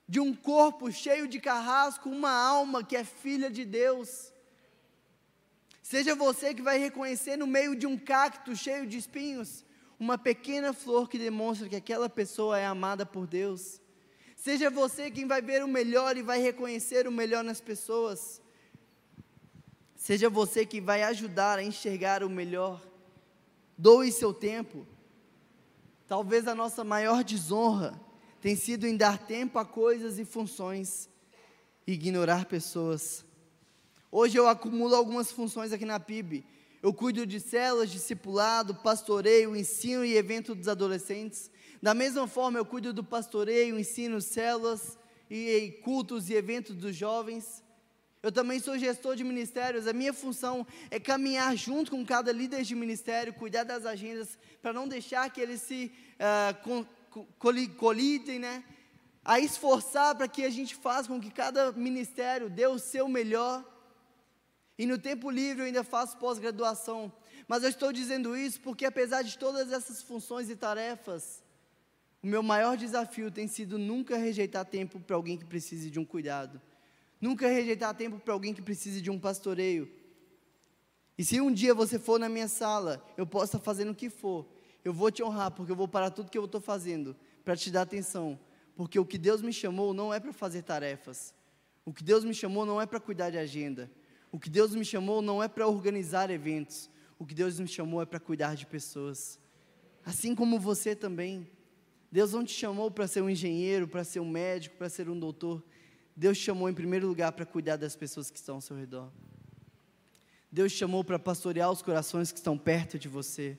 de 0.08 0.20
um 0.20 0.34
corpo 0.34 0.92
cheio 0.92 1.28
de 1.28 1.40
carrasco, 1.40 2.10
uma 2.10 2.32
alma 2.32 2.84
que 2.84 2.96
é 2.96 3.04
filha 3.04 3.50
de 3.50 3.66
Deus. 3.66 4.32
Seja 5.86 6.16
você 6.16 6.52
que 6.52 6.64
vai 6.64 6.80
reconhecer 6.80 7.38
no 7.38 7.46
meio 7.46 7.76
de 7.76 7.86
um 7.86 7.96
cacto 7.96 8.56
cheio 8.56 8.88
de 8.88 8.98
espinhos, 8.98 9.64
uma 10.00 10.18
pequena 10.18 10.74
flor 10.74 11.08
que 11.08 11.20
demonstra 11.20 11.70
que 11.70 11.76
aquela 11.76 12.10
pessoa 12.10 12.58
é 12.58 12.66
amada 12.66 13.06
por 13.06 13.28
Deus. 13.28 13.80
Seja 14.36 14.72
você 14.72 15.12
quem 15.12 15.28
vai 15.28 15.44
ver 15.44 15.64
o 15.64 15.68
melhor 15.68 16.18
e 16.18 16.24
vai 16.24 16.42
reconhecer 16.42 17.08
o 17.08 17.12
melhor 17.12 17.44
nas 17.44 17.62
pessoas. 17.62 18.42
Seja 19.96 20.28
você 20.28 20.66
que 20.66 20.82
vai 20.82 21.04
ajudar 21.04 21.60
a 21.60 21.64
enxergar 21.64 22.24
o 22.24 22.30
melhor. 22.32 22.82
Doe 23.78 24.12
seu 24.12 24.34
tempo. 24.34 24.88
Talvez 26.08 26.48
a 26.48 26.56
nossa 26.56 26.84
maior 26.84 27.24
desonra 27.24 27.94
tem 28.42 28.56
sido 28.56 28.88
em 28.88 28.98
dar 28.98 29.20
tempo 29.20 29.60
a 29.60 29.66
coisas 29.66 30.18
e 30.18 30.26
funções 30.26 31.08
e 31.86 31.94
ignorar 31.94 32.46
pessoas. 32.46 33.25
Hoje 34.12 34.38
eu 34.38 34.48
acumulo 34.48 34.96
algumas 34.96 35.32
funções 35.32 35.72
aqui 35.72 35.86
na 35.86 36.00
PIB. 36.00 36.46
Eu 36.82 36.94
cuido 36.94 37.26
de 37.26 37.40
células, 37.40 37.90
discipulado, 37.90 38.76
pastoreio, 38.76 39.56
ensino 39.56 40.06
e 40.06 40.16
evento 40.16 40.54
dos 40.54 40.68
adolescentes. 40.68 41.50
Da 41.82 41.94
mesma 41.94 42.28
forma, 42.28 42.60
eu 42.60 42.66
cuido 42.66 42.94
do 42.94 43.04
pastoreio, 43.04 43.80
ensino, 43.80 44.22
células 44.22 44.98
e 45.30 45.80
cultos 45.84 46.30
e 46.30 46.36
eventos 46.36 46.76
dos 46.76 46.96
jovens. 46.96 47.64
Eu 48.22 48.32
também 48.32 48.60
sou 48.60 48.78
gestor 48.78 49.16
de 49.16 49.24
ministérios. 49.24 49.88
A 49.88 49.94
minha 49.94 50.14
função 50.14 50.66
é 50.90 51.00
caminhar 51.00 51.56
junto 51.56 51.92
com 51.92 52.06
cada 52.06 52.32
líder 52.32 52.64
de 52.64 52.74
ministério, 52.74 53.34
cuidar 53.34 53.64
das 53.64 53.86
agendas, 53.86 54.38
para 54.62 54.74
não 54.74 54.88
deixar 54.88 55.30
que 55.30 55.42
eles 55.42 55.62
se 55.62 55.92
uh, 56.20 56.86
colidem, 57.78 58.40
né? 58.40 58.64
A 59.24 59.40
esforçar 59.40 60.16
para 60.16 60.28
que 60.28 60.44
a 60.44 60.50
gente 60.50 60.76
faça 60.76 61.08
com 61.08 61.20
que 61.20 61.32
cada 61.32 61.72
ministério 61.72 62.50
dê 62.50 62.66
o 62.68 62.80
seu 62.80 63.08
melhor. 63.08 63.64
E 64.78 64.86
no 64.86 64.98
tempo 64.98 65.30
livre 65.30 65.62
eu 65.62 65.66
ainda 65.66 65.84
faço 65.84 66.18
pós-graduação. 66.18 67.12
Mas 67.48 67.64
eu 67.64 67.70
estou 67.70 67.94
dizendo 67.94 68.36
isso 68.36 68.60
porque, 68.62 68.86
apesar 68.86 69.22
de 69.22 69.38
todas 69.38 69.72
essas 69.72 70.02
funções 70.02 70.50
e 70.50 70.56
tarefas, 70.56 71.44
o 72.22 72.28
meu 72.28 72.42
maior 72.42 72.76
desafio 72.76 73.30
tem 73.30 73.48
sido 73.48 73.78
nunca 73.78 74.18
rejeitar 74.18 74.66
tempo 74.66 75.00
para 75.00 75.16
alguém 75.16 75.38
que 75.38 75.46
precise 75.46 75.90
de 75.90 76.00
um 76.00 76.06
cuidado. 76.06 76.62
Nunca 77.22 77.48
rejeitar 77.48 77.94
tempo 77.96 78.20
para 78.20 78.34
alguém 78.34 78.54
que 78.54 78.62
precise 78.62 79.00
de 79.00 79.10
um 79.10 79.20
pastoreio. 79.20 79.90
E 81.18 81.24
se 81.24 81.40
um 81.40 81.52
dia 81.52 81.74
você 81.74 81.98
for 81.98 82.20
na 82.20 82.28
minha 82.28 82.48
sala, 82.48 83.06
eu 83.16 83.26
possa 83.26 83.58
fazer 83.58 83.88
o 83.88 83.96
que 83.96 84.10
for, 84.10 84.46
eu 84.84 84.94
vou 84.94 85.10
te 85.10 85.24
honrar, 85.24 85.52
porque 85.52 85.72
eu 85.72 85.76
vou 85.76 85.88
parar 85.88 86.12
tudo 86.12 86.30
que 86.30 86.38
eu 86.38 86.46
estou 86.46 86.60
fazendo 86.60 87.16
para 87.44 87.56
te 87.56 87.72
dar 87.72 87.84
atenção. 87.84 88.40
Porque 88.76 89.00
o 89.00 89.06
que 89.06 89.18
Deus 89.18 89.42
me 89.42 89.54
chamou 89.54 89.94
não 89.94 90.14
é 90.14 90.20
para 90.20 90.34
fazer 90.34 90.62
tarefas. 90.64 91.34
O 91.86 91.94
que 91.94 92.04
Deus 92.04 92.24
me 92.24 92.34
chamou 92.34 92.66
não 92.66 92.82
é 92.82 92.86
para 92.86 93.00
cuidar 93.00 93.30
de 93.30 93.38
agenda. 93.38 93.90
O 94.36 94.40
que 94.40 94.50
Deus 94.50 94.76
me 94.76 94.84
chamou 94.84 95.22
não 95.22 95.42
é 95.42 95.48
para 95.48 95.66
organizar 95.66 96.30
eventos. 96.30 96.90
O 97.18 97.26
que 97.26 97.34
Deus 97.34 97.58
me 97.58 97.70
chamou 97.70 98.02
é 98.02 98.06
para 98.06 98.20
cuidar 98.20 98.54
de 98.54 98.66
pessoas. 98.66 99.40
Assim 100.04 100.36
como 100.36 100.60
você 100.60 100.94
também. 100.94 101.50
Deus 102.12 102.34
não 102.34 102.44
te 102.44 102.52
chamou 102.52 102.92
para 102.92 103.08
ser 103.08 103.22
um 103.22 103.30
engenheiro, 103.30 103.88
para 103.88 104.04
ser 104.04 104.20
um 104.20 104.30
médico, 104.30 104.76
para 104.76 104.90
ser 104.90 105.08
um 105.08 105.18
doutor. 105.18 105.64
Deus 106.14 106.38
te 106.38 106.44
chamou 106.44 106.68
em 106.70 106.74
primeiro 106.74 107.08
lugar 107.08 107.32
para 107.32 107.46
cuidar 107.46 107.78
das 107.78 107.96
pessoas 107.96 108.30
que 108.30 108.38
estão 108.38 108.56
ao 108.56 108.62
seu 108.62 108.76
redor. 108.76 109.10
Deus 110.52 110.74
te 110.74 110.80
chamou 110.80 111.02
para 111.02 111.18
pastorear 111.18 111.72
os 111.72 111.82
corações 111.82 112.34
que 112.34 112.38
estão 112.38 112.58
perto 112.58 113.00
de 113.00 113.08
você. 113.08 113.58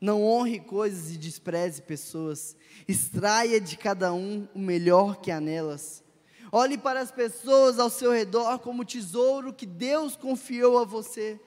Não 0.00 0.24
honre 0.24 0.58
coisas 0.58 1.14
e 1.14 1.18
despreze 1.18 1.82
pessoas. 1.82 2.56
Extraia 2.88 3.60
de 3.60 3.76
cada 3.76 4.10
um 4.14 4.48
o 4.54 4.58
melhor 4.58 5.20
que 5.20 5.30
há 5.30 5.38
nelas. 5.38 6.02
Olhe 6.50 6.78
para 6.78 7.00
as 7.00 7.10
pessoas 7.10 7.78
ao 7.78 7.90
seu 7.90 8.12
redor 8.12 8.58
como 8.58 8.84
tesouro 8.84 9.52
que 9.52 9.66
Deus 9.66 10.16
confiou 10.16 10.78
a 10.78 10.84
você. 10.84 11.40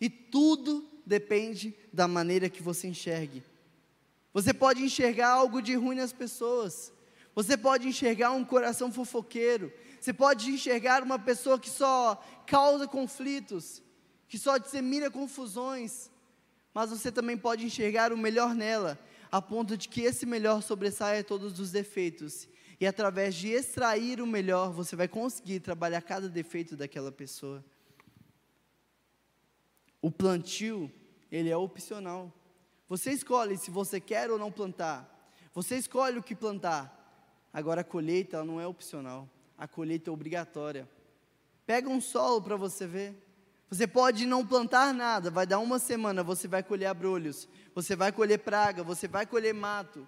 E 0.00 0.10
tudo 0.10 0.88
depende 1.04 1.74
da 1.92 2.08
maneira 2.08 2.48
que 2.48 2.62
você 2.62 2.88
enxergue. 2.88 3.42
Você 4.32 4.52
pode 4.52 4.82
enxergar 4.82 5.28
algo 5.28 5.62
de 5.62 5.74
ruim 5.74 5.96
nas 5.96 6.12
pessoas. 6.12 6.92
Você 7.34 7.56
pode 7.56 7.88
enxergar 7.88 8.32
um 8.32 8.44
coração 8.44 8.92
fofoqueiro. 8.92 9.72
Você 10.00 10.12
pode 10.12 10.50
enxergar 10.50 11.02
uma 11.02 11.18
pessoa 11.18 11.58
que 11.58 11.70
só 11.70 12.22
causa 12.46 12.86
conflitos, 12.86 13.82
que 14.28 14.38
só 14.38 14.58
dissemina 14.58 15.10
confusões 15.10 16.10
mas 16.76 16.90
você 16.90 17.10
também 17.10 17.38
pode 17.38 17.64
enxergar 17.64 18.12
o 18.12 18.18
melhor 18.18 18.54
nela, 18.54 18.98
a 19.32 19.40
ponto 19.40 19.78
de 19.78 19.88
que 19.88 20.02
esse 20.02 20.26
melhor 20.26 20.62
sobressaia 20.62 21.24
todos 21.24 21.58
os 21.58 21.72
defeitos. 21.72 22.46
E 22.78 22.86
através 22.86 23.34
de 23.34 23.48
extrair 23.48 24.20
o 24.20 24.26
melhor, 24.26 24.70
você 24.70 24.94
vai 24.94 25.08
conseguir 25.08 25.60
trabalhar 25.60 26.02
cada 26.02 26.28
defeito 26.28 26.76
daquela 26.76 27.10
pessoa. 27.10 27.64
O 30.02 30.10
plantio, 30.10 30.92
ele 31.32 31.48
é 31.48 31.56
opcional. 31.56 32.32
Você 32.88 33.10
escolhe 33.10 33.56
se 33.56 33.70
você 33.70 33.98
quer 33.98 34.30
ou 34.30 34.38
não 34.38 34.52
plantar. 34.52 35.12
Você 35.54 35.76
escolhe 35.76 36.18
o 36.18 36.22
que 36.22 36.34
plantar. 36.34 36.92
Agora 37.52 37.80
a 37.80 37.84
colheita 37.84 38.36
ela 38.36 38.44
não 38.44 38.60
é 38.60 38.66
opcional. 38.66 39.28
A 39.56 39.66
colheita 39.66 40.10
é 40.10 40.12
obrigatória. 40.12 40.88
Pega 41.64 41.88
um 41.88 42.00
solo 42.00 42.42
para 42.42 42.56
você 42.56 42.86
ver. 42.86 43.26
Você 43.68 43.86
pode 43.86 44.26
não 44.26 44.46
plantar 44.46 44.94
nada, 44.94 45.28
vai 45.28 45.44
dar 45.44 45.58
uma 45.58 45.80
semana, 45.80 46.22
você 46.22 46.46
vai 46.46 46.62
colher 46.62 46.86
abrolhos, 46.86 47.48
você 47.74 47.96
vai 47.96 48.12
colher 48.12 48.38
praga, 48.38 48.84
você 48.84 49.08
vai 49.08 49.26
colher 49.26 49.52
mato. 49.52 50.06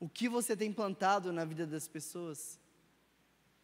O 0.00 0.08
que 0.08 0.28
você 0.28 0.56
tem 0.56 0.72
plantado 0.72 1.32
na 1.32 1.44
vida 1.44 1.66
das 1.66 1.88
pessoas? 1.88 2.58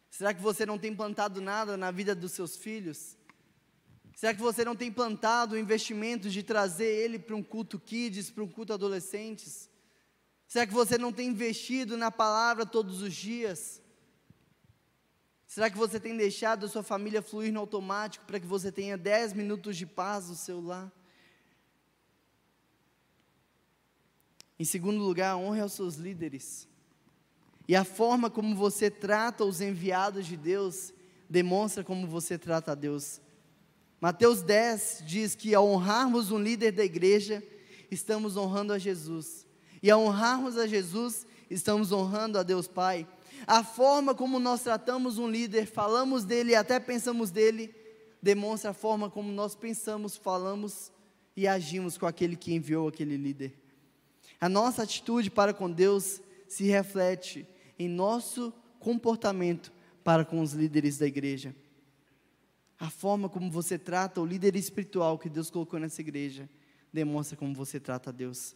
Será 0.09 0.33
que 0.33 0.41
você 0.41 0.65
não 0.65 0.77
tem 0.77 0.95
plantado 0.95 1.41
nada 1.41 1.77
na 1.77 1.91
vida 1.91 2.13
dos 2.13 2.31
seus 2.31 2.55
filhos? 2.55 3.17
Será 4.15 4.33
que 4.33 4.41
você 4.41 4.63
não 4.63 4.75
tem 4.75 4.91
plantado 4.91 5.57
investimentos 5.57 6.31
de 6.31 6.41
trazer 6.41 6.87
ele 6.87 7.19
para 7.19 7.35
um 7.35 7.43
culto 7.43 7.77
kids, 7.77 8.29
para 8.29 8.43
um 8.43 8.47
culto 8.47 8.73
adolescentes? 8.73 9.69
Será 10.47 10.65
que 10.65 10.73
você 10.73 10.97
não 10.97 11.11
tem 11.11 11.27
investido 11.27 11.97
na 11.97 12.11
palavra 12.11 12.65
todos 12.65 13.01
os 13.01 13.13
dias? 13.13 13.81
Será 15.45 15.69
que 15.69 15.77
você 15.77 15.99
tem 15.99 16.15
deixado 16.15 16.65
a 16.65 16.69
sua 16.69 16.83
família 16.83 17.21
fluir 17.21 17.51
no 17.51 17.59
automático 17.59 18.25
para 18.25 18.39
que 18.39 18.47
você 18.47 18.71
tenha 18.71 18.97
10 18.97 19.33
minutos 19.33 19.75
de 19.75 19.85
paz 19.85 20.29
no 20.29 20.35
seu 20.35 20.61
lar? 20.61 20.91
Em 24.57 24.63
segundo 24.63 25.03
lugar, 25.03 25.35
honre 25.35 25.59
aos 25.59 25.73
seus 25.73 25.95
líderes. 25.95 26.67
E 27.67 27.75
a 27.75 27.83
forma 27.83 28.29
como 28.29 28.55
você 28.55 28.89
trata 28.89 29.43
os 29.43 29.59
enviados 29.59 30.25
de 30.25 30.37
Deus 30.37 30.93
demonstra 31.29 31.83
como 31.83 32.07
você 32.07 32.37
trata 32.37 32.71
a 32.71 32.75
Deus. 32.75 33.19
Mateus 33.99 34.41
10 34.41 35.03
diz 35.05 35.35
que 35.35 35.55
ao 35.55 35.67
honrarmos 35.67 36.31
um 36.31 36.37
líder 36.37 36.71
da 36.71 36.85
igreja, 36.85 37.43
estamos 37.89 38.37
honrando 38.37 38.71
a 38.71 38.77
Jesus. 38.77 39.45
E 39.81 39.89
ao 39.89 40.01
honrarmos 40.01 40.57
a 40.57 40.67
Jesus, 40.67 41.25
estamos 41.49 41.91
honrando 41.91 42.37
a 42.37 42.43
Deus 42.43 42.67
Pai. 42.67 43.07
A 43.47 43.63
forma 43.63 44.13
como 44.13 44.39
nós 44.39 44.61
tratamos 44.61 45.17
um 45.17 45.27
líder, 45.27 45.65
falamos 45.65 46.23
dele 46.23 46.51
e 46.51 46.55
até 46.55 46.79
pensamos 46.79 47.31
dele, 47.31 47.73
demonstra 48.21 48.71
a 48.71 48.73
forma 48.73 49.09
como 49.09 49.31
nós 49.31 49.55
pensamos, 49.55 50.15
falamos 50.15 50.91
e 51.35 51.47
agimos 51.47 51.97
com 51.97 52.05
aquele 52.05 52.35
que 52.35 52.53
enviou 52.53 52.87
aquele 52.87 53.17
líder. 53.17 53.64
A 54.45 54.49
nossa 54.49 54.83
atitude 54.83 55.31
para 55.31 55.55
com 55.55 55.71
Deus 55.71 56.21
se 56.47 56.65
reflete 56.65 57.47
em 57.79 57.89
nosso 57.89 58.53
comportamento 58.79 59.73
para 60.03 60.23
com 60.23 60.39
os 60.39 60.53
líderes 60.53 60.99
da 60.99 61.07
igreja. 61.07 61.55
A 62.79 62.91
forma 62.91 63.27
como 63.27 63.49
você 63.49 63.75
trata 63.75 64.21
o 64.21 64.25
líder 64.25 64.55
espiritual 64.55 65.17
que 65.17 65.31
Deus 65.31 65.49
colocou 65.49 65.79
nessa 65.79 65.99
igreja 65.99 66.47
demonstra 66.93 67.35
como 67.35 67.55
você 67.55 67.79
trata 67.79 68.11
a 68.11 68.13
Deus. 68.13 68.55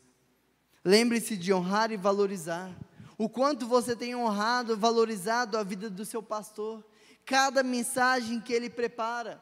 Lembre-se 0.85 1.35
de 1.35 1.51
honrar 1.51 1.91
e 1.91 1.97
valorizar 1.97 2.71
o 3.17 3.27
quanto 3.27 3.65
você 3.65 3.95
tem 3.95 4.15
honrado, 4.15 4.77
valorizado 4.77 5.57
a 5.57 5.63
vida 5.63 5.89
do 5.89 6.05
seu 6.05 6.21
pastor, 6.21 6.85
cada 7.25 7.63
mensagem 7.63 8.39
que 8.39 8.53
ele 8.53 8.69
prepara. 8.69 9.41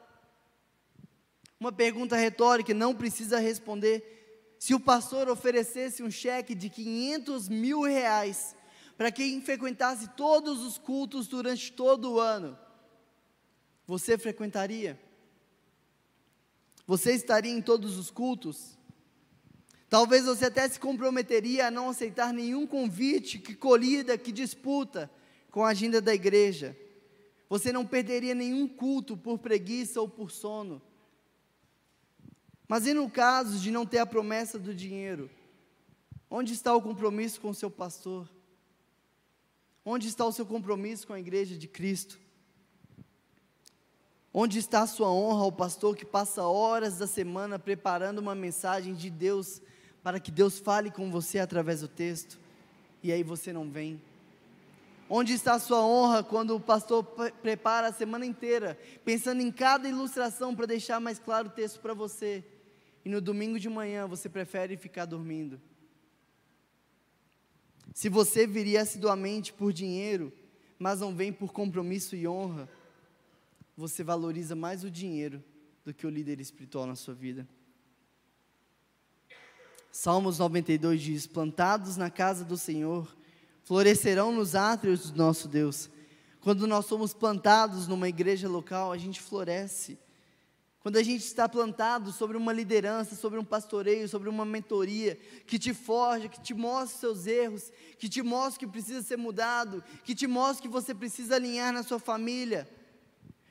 Uma 1.60 1.74
pergunta 1.74 2.16
retórica, 2.16 2.74
não 2.74 2.96
precisa 2.96 3.38
responder. 3.38 4.17
Se 4.60 4.74
o 4.74 4.80
pastor 4.80 5.30
oferecesse 5.30 6.02
um 6.02 6.10
cheque 6.10 6.56
de 6.56 6.70
500 6.70 7.48
mil 7.48 7.82
reais 7.82 8.56
para 8.98 9.12
quem 9.12 9.42
frequentasse 9.42 10.10
todos 10.10 10.64
os 10.64 10.78
cultos 10.78 11.28
durante 11.28 11.72
todo 11.72 12.14
o 12.14 12.20
ano, 12.20 12.58
você 13.86 14.18
frequentaria? 14.18 15.00
Você 16.88 17.14
estaria 17.14 17.52
em 17.52 17.62
todos 17.62 17.98
os 17.98 18.10
cultos? 18.10 18.78
Talvez 19.90 20.26
você 20.26 20.46
até 20.46 20.68
se 20.68 20.80
comprometeria 20.80 21.68
a 21.68 21.72
não 21.72 21.90
aceitar 21.90 22.34
nenhum 22.34 22.68
convite 22.68 23.40
que 23.40 23.56
colida, 23.56 24.18
que 24.18 24.32
disputa 24.32 25.10
com 25.52 25.64
a 25.64 25.70
agenda 25.70 26.02
da 26.02 26.14
igreja. 26.14 26.76
Você 27.50 27.72
não 27.72 27.86
perderia 27.86 28.36
nenhum 28.36 28.68
culto 28.68 29.16
por 29.16 29.40
preguiça 29.40 30.02
ou 30.02 30.10
por 30.10 30.30
sono. 30.30 30.82
Mas 32.68 32.86
e 32.86 32.94
no 32.94 33.10
caso 33.10 33.60
de 33.60 33.72
não 33.72 33.86
ter 33.86 34.00
a 34.00 34.06
promessa 34.06 34.60
do 34.60 34.74
dinheiro? 34.74 35.30
Onde 36.30 36.54
está 36.54 36.76
o 36.76 36.82
compromisso 36.82 37.40
com 37.40 37.50
o 37.50 37.56
seu 37.56 37.72
pastor? 37.72 38.28
Onde 39.86 40.08
está 40.10 40.26
o 40.26 40.34
seu 40.34 40.46
compromisso 40.46 41.08
com 41.08 41.14
a 41.14 41.20
igreja 41.20 41.56
de 41.56 41.68
Cristo? 41.68 42.20
Onde 44.34 44.60
está 44.60 44.82
a 44.82 44.88
sua 44.88 45.10
honra 45.10 45.44
ao 45.44 45.52
pastor 45.52 45.96
que 45.96 46.06
passa 46.06 46.44
horas 46.44 46.98
da 46.98 47.08
semana 47.08 47.58
preparando 47.58 48.20
uma 48.20 48.36
mensagem 48.36 48.94
de 48.94 49.10
Deus 49.10 49.62
para 50.04 50.20
que 50.20 50.30
Deus 50.30 50.60
fale 50.60 50.92
com 50.92 51.10
você 51.10 51.40
através 51.40 51.82
do 51.82 51.88
texto 51.88 52.38
e 53.02 53.12
aí 53.12 53.24
você 53.24 53.54
não 53.54 53.70
vem? 53.72 54.02
Onde 55.10 55.32
está 55.32 55.54
a 55.54 55.60
sua 55.60 55.82
honra 55.82 56.22
quando 56.22 56.54
o 56.54 56.60
pastor 56.60 57.04
prepara 57.42 57.88
a 57.88 57.94
semana 57.94 58.26
inteira, 58.26 58.78
pensando 59.06 59.42
em 59.42 59.50
cada 59.50 59.88
ilustração 59.88 60.54
para 60.54 60.66
deixar 60.66 61.00
mais 61.00 61.18
claro 61.18 61.48
o 61.48 61.52
texto 61.52 61.80
para 61.80 61.94
você, 61.94 62.44
e 63.08 63.10
no 63.10 63.22
domingo 63.22 63.58
de 63.58 63.70
manhã 63.70 64.06
você 64.06 64.28
prefere 64.28 64.76
ficar 64.76 65.06
dormindo? 65.06 65.62
Se 67.94 68.10
você 68.10 68.46
viria 68.46 68.82
assiduamente 68.82 69.54
por 69.54 69.72
dinheiro, 69.72 70.30
mas 70.78 71.00
não 71.00 71.16
vem 71.16 71.32
por 71.32 71.54
compromisso 71.54 72.18
e 72.18 72.28
honra, 72.28 72.68
você 73.78 74.04
valoriza 74.04 74.58
mais 74.58 74.84
o 74.84 74.92
dinheiro 74.92 75.42
do 75.86 75.94
que 75.94 76.06
o 76.06 76.10
líder 76.10 76.42
espiritual 76.42 76.86
na 76.86 76.98
sua 76.98 77.14
vida. 77.14 77.48
Salmos 79.90 80.38
92 80.38 81.02
diz: 81.02 81.26
Plantados 81.26 81.96
na 81.96 82.10
casa 82.10 82.44
do 82.44 82.58
Senhor, 82.58 83.16
florescerão 83.64 84.34
nos 84.34 84.54
átrios 84.54 85.12
do 85.12 85.18
nosso 85.18 85.48
Deus. 85.48 85.90
Quando 86.42 86.68
nós 86.68 86.86
somos 86.86 87.14
plantados 87.14 87.88
numa 87.88 88.10
igreja 88.10 88.50
local, 88.50 88.92
a 88.92 88.98
gente 88.98 89.22
floresce. 89.22 89.98
Quando 90.88 90.96
a 90.96 91.04
gente 91.04 91.26
está 91.26 91.50
plantado 91.50 92.14
sobre 92.14 92.38
uma 92.38 92.54
liderança, 92.54 93.14
sobre 93.14 93.38
um 93.38 93.44
pastoreio, 93.44 94.08
sobre 94.08 94.30
uma 94.30 94.46
mentoria, 94.46 95.18
que 95.46 95.60
te 95.60 95.74
forja, 95.74 96.30
que 96.30 96.40
te 96.40 96.54
mostra 96.54 96.96
os 96.96 97.02
seus 97.02 97.28
erros, 97.28 97.74
que 98.00 98.08
te 98.08 98.22
mostra 98.22 98.60
que 98.62 98.72
precisa 98.72 99.02
ser 99.02 99.18
mudado, 99.18 99.84
que 100.06 100.16
te 100.16 100.26
mostra 100.26 100.62
que 100.62 100.70
você 100.70 100.96
precisa 100.96 101.36
alinhar 101.36 101.74
na 101.74 101.84
sua 101.84 102.00
família, 102.00 102.70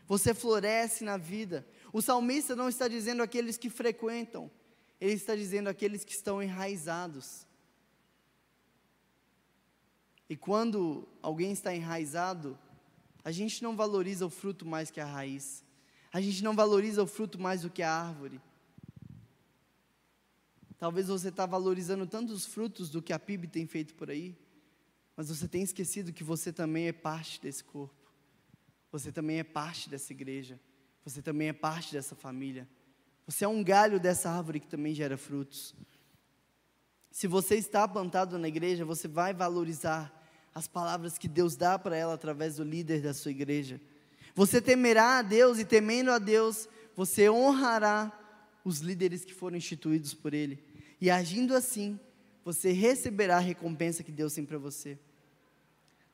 você 0.07 0.33
floresce 0.33 1.05
na 1.05 1.19
vida. 1.19 1.67
O 1.93 2.01
salmista 2.01 2.57
não 2.57 2.71
está 2.71 2.89
dizendo 2.89 3.23
aqueles 3.23 3.59
que 3.59 3.69
frequentam, 3.69 4.51
ele 4.99 5.13
está 5.13 5.37
dizendo 5.37 5.69
aqueles 5.69 6.05
que 6.05 6.13
estão 6.13 6.43
enraizados. 6.43 7.47
E 10.27 10.39
quando 10.39 11.07
alguém 11.21 11.53
está 11.53 11.75
enraizado, 11.75 12.59
a 13.23 13.31
gente 13.31 13.63
não 13.63 13.77
valoriza 13.77 14.25
o 14.25 14.31
fruto 14.31 14.65
mais 14.65 14.91
que 14.91 15.01
a 15.01 15.05
raiz. 15.05 15.66
A 16.17 16.21
gente 16.23 16.43
não 16.43 16.57
valoriza 16.57 17.03
o 17.03 17.07
fruto 17.07 17.39
mais 17.39 17.61
do 17.61 17.69
que 17.69 17.83
a 17.83 17.93
árvore. 17.93 18.41
Talvez 20.79 21.09
você 21.09 21.29
está 21.29 21.45
valorizando 21.45 22.07
tanto 22.07 22.33
os 22.33 22.47
frutos 22.47 22.89
do 22.89 23.03
que 23.03 23.13
a 23.13 23.19
PIB 23.19 23.47
tem 23.49 23.67
feito 23.67 23.93
por 23.93 24.09
aí, 24.09 24.35
mas 25.15 25.29
você 25.29 25.47
tem 25.47 25.61
esquecido 25.61 26.15
que 26.15 26.25
você 26.25 26.51
também 26.51 26.89
é 26.89 26.93
parte 26.93 27.39
desse 27.39 27.63
corpo. 27.63 28.11
Você 28.91 29.13
também 29.13 29.41
é 29.41 29.45
parte 29.45 29.91
dessa 29.91 30.11
igreja. 30.11 30.59
Você 31.05 31.21
também 31.21 31.49
é 31.49 31.53
parte 31.53 31.93
dessa 31.93 32.15
família. 32.15 32.67
Você 33.27 33.45
é 33.45 33.49
um 33.49 33.63
galho 33.63 34.01
dessa 34.01 34.31
árvore 34.31 34.61
que 34.61 34.69
também 34.69 34.95
gera 34.95 35.19
frutos. 35.19 35.75
Se 37.11 37.27
você 37.27 37.57
está 37.57 37.87
plantado 37.87 38.39
na 38.39 38.49
igreja, 38.49 38.87
você 38.87 39.07
vai 39.07 39.35
valorizar 39.35 40.11
as 40.55 40.67
palavras 40.67 41.19
que 41.19 41.29
Deus 41.29 41.57
dá 41.57 41.79
para 41.79 41.95
ela 41.95 42.15
através 42.15 42.57
do 42.57 42.65
líder 42.65 43.03
da 43.03 43.13
sua 43.13 43.33
igreja. 43.33 43.79
Você 44.37 44.61
temerá 44.61 45.19
a 45.19 45.23
Deus 45.23 45.59
e 45.59 45.65
temendo 45.65 46.11
a 46.11 46.19
Deus, 46.19 46.69
você 46.95 47.29
honrará 47.31 48.13
os 48.63 48.81
líderes 48.81 49.25
que 49.25 49.33
foram 49.33 49.57
instituídos 49.57 50.13
por 50.13 50.35
Ele. 50.35 50.63
E 51.01 51.11
agindo 51.11 51.57
assim, 51.57 51.99
você 52.45 52.71
receberá 52.71 53.39
a 53.39 53.41
recompensa 53.41 54.03
que 54.03 54.13
Deus 54.13 54.35
tem 54.35 54.45
para 54.45 54.59
você. 54.59 54.99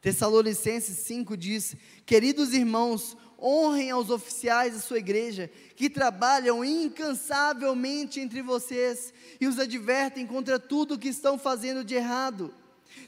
Tessalonicenses 0.01 0.99
5 0.99 1.37
diz: 1.37 1.75
Queridos 2.07 2.55
irmãos, 2.55 3.17
honrem 3.41 3.91
aos 3.91 4.09
oficiais 4.09 4.75
da 4.75 4.81
sua 4.81 4.99
igreja, 4.99 5.51
que 5.75 5.91
trabalham 5.91 6.65
incansavelmente 6.65 8.21
entre 8.21 8.41
vocês 8.41 9.13
e 9.41 9.49
os 9.49 9.59
advertem 9.59 10.29
contra 10.29 10.61
tudo 10.61 10.95
o 10.95 10.99
que 10.99 11.09
estão 11.09 11.37
fazendo 11.37 11.85
de 11.85 11.97
errado. 11.97 12.55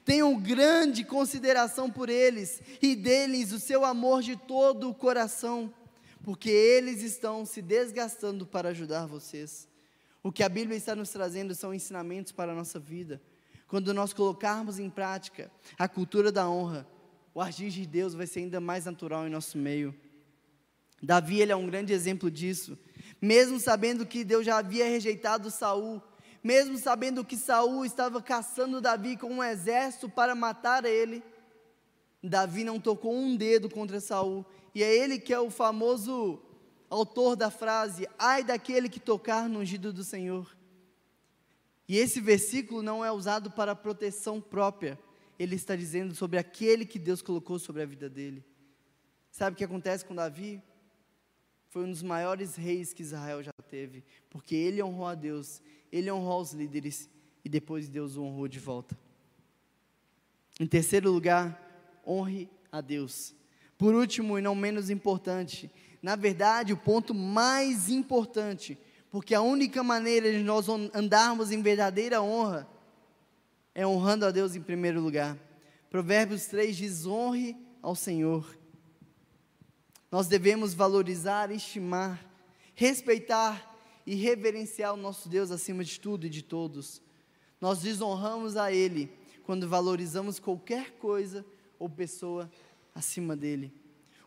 Tenham 0.04 0.38
grande 0.38 1.04
consideração 1.04 1.90
por 1.90 2.08
eles 2.08 2.60
e 2.80 2.94
deles 2.94 3.52
o 3.52 3.60
seu 3.60 3.84
amor 3.84 4.22
de 4.22 4.36
todo 4.36 4.88
o 4.88 4.94
coração, 4.94 5.72
porque 6.22 6.50
eles 6.50 7.02
estão 7.02 7.44
se 7.44 7.62
desgastando 7.62 8.46
para 8.46 8.70
ajudar 8.70 9.06
vocês. 9.06 9.68
O 10.22 10.32
que 10.32 10.42
a 10.42 10.48
Bíblia 10.48 10.76
está 10.76 10.94
nos 10.96 11.10
trazendo 11.10 11.54
são 11.54 11.74
ensinamentos 11.74 12.32
para 12.32 12.52
a 12.52 12.54
nossa 12.54 12.78
vida. 12.78 13.20
Quando 13.66 13.92
nós 13.92 14.12
colocarmos 14.12 14.78
em 14.78 14.88
prática 14.88 15.50
a 15.78 15.88
cultura 15.88 16.30
da 16.30 16.48
honra, 16.48 16.86
o 17.34 17.40
agir 17.40 17.70
de 17.70 17.86
Deus 17.86 18.14
vai 18.14 18.26
ser 18.26 18.40
ainda 18.40 18.60
mais 18.60 18.84
natural 18.84 19.26
em 19.26 19.30
nosso 19.30 19.58
meio. 19.58 19.94
Davi 21.02 21.40
ele 21.40 21.52
é 21.52 21.56
um 21.56 21.66
grande 21.66 21.92
exemplo 21.92 22.30
disso. 22.30 22.78
Mesmo 23.20 23.58
sabendo 23.58 24.06
que 24.06 24.24
Deus 24.24 24.46
já 24.46 24.58
havia 24.58 24.86
rejeitado 24.86 25.50
Saul, 25.50 26.00
mesmo 26.44 26.76
sabendo 26.76 27.24
que 27.24 27.38
Saul 27.38 27.86
estava 27.86 28.20
caçando 28.20 28.78
Davi 28.78 29.16
com 29.16 29.28
um 29.28 29.42
exército 29.42 30.10
para 30.10 30.34
matar 30.34 30.84
ele, 30.84 31.24
Davi 32.22 32.64
não 32.64 32.78
tocou 32.78 33.14
um 33.14 33.34
dedo 33.34 33.70
contra 33.70 33.98
Saul. 33.98 34.44
E 34.74 34.82
é 34.82 34.94
ele 34.94 35.18
que 35.18 35.32
é 35.32 35.40
o 35.40 35.48
famoso 35.48 36.38
autor 36.90 37.34
da 37.34 37.50
frase: 37.50 38.06
"Ai 38.18 38.44
daquele 38.44 38.90
que 38.90 39.00
tocar 39.00 39.48
no 39.48 39.60
ungido 39.60 39.90
do 39.90 40.04
Senhor". 40.04 40.54
E 41.88 41.96
esse 41.96 42.20
versículo 42.20 42.82
não 42.82 43.02
é 43.02 43.10
usado 43.10 43.50
para 43.50 43.74
proteção 43.74 44.38
própria. 44.38 44.98
Ele 45.38 45.56
está 45.56 45.74
dizendo 45.74 46.14
sobre 46.14 46.38
aquele 46.38 46.84
que 46.84 46.98
Deus 46.98 47.22
colocou 47.22 47.58
sobre 47.58 47.82
a 47.82 47.86
vida 47.86 48.08
dele. 48.10 48.44
Sabe 49.30 49.54
o 49.54 49.56
que 49.56 49.64
acontece 49.64 50.04
com 50.04 50.14
Davi? 50.14 50.62
Foi 51.70 51.84
um 51.84 51.90
dos 51.90 52.02
maiores 52.02 52.54
reis 52.54 52.92
que 52.92 53.02
Israel 53.02 53.42
já 53.42 53.52
teve, 53.68 54.04
porque 54.30 54.54
ele 54.54 54.82
honrou 54.82 55.06
a 55.06 55.14
Deus 55.14 55.60
ele 55.96 56.10
honrou 56.10 56.40
os 56.40 56.52
líderes 56.52 57.08
e 57.44 57.48
depois 57.48 57.88
Deus 57.88 58.16
o 58.16 58.24
honrou 58.24 58.48
de 58.48 58.58
volta. 58.58 58.98
Em 60.58 60.66
terceiro 60.66 61.08
lugar, 61.08 62.02
honre 62.04 62.50
a 62.72 62.80
Deus. 62.80 63.32
Por 63.78 63.94
último 63.94 64.36
e 64.36 64.42
não 64.42 64.56
menos 64.56 64.90
importante, 64.90 65.70
na 66.02 66.16
verdade, 66.16 66.72
o 66.72 66.76
ponto 66.76 67.14
mais 67.14 67.88
importante, 67.88 68.76
porque 69.08 69.36
a 69.36 69.40
única 69.40 69.84
maneira 69.84 70.32
de 70.32 70.42
nós 70.42 70.68
andarmos 70.68 71.52
em 71.52 71.62
verdadeira 71.62 72.20
honra 72.20 72.68
é 73.72 73.86
honrando 73.86 74.26
a 74.26 74.32
Deus 74.32 74.56
em 74.56 74.60
primeiro 74.60 75.00
lugar. 75.00 75.38
Provérbios 75.88 76.46
3 76.46 76.76
diz: 76.76 77.06
honre 77.06 77.56
ao 77.80 77.94
Senhor. 77.94 78.58
Nós 80.10 80.26
devemos 80.26 80.74
valorizar, 80.74 81.52
estimar, 81.52 82.24
respeitar 82.74 83.73
e 84.06 84.14
reverenciar 84.14 84.94
o 84.94 84.96
nosso 84.96 85.28
Deus 85.28 85.50
acima 85.50 85.82
de 85.82 85.98
tudo 85.98 86.26
e 86.26 86.30
de 86.30 86.42
todos. 86.42 87.00
Nós 87.60 87.80
desonramos 87.80 88.56
a 88.56 88.72
Ele 88.72 89.10
quando 89.44 89.68
valorizamos 89.68 90.38
qualquer 90.38 90.92
coisa 90.92 91.44
ou 91.78 91.88
pessoa 91.88 92.50
acima 92.94 93.36
dele. 93.36 93.72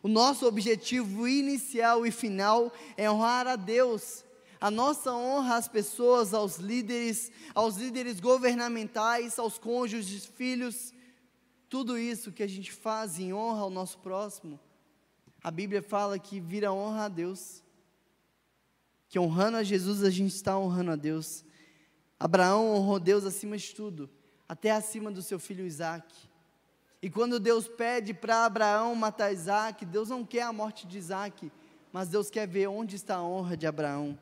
O 0.02 0.08
nosso 0.08 0.46
objetivo 0.46 1.26
inicial 1.26 2.06
e 2.06 2.10
final 2.10 2.72
é 2.96 3.10
honrar 3.10 3.46
a 3.46 3.56
Deus. 3.56 4.24
A 4.60 4.70
nossa 4.70 5.12
honra 5.12 5.56
às 5.56 5.68
pessoas, 5.68 6.34
aos 6.34 6.56
líderes, 6.56 7.30
aos 7.54 7.76
líderes 7.76 8.18
governamentais, 8.18 9.38
aos 9.38 9.58
cônjuges, 9.58 10.26
filhos, 10.26 10.92
tudo 11.68 11.98
isso 11.98 12.32
que 12.32 12.42
a 12.42 12.46
gente 12.46 12.72
faz 12.72 13.18
em 13.18 13.32
honra 13.32 13.60
ao 13.60 13.70
nosso 13.70 13.98
próximo, 13.98 14.58
a 15.42 15.50
Bíblia 15.50 15.82
fala 15.82 16.18
que 16.18 16.40
vira 16.40 16.72
honra 16.72 17.04
a 17.04 17.08
Deus 17.08 17.62
que 19.08 19.18
honrando 19.18 19.56
a 19.56 19.62
Jesus 19.62 20.04
a 20.04 20.10
gente 20.10 20.34
está 20.34 20.58
honrando 20.58 20.90
a 20.90 20.96
Deus. 20.96 21.44
Abraão 22.20 22.74
honrou 22.74 22.98
Deus 22.98 23.24
acima 23.24 23.56
de 23.56 23.74
tudo, 23.74 24.10
até 24.48 24.70
acima 24.70 25.10
do 25.10 25.22
seu 25.22 25.38
filho 25.38 25.66
Isaac. 25.66 26.28
E 27.00 27.08
quando 27.08 27.38
Deus 27.38 27.68
pede 27.68 28.12
para 28.12 28.44
Abraão 28.44 28.94
matar 28.94 29.32
Isaac, 29.32 29.84
Deus 29.86 30.08
não 30.08 30.24
quer 30.24 30.42
a 30.42 30.52
morte 30.52 30.86
de 30.86 30.98
Isaac, 30.98 31.50
mas 31.92 32.08
Deus 32.08 32.28
quer 32.28 32.46
ver 32.46 32.66
onde 32.66 32.96
está 32.96 33.16
a 33.16 33.22
honra 33.22 33.56
de 33.56 33.66
Abraão. 33.66 34.18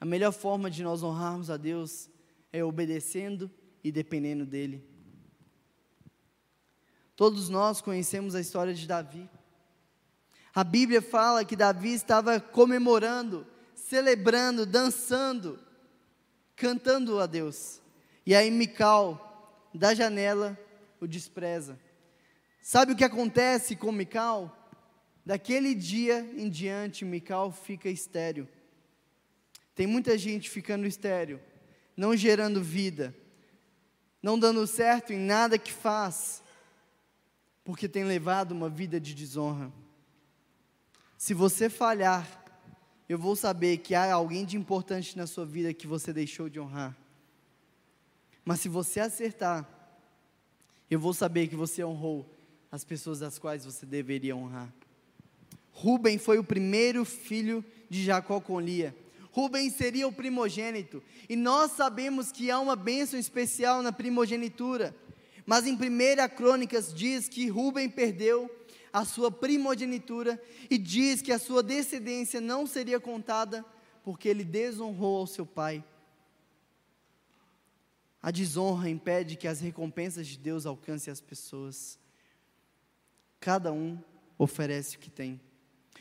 A 0.00 0.04
melhor 0.04 0.32
forma 0.32 0.70
de 0.70 0.82
nós 0.82 1.02
honrarmos 1.02 1.50
a 1.50 1.56
Deus 1.56 2.08
é 2.52 2.64
obedecendo 2.64 3.50
e 3.84 3.92
dependendo 3.92 4.46
dEle. 4.46 4.84
Todos 7.14 7.48
nós 7.48 7.80
conhecemos 7.80 8.34
a 8.34 8.40
história 8.40 8.74
de 8.74 8.86
Davi. 8.86 9.28
A 10.56 10.64
Bíblia 10.64 11.02
fala 11.02 11.44
que 11.44 11.54
Davi 11.54 11.92
estava 11.92 12.40
comemorando, 12.40 13.46
celebrando, 13.74 14.64
dançando, 14.64 15.58
cantando 16.56 17.20
a 17.20 17.26
Deus. 17.26 17.82
E 18.24 18.34
aí 18.34 18.50
Mical, 18.50 19.68
da 19.74 19.92
janela, 19.92 20.58
o 20.98 21.06
despreza. 21.06 21.78
Sabe 22.62 22.92
o 22.92 22.96
que 22.96 23.04
acontece 23.04 23.76
com 23.76 23.92
Mical? 23.92 24.70
Daquele 25.26 25.74
dia 25.74 26.20
em 26.34 26.48
diante, 26.48 27.04
Mical 27.04 27.52
fica 27.52 27.90
estéreo. 27.90 28.48
Tem 29.74 29.86
muita 29.86 30.16
gente 30.16 30.48
ficando 30.48 30.86
estéreo, 30.86 31.38
não 31.94 32.16
gerando 32.16 32.62
vida, 32.62 33.14
não 34.22 34.38
dando 34.38 34.66
certo 34.66 35.12
em 35.12 35.18
nada 35.18 35.58
que 35.58 35.70
faz, 35.70 36.42
porque 37.62 37.86
tem 37.86 38.04
levado 38.04 38.52
uma 38.52 38.70
vida 38.70 38.98
de 38.98 39.12
desonra. 39.12 39.70
Se 41.18 41.32
você 41.32 41.70
falhar, 41.70 42.44
eu 43.08 43.18
vou 43.18 43.34
saber 43.34 43.78
que 43.78 43.94
há 43.94 44.12
alguém 44.12 44.44
de 44.44 44.56
importante 44.56 45.16
na 45.16 45.26
sua 45.26 45.46
vida 45.46 45.72
que 45.72 45.86
você 45.86 46.12
deixou 46.12 46.48
de 46.48 46.60
honrar. 46.60 46.96
Mas 48.44 48.60
se 48.60 48.68
você 48.68 49.00
acertar, 49.00 49.68
eu 50.90 51.00
vou 51.00 51.14
saber 51.14 51.48
que 51.48 51.56
você 51.56 51.82
honrou 51.82 52.28
as 52.70 52.84
pessoas 52.84 53.20
das 53.20 53.38
quais 53.38 53.64
você 53.64 53.86
deveria 53.86 54.36
honrar. 54.36 54.72
Rubem 55.72 56.18
foi 56.18 56.38
o 56.38 56.44
primeiro 56.44 57.04
filho 57.04 57.64
de 57.88 58.04
Jacó 58.04 58.40
com 58.40 58.60
Lia. 58.60 58.94
Rubem 59.30 59.68
seria 59.70 60.08
o 60.08 60.12
primogênito, 60.12 61.02
e 61.28 61.36
nós 61.36 61.72
sabemos 61.72 62.32
que 62.32 62.50
há 62.50 62.58
uma 62.58 62.74
bênção 62.74 63.18
especial 63.18 63.82
na 63.82 63.92
primogenitura. 63.92 64.94
Mas 65.44 65.66
em 65.66 65.74
1 65.74 65.78
Crônicas 66.34 66.92
diz 66.92 67.28
que 67.28 67.48
Rubem 67.48 67.88
perdeu 67.88 68.50
a 68.96 69.04
sua 69.04 69.30
primogenitura 69.30 70.42
e 70.70 70.78
diz 70.78 71.20
que 71.20 71.30
a 71.30 71.38
sua 71.38 71.62
descendência 71.62 72.40
não 72.40 72.66
seria 72.66 72.98
contada 72.98 73.62
porque 74.02 74.26
ele 74.26 74.42
desonrou 74.42 75.18
ao 75.18 75.26
seu 75.26 75.44
pai. 75.44 75.84
A 78.22 78.30
desonra 78.30 78.88
impede 78.88 79.36
que 79.36 79.46
as 79.46 79.60
recompensas 79.60 80.26
de 80.26 80.38
Deus 80.38 80.64
alcancem 80.64 81.12
as 81.12 81.20
pessoas. 81.20 81.98
Cada 83.38 83.70
um 83.70 84.02
oferece 84.38 84.96
o 84.96 84.98
que 84.98 85.10
tem. 85.10 85.38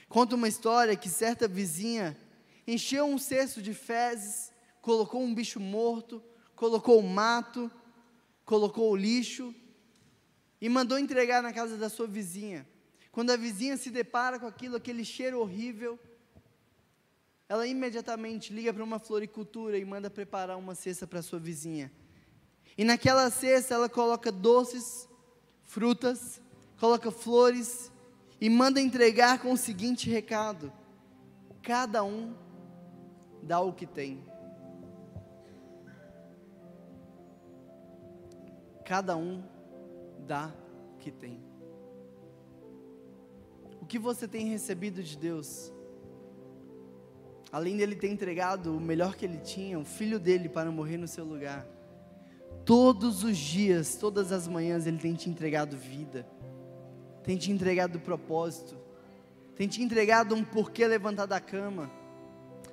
Conta 0.08 0.36
uma 0.38 0.48
história 0.48 0.96
que 0.96 1.10
certa 1.10 1.50
vizinha 1.50 2.18
encheu 2.66 3.04
um 3.04 3.18
cesto 3.18 3.62
de 3.62 3.74
fezes, 3.74 4.54
colocou 4.82 5.22
um 5.22 5.36
bicho 5.36 5.60
morto, 5.60 6.24
colocou 6.56 6.98
o 7.00 7.04
mato, 7.04 7.70
colocou 8.46 8.90
o 8.90 8.96
lixo 8.96 9.54
e 10.62 10.70
mandou 10.70 10.98
entregar 10.98 11.44
na 11.44 11.52
casa 11.52 11.76
da 11.76 11.90
sua 11.90 12.08
vizinha. 12.08 12.66
Quando 13.16 13.30
a 13.30 13.38
vizinha 13.38 13.78
se 13.78 13.90
depara 13.90 14.38
com 14.38 14.46
aquilo, 14.46 14.76
aquele 14.76 15.06
cheiro 15.06 15.40
horrível, 15.40 15.98
ela 17.48 17.66
imediatamente 17.66 18.52
liga 18.52 18.74
para 18.74 18.84
uma 18.84 19.00
floricultura 19.00 19.78
e 19.78 19.86
manda 19.86 20.10
preparar 20.10 20.58
uma 20.58 20.76
cesta 20.76 21.08
para 21.08 21.22
sua 21.22 21.40
vizinha. 21.40 21.90
E 22.78 22.84
naquela 22.84 23.30
cesta 23.30 23.74
ela 23.74 23.88
coloca 23.88 24.34
doces, 24.34 25.08
frutas, 25.64 26.42
coloca 26.78 27.10
flores 27.10 27.90
e 28.42 28.50
manda 28.50 28.82
entregar 28.82 29.40
com 29.40 29.54
o 29.54 29.58
seguinte 29.58 30.10
recado: 30.10 30.70
cada 31.64 32.04
um 32.04 32.36
dá 33.42 33.62
o 33.62 33.72
que 33.72 33.88
tem. 33.88 34.26
Cada 38.84 39.16
um 39.16 39.42
dá 40.28 40.54
o 40.94 40.98
que 40.98 41.14
tem. 41.14 41.55
O 43.86 43.88
que 43.88 43.98
você 43.98 44.28
tem 44.28 44.50
recebido 44.50 45.02
de 45.02 45.18
Deus? 45.18 45.72
Além 47.52 47.78
dele 47.78 47.96
ter 47.96 48.10
entregado 48.10 48.76
o 48.76 48.82
melhor 48.82 49.16
que 49.16 49.24
ele 49.24 49.38
tinha, 49.38 49.80
o 49.80 49.86
filho 49.86 50.20
dele 50.20 50.50
para 50.50 50.70
morrer 50.72 50.98
no 50.98 51.08
seu 51.08 51.24
lugar. 51.24 51.66
Todos 52.66 53.24
os 53.24 53.38
dias, 53.38 53.96
todas 53.96 54.32
as 54.32 54.48
manhãs, 54.48 54.86
ele 54.88 54.98
tem 54.98 55.14
te 55.14 55.30
entregado 55.30 55.78
vida, 55.78 56.28
tem 57.24 57.38
te 57.38 57.52
entregado 57.52 58.00
propósito, 58.00 58.76
tem 59.56 59.68
te 59.68 59.82
entregado 59.82 60.36
um 60.36 60.44
porquê 60.44 60.86
levantar 60.86 61.28
da 61.28 61.40
cama 61.40 61.90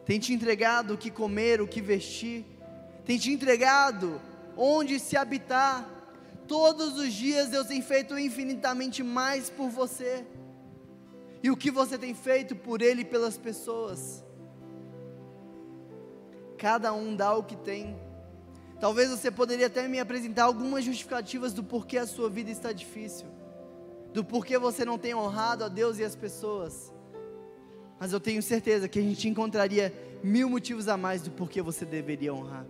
tem 0.04 0.18
te 0.18 0.32
entregado 0.32 0.94
o 0.94 0.98
que 0.98 1.10
comer, 1.10 1.60
o 1.60 1.68
que 1.68 1.80
vestir, 1.80 2.44
tem 3.04 3.18
te 3.18 3.30
entregado 3.30 4.20
onde 4.56 4.98
se 4.98 5.16
habitar. 5.16 5.88
Todos 6.48 6.98
os 6.98 7.12
dias 7.12 7.50
Deus 7.50 7.68
tem 7.68 7.80
feito 7.80 8.18
infinitamente 8.18 9.02
mais 9.02 9.48
por 9.48 9.68
você. 9.68 10.26
E 11.43 11.51
o 11.51 11.57
que 11.57 11.70
você 11.70 11.99
tem 11.99 12.14
feito 12.14 12.55
por 12.55 12.80
Ele 12.80 13.03
e 13.03 13.05
pelas 13.05 13.36
pessoas? 13.36 14.24
Cada 16.57 16.93
um 16.93 17.16
dá 17.16 17.34
o 17.36 17.43
que 17.43 17.57
tem. 17.57 17.97
Talvez 18.80 19.11
você 19.11 19.30
poderia 19.30 19.66
até 19.66 19.86
me 19.88 19.99
apresentar 19.99 20.45
algumas 20.45 20.84
justificativas 20.84 21.53
do 21.53 21.62
porquê 21.62 21.99
a 21.99 22.07
sua 22.07 22.28
vida 22.28 22.51
está 22.51 22.72
difícil, 22.72 23.26
do 24.12 24.24
porquê 24.24 24.59
você 24.59 24.84
não 24.84 24.99
tem 24.99 25.14
honrado 25.14 25.64
a 25.64 25.68
Deus 25.68 25.99
e 25.99 26.05
as 26.05 26.16
pessoas 26.16 26.93
mas 28.03 28.12
eu 28.12 28.18
tenho 28.18 28.43
certeza 28.43 28.88
que 28.88 28.99
a 28.99 29.03
gente 29.03 29.28
encontraria 29.28 29.95
mil 30.24 30.51
motivos 30.51 30.88
a 30.88 30.97
mais 30.97 31.22
do 31.22 31.30
porquê 31.30 31.62
você 31.62 31.84
deveria 31.84 32.34
honrar. 32.34 32.66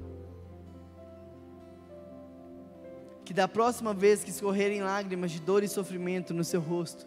Que 3.25 3.33
da 3.33 3.49
próxima 3.49 3.95
vez 3.95 4.23
que 4.23 4.29
escorrerem 4.29 4.83
lágrimas 4.83 5.31
de 5.31 5.41
dor 5.41 5.65
e 5.65 5.69
sofrimento 5.69 6.35
no 6.35 6.45
seu 6.45 6.61
rosto, 6.61 7.07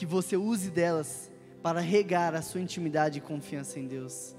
que 0.00 0.06
você 0.06 0.34
use 0.34 0.70
delas 0.70 1.30
para 1.62 1.78
regar 1.78 2.34
a 2.34 2.40
sua 2.40 2.62
intimidade 2.62 3.18
e 3.18 3.20
confiança 3.20 3.78
em 3.78 3.86
Deus. 3.86 4.34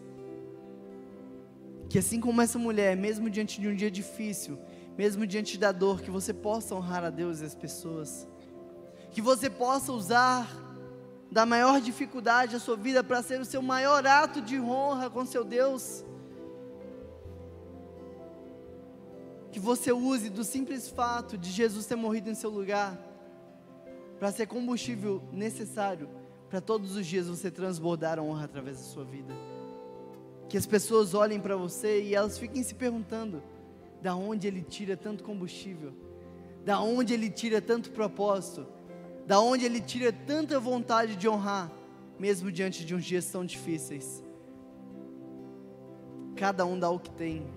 Que 1.87 1.99
assim 1.99 2.19
como 2.19 2.41
essa 2.41 2.57
mulher, 2.57 2.97
mesmo 2.97 3.29
diante 3.29 3.61
de 3.61 3.67
um 3.67 3.75
dia 3.75 3.91
difícil, 3.91 4.57
mesmo 4.97 5.27
diante 5.27 5.59
da 5.59 5.71
dor, 5.71 6.01
que 6.01 6.09
você 6.09 6.33
possa 6.33 6.73
honrar 6.73 7.03
a 7.03 7.11
Deus 7.11 7.41
e 7.41 7.45
as 7.45 7.53
pessoas. 7.53 8.27
Que 9.11 9.21
você 9.21 9.51
possa 9.51 9.91
usar 9.91 10.49
da 11.31 11.45
maior 11.45 11.79
dificuldade 11.79 12.53
da 12.53 12.59
sua 12.59 12.75
vida 12.75 13.03
para 13.03 13.21
ser 13.21 13.39
o 13.39 13.45
seu 13.45 13.61
maior 13.61 14.03
ato 14.07 14.41
de 14.41 14.59
honra 14.59 15.11
com 15.11 15.23
seu 15.27 15.43
Deus. 15.43 16.03
Que 19.51 19.59
você 19.59 19.91
use 19.91 20.27
do 20.27 20.43
simples 20.43 20.89
fato 20.89 21.37
de 21.37 21.51
Jesus 21.51 21.85
ter 21.85 21.95
morrido 21.95 22.31
em 22.31 22.33
seu 22.33 22.49
lugar 22.49 23.10
para 24.21 24.31
ser 24.31 24.45
combustível 24.45 25.19
necessário 25.31 26.07
para 26.47 26.61
todos 26.61 26.95
os 26.95 27.07
dias 27.07 27.27
você 27.27 27.49
transbordar 27.49 28.19
a 28.19 28.21
honra 28.21 28.45
através 28.45 28.77
da 28.77 28.83
sua 28.83 29.03
vida. 29.03 29.33
Que 30.47 30.57
as 30.57 30.67
pessoas 30.67 31.15
olhem 31.15 31.39
para 31.39 31.55
você 31.55 32.03
e 32.03 32.13
elas 32.13 32.37
fiquem 32.37 32.61
se 32.61 32.75
perguntando: 32.75 33.41
da 33.99 34.13
onde 34.15 34.47
ele 34.47 34.61
tira 34.61 34.95
tanto 34.95 35.23
combustível? 35.23 35.91
Da 36.63 36.79
onde 36.79 37.15
ele 37.15 37.31
tira 37.31 37.59
tanto 37.59 37.89
propósito? 37.89 38.67
da 39.25 39.39
onde 39.39 39.65
ele 39.65 39.79
tira 39.79 40.11
tanta 40.11 40.59
vontade 40.59 41.15
de 41.15 41.27
honrar, 41.27 41.71
mesmo 42.19 42.51
diante 42.51 42.85
de 42.85 42.93
uns 42.93 43.05
dias 43.05 43.25
tão 43.31 43.45
difíceis. 43.45 44.23
Cada 46.35 46.65
um 46.65 46.77
dá 46.77 46.89
o 46.89 46.99
que 46.99 47.11
tem. 47.11 47.47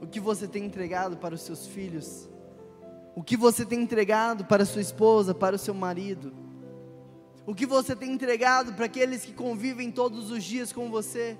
O 0.00 0.06
que 0.06 0.20
você 0.20 0.46
tem 0.46 0.64
entregado 0.64 1.16
para 1.16 1.34
os 1.34 1.40
seus 1.40 1.66
filhos? 1.66 2.28
O 3.14 3.22
que 3.22 3.36
você 3.36 3.64
tem 3.64 3.82
entregado 3.82 4.44
para 4.44 4.64
sua 4.64 4.80
esposa, 4.80 5.34
para 5.34 5.56
o 5.56 5.58
seu 5.58 5.74
marido? 5.74 6.32
O 7.46 7.54
que 7.54 7.66
você 7.66 7.94
tem 7.94 8.12
entregado 8.12 8.72
para 8.72 8.86
aqueles 8.86 9.24
que 9.24 9.32
convivem 9.32 9.90
todos 9.90 10.30
os 10.30 10.42
dias 10.42 10.72
com 10.72 10.90
você? 10.90 11.36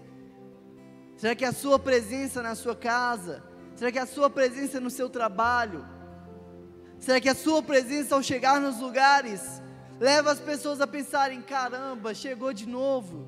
Será 1.16 1.34
que 1.34 1.44
a 1.44 1.52
sua 1.52 1.78
presença 1.78 2.42
na 2.42 2.54
sua 2.54 2.74
casa? 2.74 3.42
Será 3.74 3.90
que 3.90 3.98
a 3.98 4.06
sua 4.06 4.28
presença 4.28 4.80
no 4.80 4.90
seu 4.90 5.08
trabalho? 5.08 5.86
Será 6.98 7.20
que 7.20 7.28
a 7.28 7.34
sua 7.34 7.62
presença 7.62 8.14
ao 8.14 8.22
chegar 8.22 8.60
nos 8.60 8.80
lugares 8.80 9.62
leva 9.98 10.30
as 10.30 10.40
pessoas 10.40 10.80
a 10.80 10.86
pensarem: 10.86 11.40
caramba, 11.40 12.14
chegou 12.14 12.52
de 12.52 12.68
novo? 12.68 13.26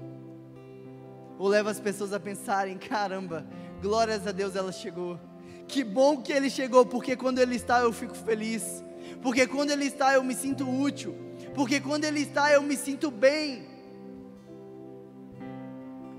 Ou 1.39 1.49
leva 1.49 1.71
as 1.71 1.81
pessoas 1.81 2.13
a 2.13 2.21
pensarem: 2.21 2.77
caramba, 2.77 3.47
glórias 3.81 4.27
a 4.27 4.33
Deus, 4.33 4.55
ela 4.55 4.73
chegou. 4.73 5.19
Que 5.67 5.83
bom 5.83 6.21
que 6.21 6.33
ele 6.33 6.51
chegou, 6.51 6.85
porque 6.85 7.17
quando 7.17 7.39
ele 7.39 7.57
está 7.57 7.81
eu 7.81 7.93
fico 7.93 8.15
feliz. 8.15 8.85
Porque 9.23 9.47
quando 9.47 9.71
ele 9.71 9.87
está 9.87 10.15
eu 10.15 10.23
me 10.23 10.35
sinto 10.35 10.69
útil. 10.69 11.15
Porque 11.55 11.81
quando 11.81 12.05
ele 12.05 12.21
está 12.21 12.53
eu 12.53 12.63
me 12.63 12.77
sinto 12.77 13.11
bem. 13.11 13.67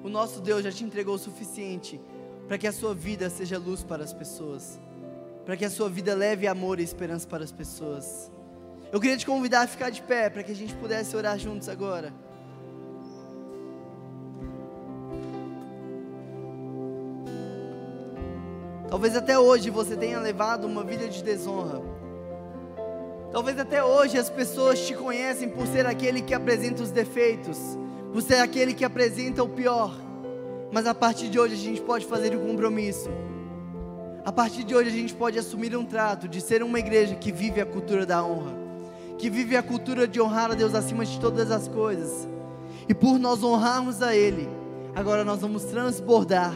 O 0.03 0.09
nosso 0.09 0.39
Deus 0.41 0.63
já 0.63 0.71
te 0.71 0.83
entregou 0.83 1.15
o 1.15 1.19
suficiente 1.19 1.99
para 2.47 2.57
que 2.57 2.67
a 2.67 2.71
sua 2.71 2.93
vida 2.93 3.29
seja 3.29 3.57
luz 3.57 3.83
para 3.83 4.03
as 4.03 4.13
pessoas 4.13 4.79
para 5.45 5.55
que 5.55 5.63
a 5.63 5.69
sua 5.69 5.87
vida 5.87 6.15
leve 6.15 6.47
amor 6.47 6.79
e 6.79 6.83
esperança 6.83 7.27
para 7.27 7.43
as 7.43 7.51
pessoas. 7.51 8.31
Eu 8.91 8.99
queria 8.99 9.15
te 9.15 9.25
convidar 9.25 9.61
a 9.61 9.67
ficar 9.67 9.91
de 9.91 10.01
pé 10.01 10.29
para 10.29 10.41
que 10.41 10.51
a 10.51 10.55
gente 10.55 10.73
pudesse 10.75 11.15
orar 11.15 11.37
juntos 11.37 11.69
agora. 11.69 12.11
Talvez 18.95 19.13
até 19.13 19.37
hoje 19.37 19.69
você 19.69 19.93
tenha 19.93 20.17
levado 20.21 20.63
uma 20.63 20.81
vida 20.81 21.09
de 21.09 21.21
desonra. 21.21 21.81
Talvez 23.29 23.59
até 23.59 23.83
hoje 23.83 24.17
as 24.17 24.29
pessoas 24.29 24.87
te 24.87 24.93
conhecem 24.93 25.49
por 25.49 25.67
ser 25.67 25.85
aquele 25.85 26.21
que 26.21 26.33
apresenta 26.33 26.81
os 26.81 26.91
defeitos, 26.91 27.57
por 28.13 28.21
ser 28.21 28.35
aquele 28.35 28.73
que 28.73 28.85
apresenta 28.85 29.43
o 29.43 29.49
pior. 29.49 29.93
Mas 30.71 30.87
a 30.87 30.95
partir 30.95 31.27
de 31.27 31.37
hoje 31.37 31.55
a 31.55 31.57
gente 31.57 31.81
pode 31.81 32.05
fazer 32.05 32.37
um 32.37 32.47
compromisso. 32.47 33.09
A 34.23 34.31
partir 34.31 34.63
de 34.63 34.73
hoje 34.73 34.87
a 34.87 34.93
gente 34.93 35.13
pode 35.13 35.37
assumir 35.37 35.75
um 35.75 35.83
trato 35.83 36.25
de 36.25 36.39
ser 36.39 36.63
uma 36.63 36.79
igreja 36.79 37.15
que 37.15 37.33
vive 37.33 37.59
a 37.59 37.65
cultura 37.65 38.05
da 38.05 38.23
honra, 38.23 38.55
que 39.17 39.29
vive 39.29 39.57
a 39.57 39.61
cultura 39.61 40.07
de 40.07 40.21
honrar 40.21 40.51
a 40.51 40.55
Deus 40.55 40.73
acima 40.73 41.05
de 41.05 41.19
todas 41.19 41.51
as 41.51 41.67
coisas. 41.67 42.29
E 42.87 42.93
por 42.93 43.19
nós 43.19 43.43
honrarmos 43.43 44.01
a 44.01 44.15
Ele, 44.15 44.47
agora 44.95 45.25
nós 45.25 45.41
vamos 45.41 45.65
transbordar 45.65 46.55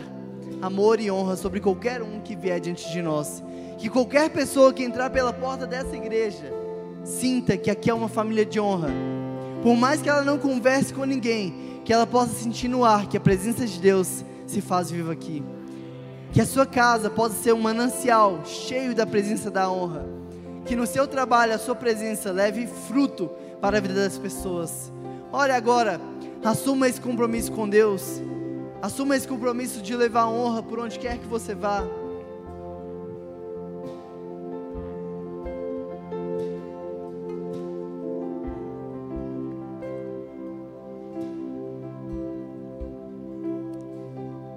amor 0.62 1.00
e 1.00 1.10
honra 1.10 1.36
sobre 1.36 1.60
qualquer 1.60 2.02
um 2.02 2.20
que 2.20 2.36
vier 2.36 2.60
diante 2.60 2.90
de 2.92 3.02
nós. 3.02 3.44
Que 3.78 3.90
qualquer 3.90 4.30
pessoa 4.30 4.74
que 4.74 4.84
entrar 4.84 5.10
pela 5.10 5.32
porta 5.32 5.66
dessa 5.66 5.96
igreja 5.96 6.54
sinta 7.04 7.58
que 7.58 7.72
aqui 7.72 7.90
é 7.90 7.94
uma 7.94 8.10
família 8.10 8.46
de 8.46 8.60
honra. 8.60 8.90
Por 9.64 9.76
mais 9.76 10.02
que 10.02 10.10
ela 10.10 10.22
não 10.22 10.38
converse 10.38 10.94
com 10.94 11.06
ninguém, 11.06 11.82
que 11.86 11.94
ela 11.94 12.06
possa 12.06 12.34
sentir 12.34 12.68
no 12.68 12.84
ar 12.84 13.08
que 13.08 13.18
a 13.18 13.22
presença 13.22 13.66
de 13.66 13.80
Deus 13.80 14.24
se 14.46 14.62
faz 14.62 14.92
viva 14.92 15.12
aqui. 15.12 15.44
Que 16.32 16.42
a 16.42 16.46
sua 16.46 16.66
casa 16.66 17.10
possa 17.10 17.36
ser 17.36 17.54
um 17.54 17.62
manancial 17.62 18.42
cheio 18.46 18.94
da 18.94 19.06
presença 19.06 19.50
da 19.50 19.70
honra. 19.70 20.06
Que 20.66 20.76
no 20.76 20.86
seu 20.86 21.08
trabalho 21.08 21.54
a 21.54 21.58
sua 21.58 21.76
presença 21.76 22.32
leve 22.32 22.68
fruto 22.68 23.30
para 23.60 23.78
a 23.78 23.82
vida 23.82 23.96
das 23.96 24.18
pessoas. 24.18 24.92
Olha 25.32 25.56
agora, 25.56 26.00
assuma 26.44 26.88
esse 26.88 27.02
compromisso 27.02 27.52
com 27.52 27.68
Deus. 27.68 28.22
Assuma 28.82 29.18
esse 29.18 29.28
compromisso 29.28 29.82
de 29.82 29.94
levar 29.94 30.28
honra 30.28 30.64
por 30.64 30.80
onde 30.80 30.98
quer 30.98 31.18
que 31.18 31.28
você 31.28 31.54
vá. 31.54 31.84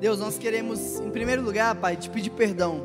Deus, 0.00 0.18
nós 0.18 0.38
queremos, 0.38 1.00
em 1.00 1.10
primeiro 1.10 1.42
lugar, 1.42 1.74
Pai, 1.76 1.96
te 1.96 2.08
pedir 2.08 2.30
perdão. 2.30 2.80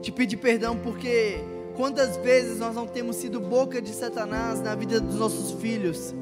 Te 0.00 0.10
pedir 0.10 0.38
perdão 0.38 0.78
porque 0.78 1.40
quantas 1.76 2.16
vezes 2.18 2.58
nós 2.58 2.74
não 2.74 2.86
temos 2.86 3.16
sido 3.16 3.38
boca 3.38 3.82
de 3.82 3.90
Satanás 3.90 4.62
na 4.62 4.74
vida 4.74 4.98
dos 4.98 5.16
nossos 5.16 5.60
filhos. 5.60 6.14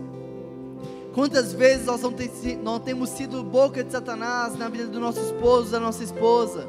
Quantas 1.18 1.52
vezes 1.52 1.84
nós 1.84 2.00
não, 2.00 2.12
tem, 2.12 2.30
não 2.62 2.78
temos 2.78 3.10
sido 3.10 3.42
boca 3.42 3.82
de 3.82 3.90
Satanás 3.90 4.56
na 4.56 4.68
vida 4.68 4.86
do 4.86 5.00
nosso 5.00 5.18
esposo, 5.18 5.72
da 5.72 5.80
nossa 5.80 6.04
esposa? 6.04 6.68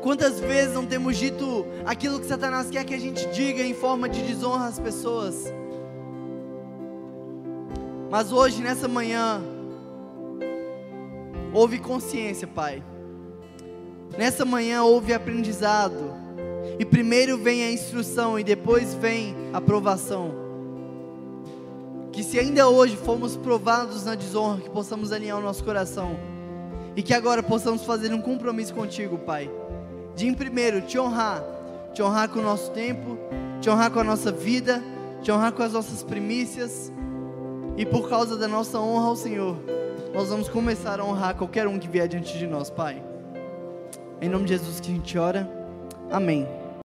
Quantas 0.00 0.40
vezes 0.40 0.72
não 0.72 0.86
temos 0.86 1.18
dito 1.18 1.66
aquilo 1.84 2.18
que 2.18 2.24
Satanás 2.24 2.70
quer 2.70 2.86
que 2.86 2.94
a 2.94 2.98
gente 2.98 3.28
diga 3.34 3.62
em 3.62 3.74
forma 3.74 4.08
de 4.08 4.22
desonra 4.22 4.64
às 4.64 4.78
pessoas? 4.78 5.52
Mas 8.10 8.32
hoje, 8.32 8.62
nessa 8.62 8.88
manhã, 8.88 9.42
houve 11.52 11.78
consciência, 11.78 12.46
Pai. 12.46 12.82
Nessa 14.16 14.46
manhã 14.46 14.84
houve 14.84 15.12
aprendizado. 15.12 16.14
E 16.78 16.84
primeiro 16.86 17.36
vem 17.36 17.62
a 17.62 17.70
instrução 17.70 18.38
e 18.38 18.42
depois 18.42 18.94
vem 18.94 19.36
a 19.52 19.60
provação 19.60 20.47
que 22.18 22.24
se 22.24 22.36
ainda 22.36 22.68
hoje 22.68 22.96
fomos 22.96 23.36
provados 23.36 24.04
na 24.04 24.16
desonra, 24.16 24.60
que 24.60 24.70
possamos 24.70 25.12
alinhar 25.12 25.38
o 25.38 25.40
nosso 25.40 25.62
coração 25.62 26.18
e 26.96 27.00
que 27.00 27.14
agora 27.14 27.44
possamos 27.44 27.84
fazer 27.84 28.12
um 28.12 28.20
compromisso 28.20 28.74
contigo, 28.74 29.18
Pai, 29.18 29.48
de 30.16 30.26
em 30.26 30.34
primeiro 30.34 30.80
te 30.80 30.98
honrar, 30.98 31.44
te 31.94 32.02
honrar 32.02 32.28
com 32.28 32.40
o 32.40 32.42
nosso 32.42 32.72
tempo, 32.72 33.16
te 33.60 33.70
honrar 33.70 33.92
com 33.92 34.00
a 34.00 34.04
nossa 34.04 34.32
vida, 34.32 34.82
te 35.22 35.30
honrar 35.30 35.52
com 35.52 35.62
as 35.62 35.72
nossas 35.72 36.02
primícias 36.02 36.92
e 37.76 37.86
por 37.86 38.08
causa 38.08 38.36
da 38.36 38.48
nossa 38.48 38.80
honra 38.80 39.06
ao 39.06 39.14
Senhor, 39.14 39.56
nós 40.12 40.28
vamos 40.28 40.48
começar 40.48 40.98
a 40.98 41.04
honrar 41.04 41.36
qualquer 41.36 41.68
um 41.68 41.78
que 41.78 41.86
vier 41.86 42.08
diante 42.08 42.36
de 42.36 42.48
nós, 42.48 42.68
Pai. 42.68 43.00
Em 44.20 44.28
nome 44.28 44.44
de 44.44 44.54
Jesus 44.54 44.80
que 44.80 44.90
a 44.90 44.94
gente 44.96 45.16
ora. 45.16 45.48
Amém. 46.10 46.48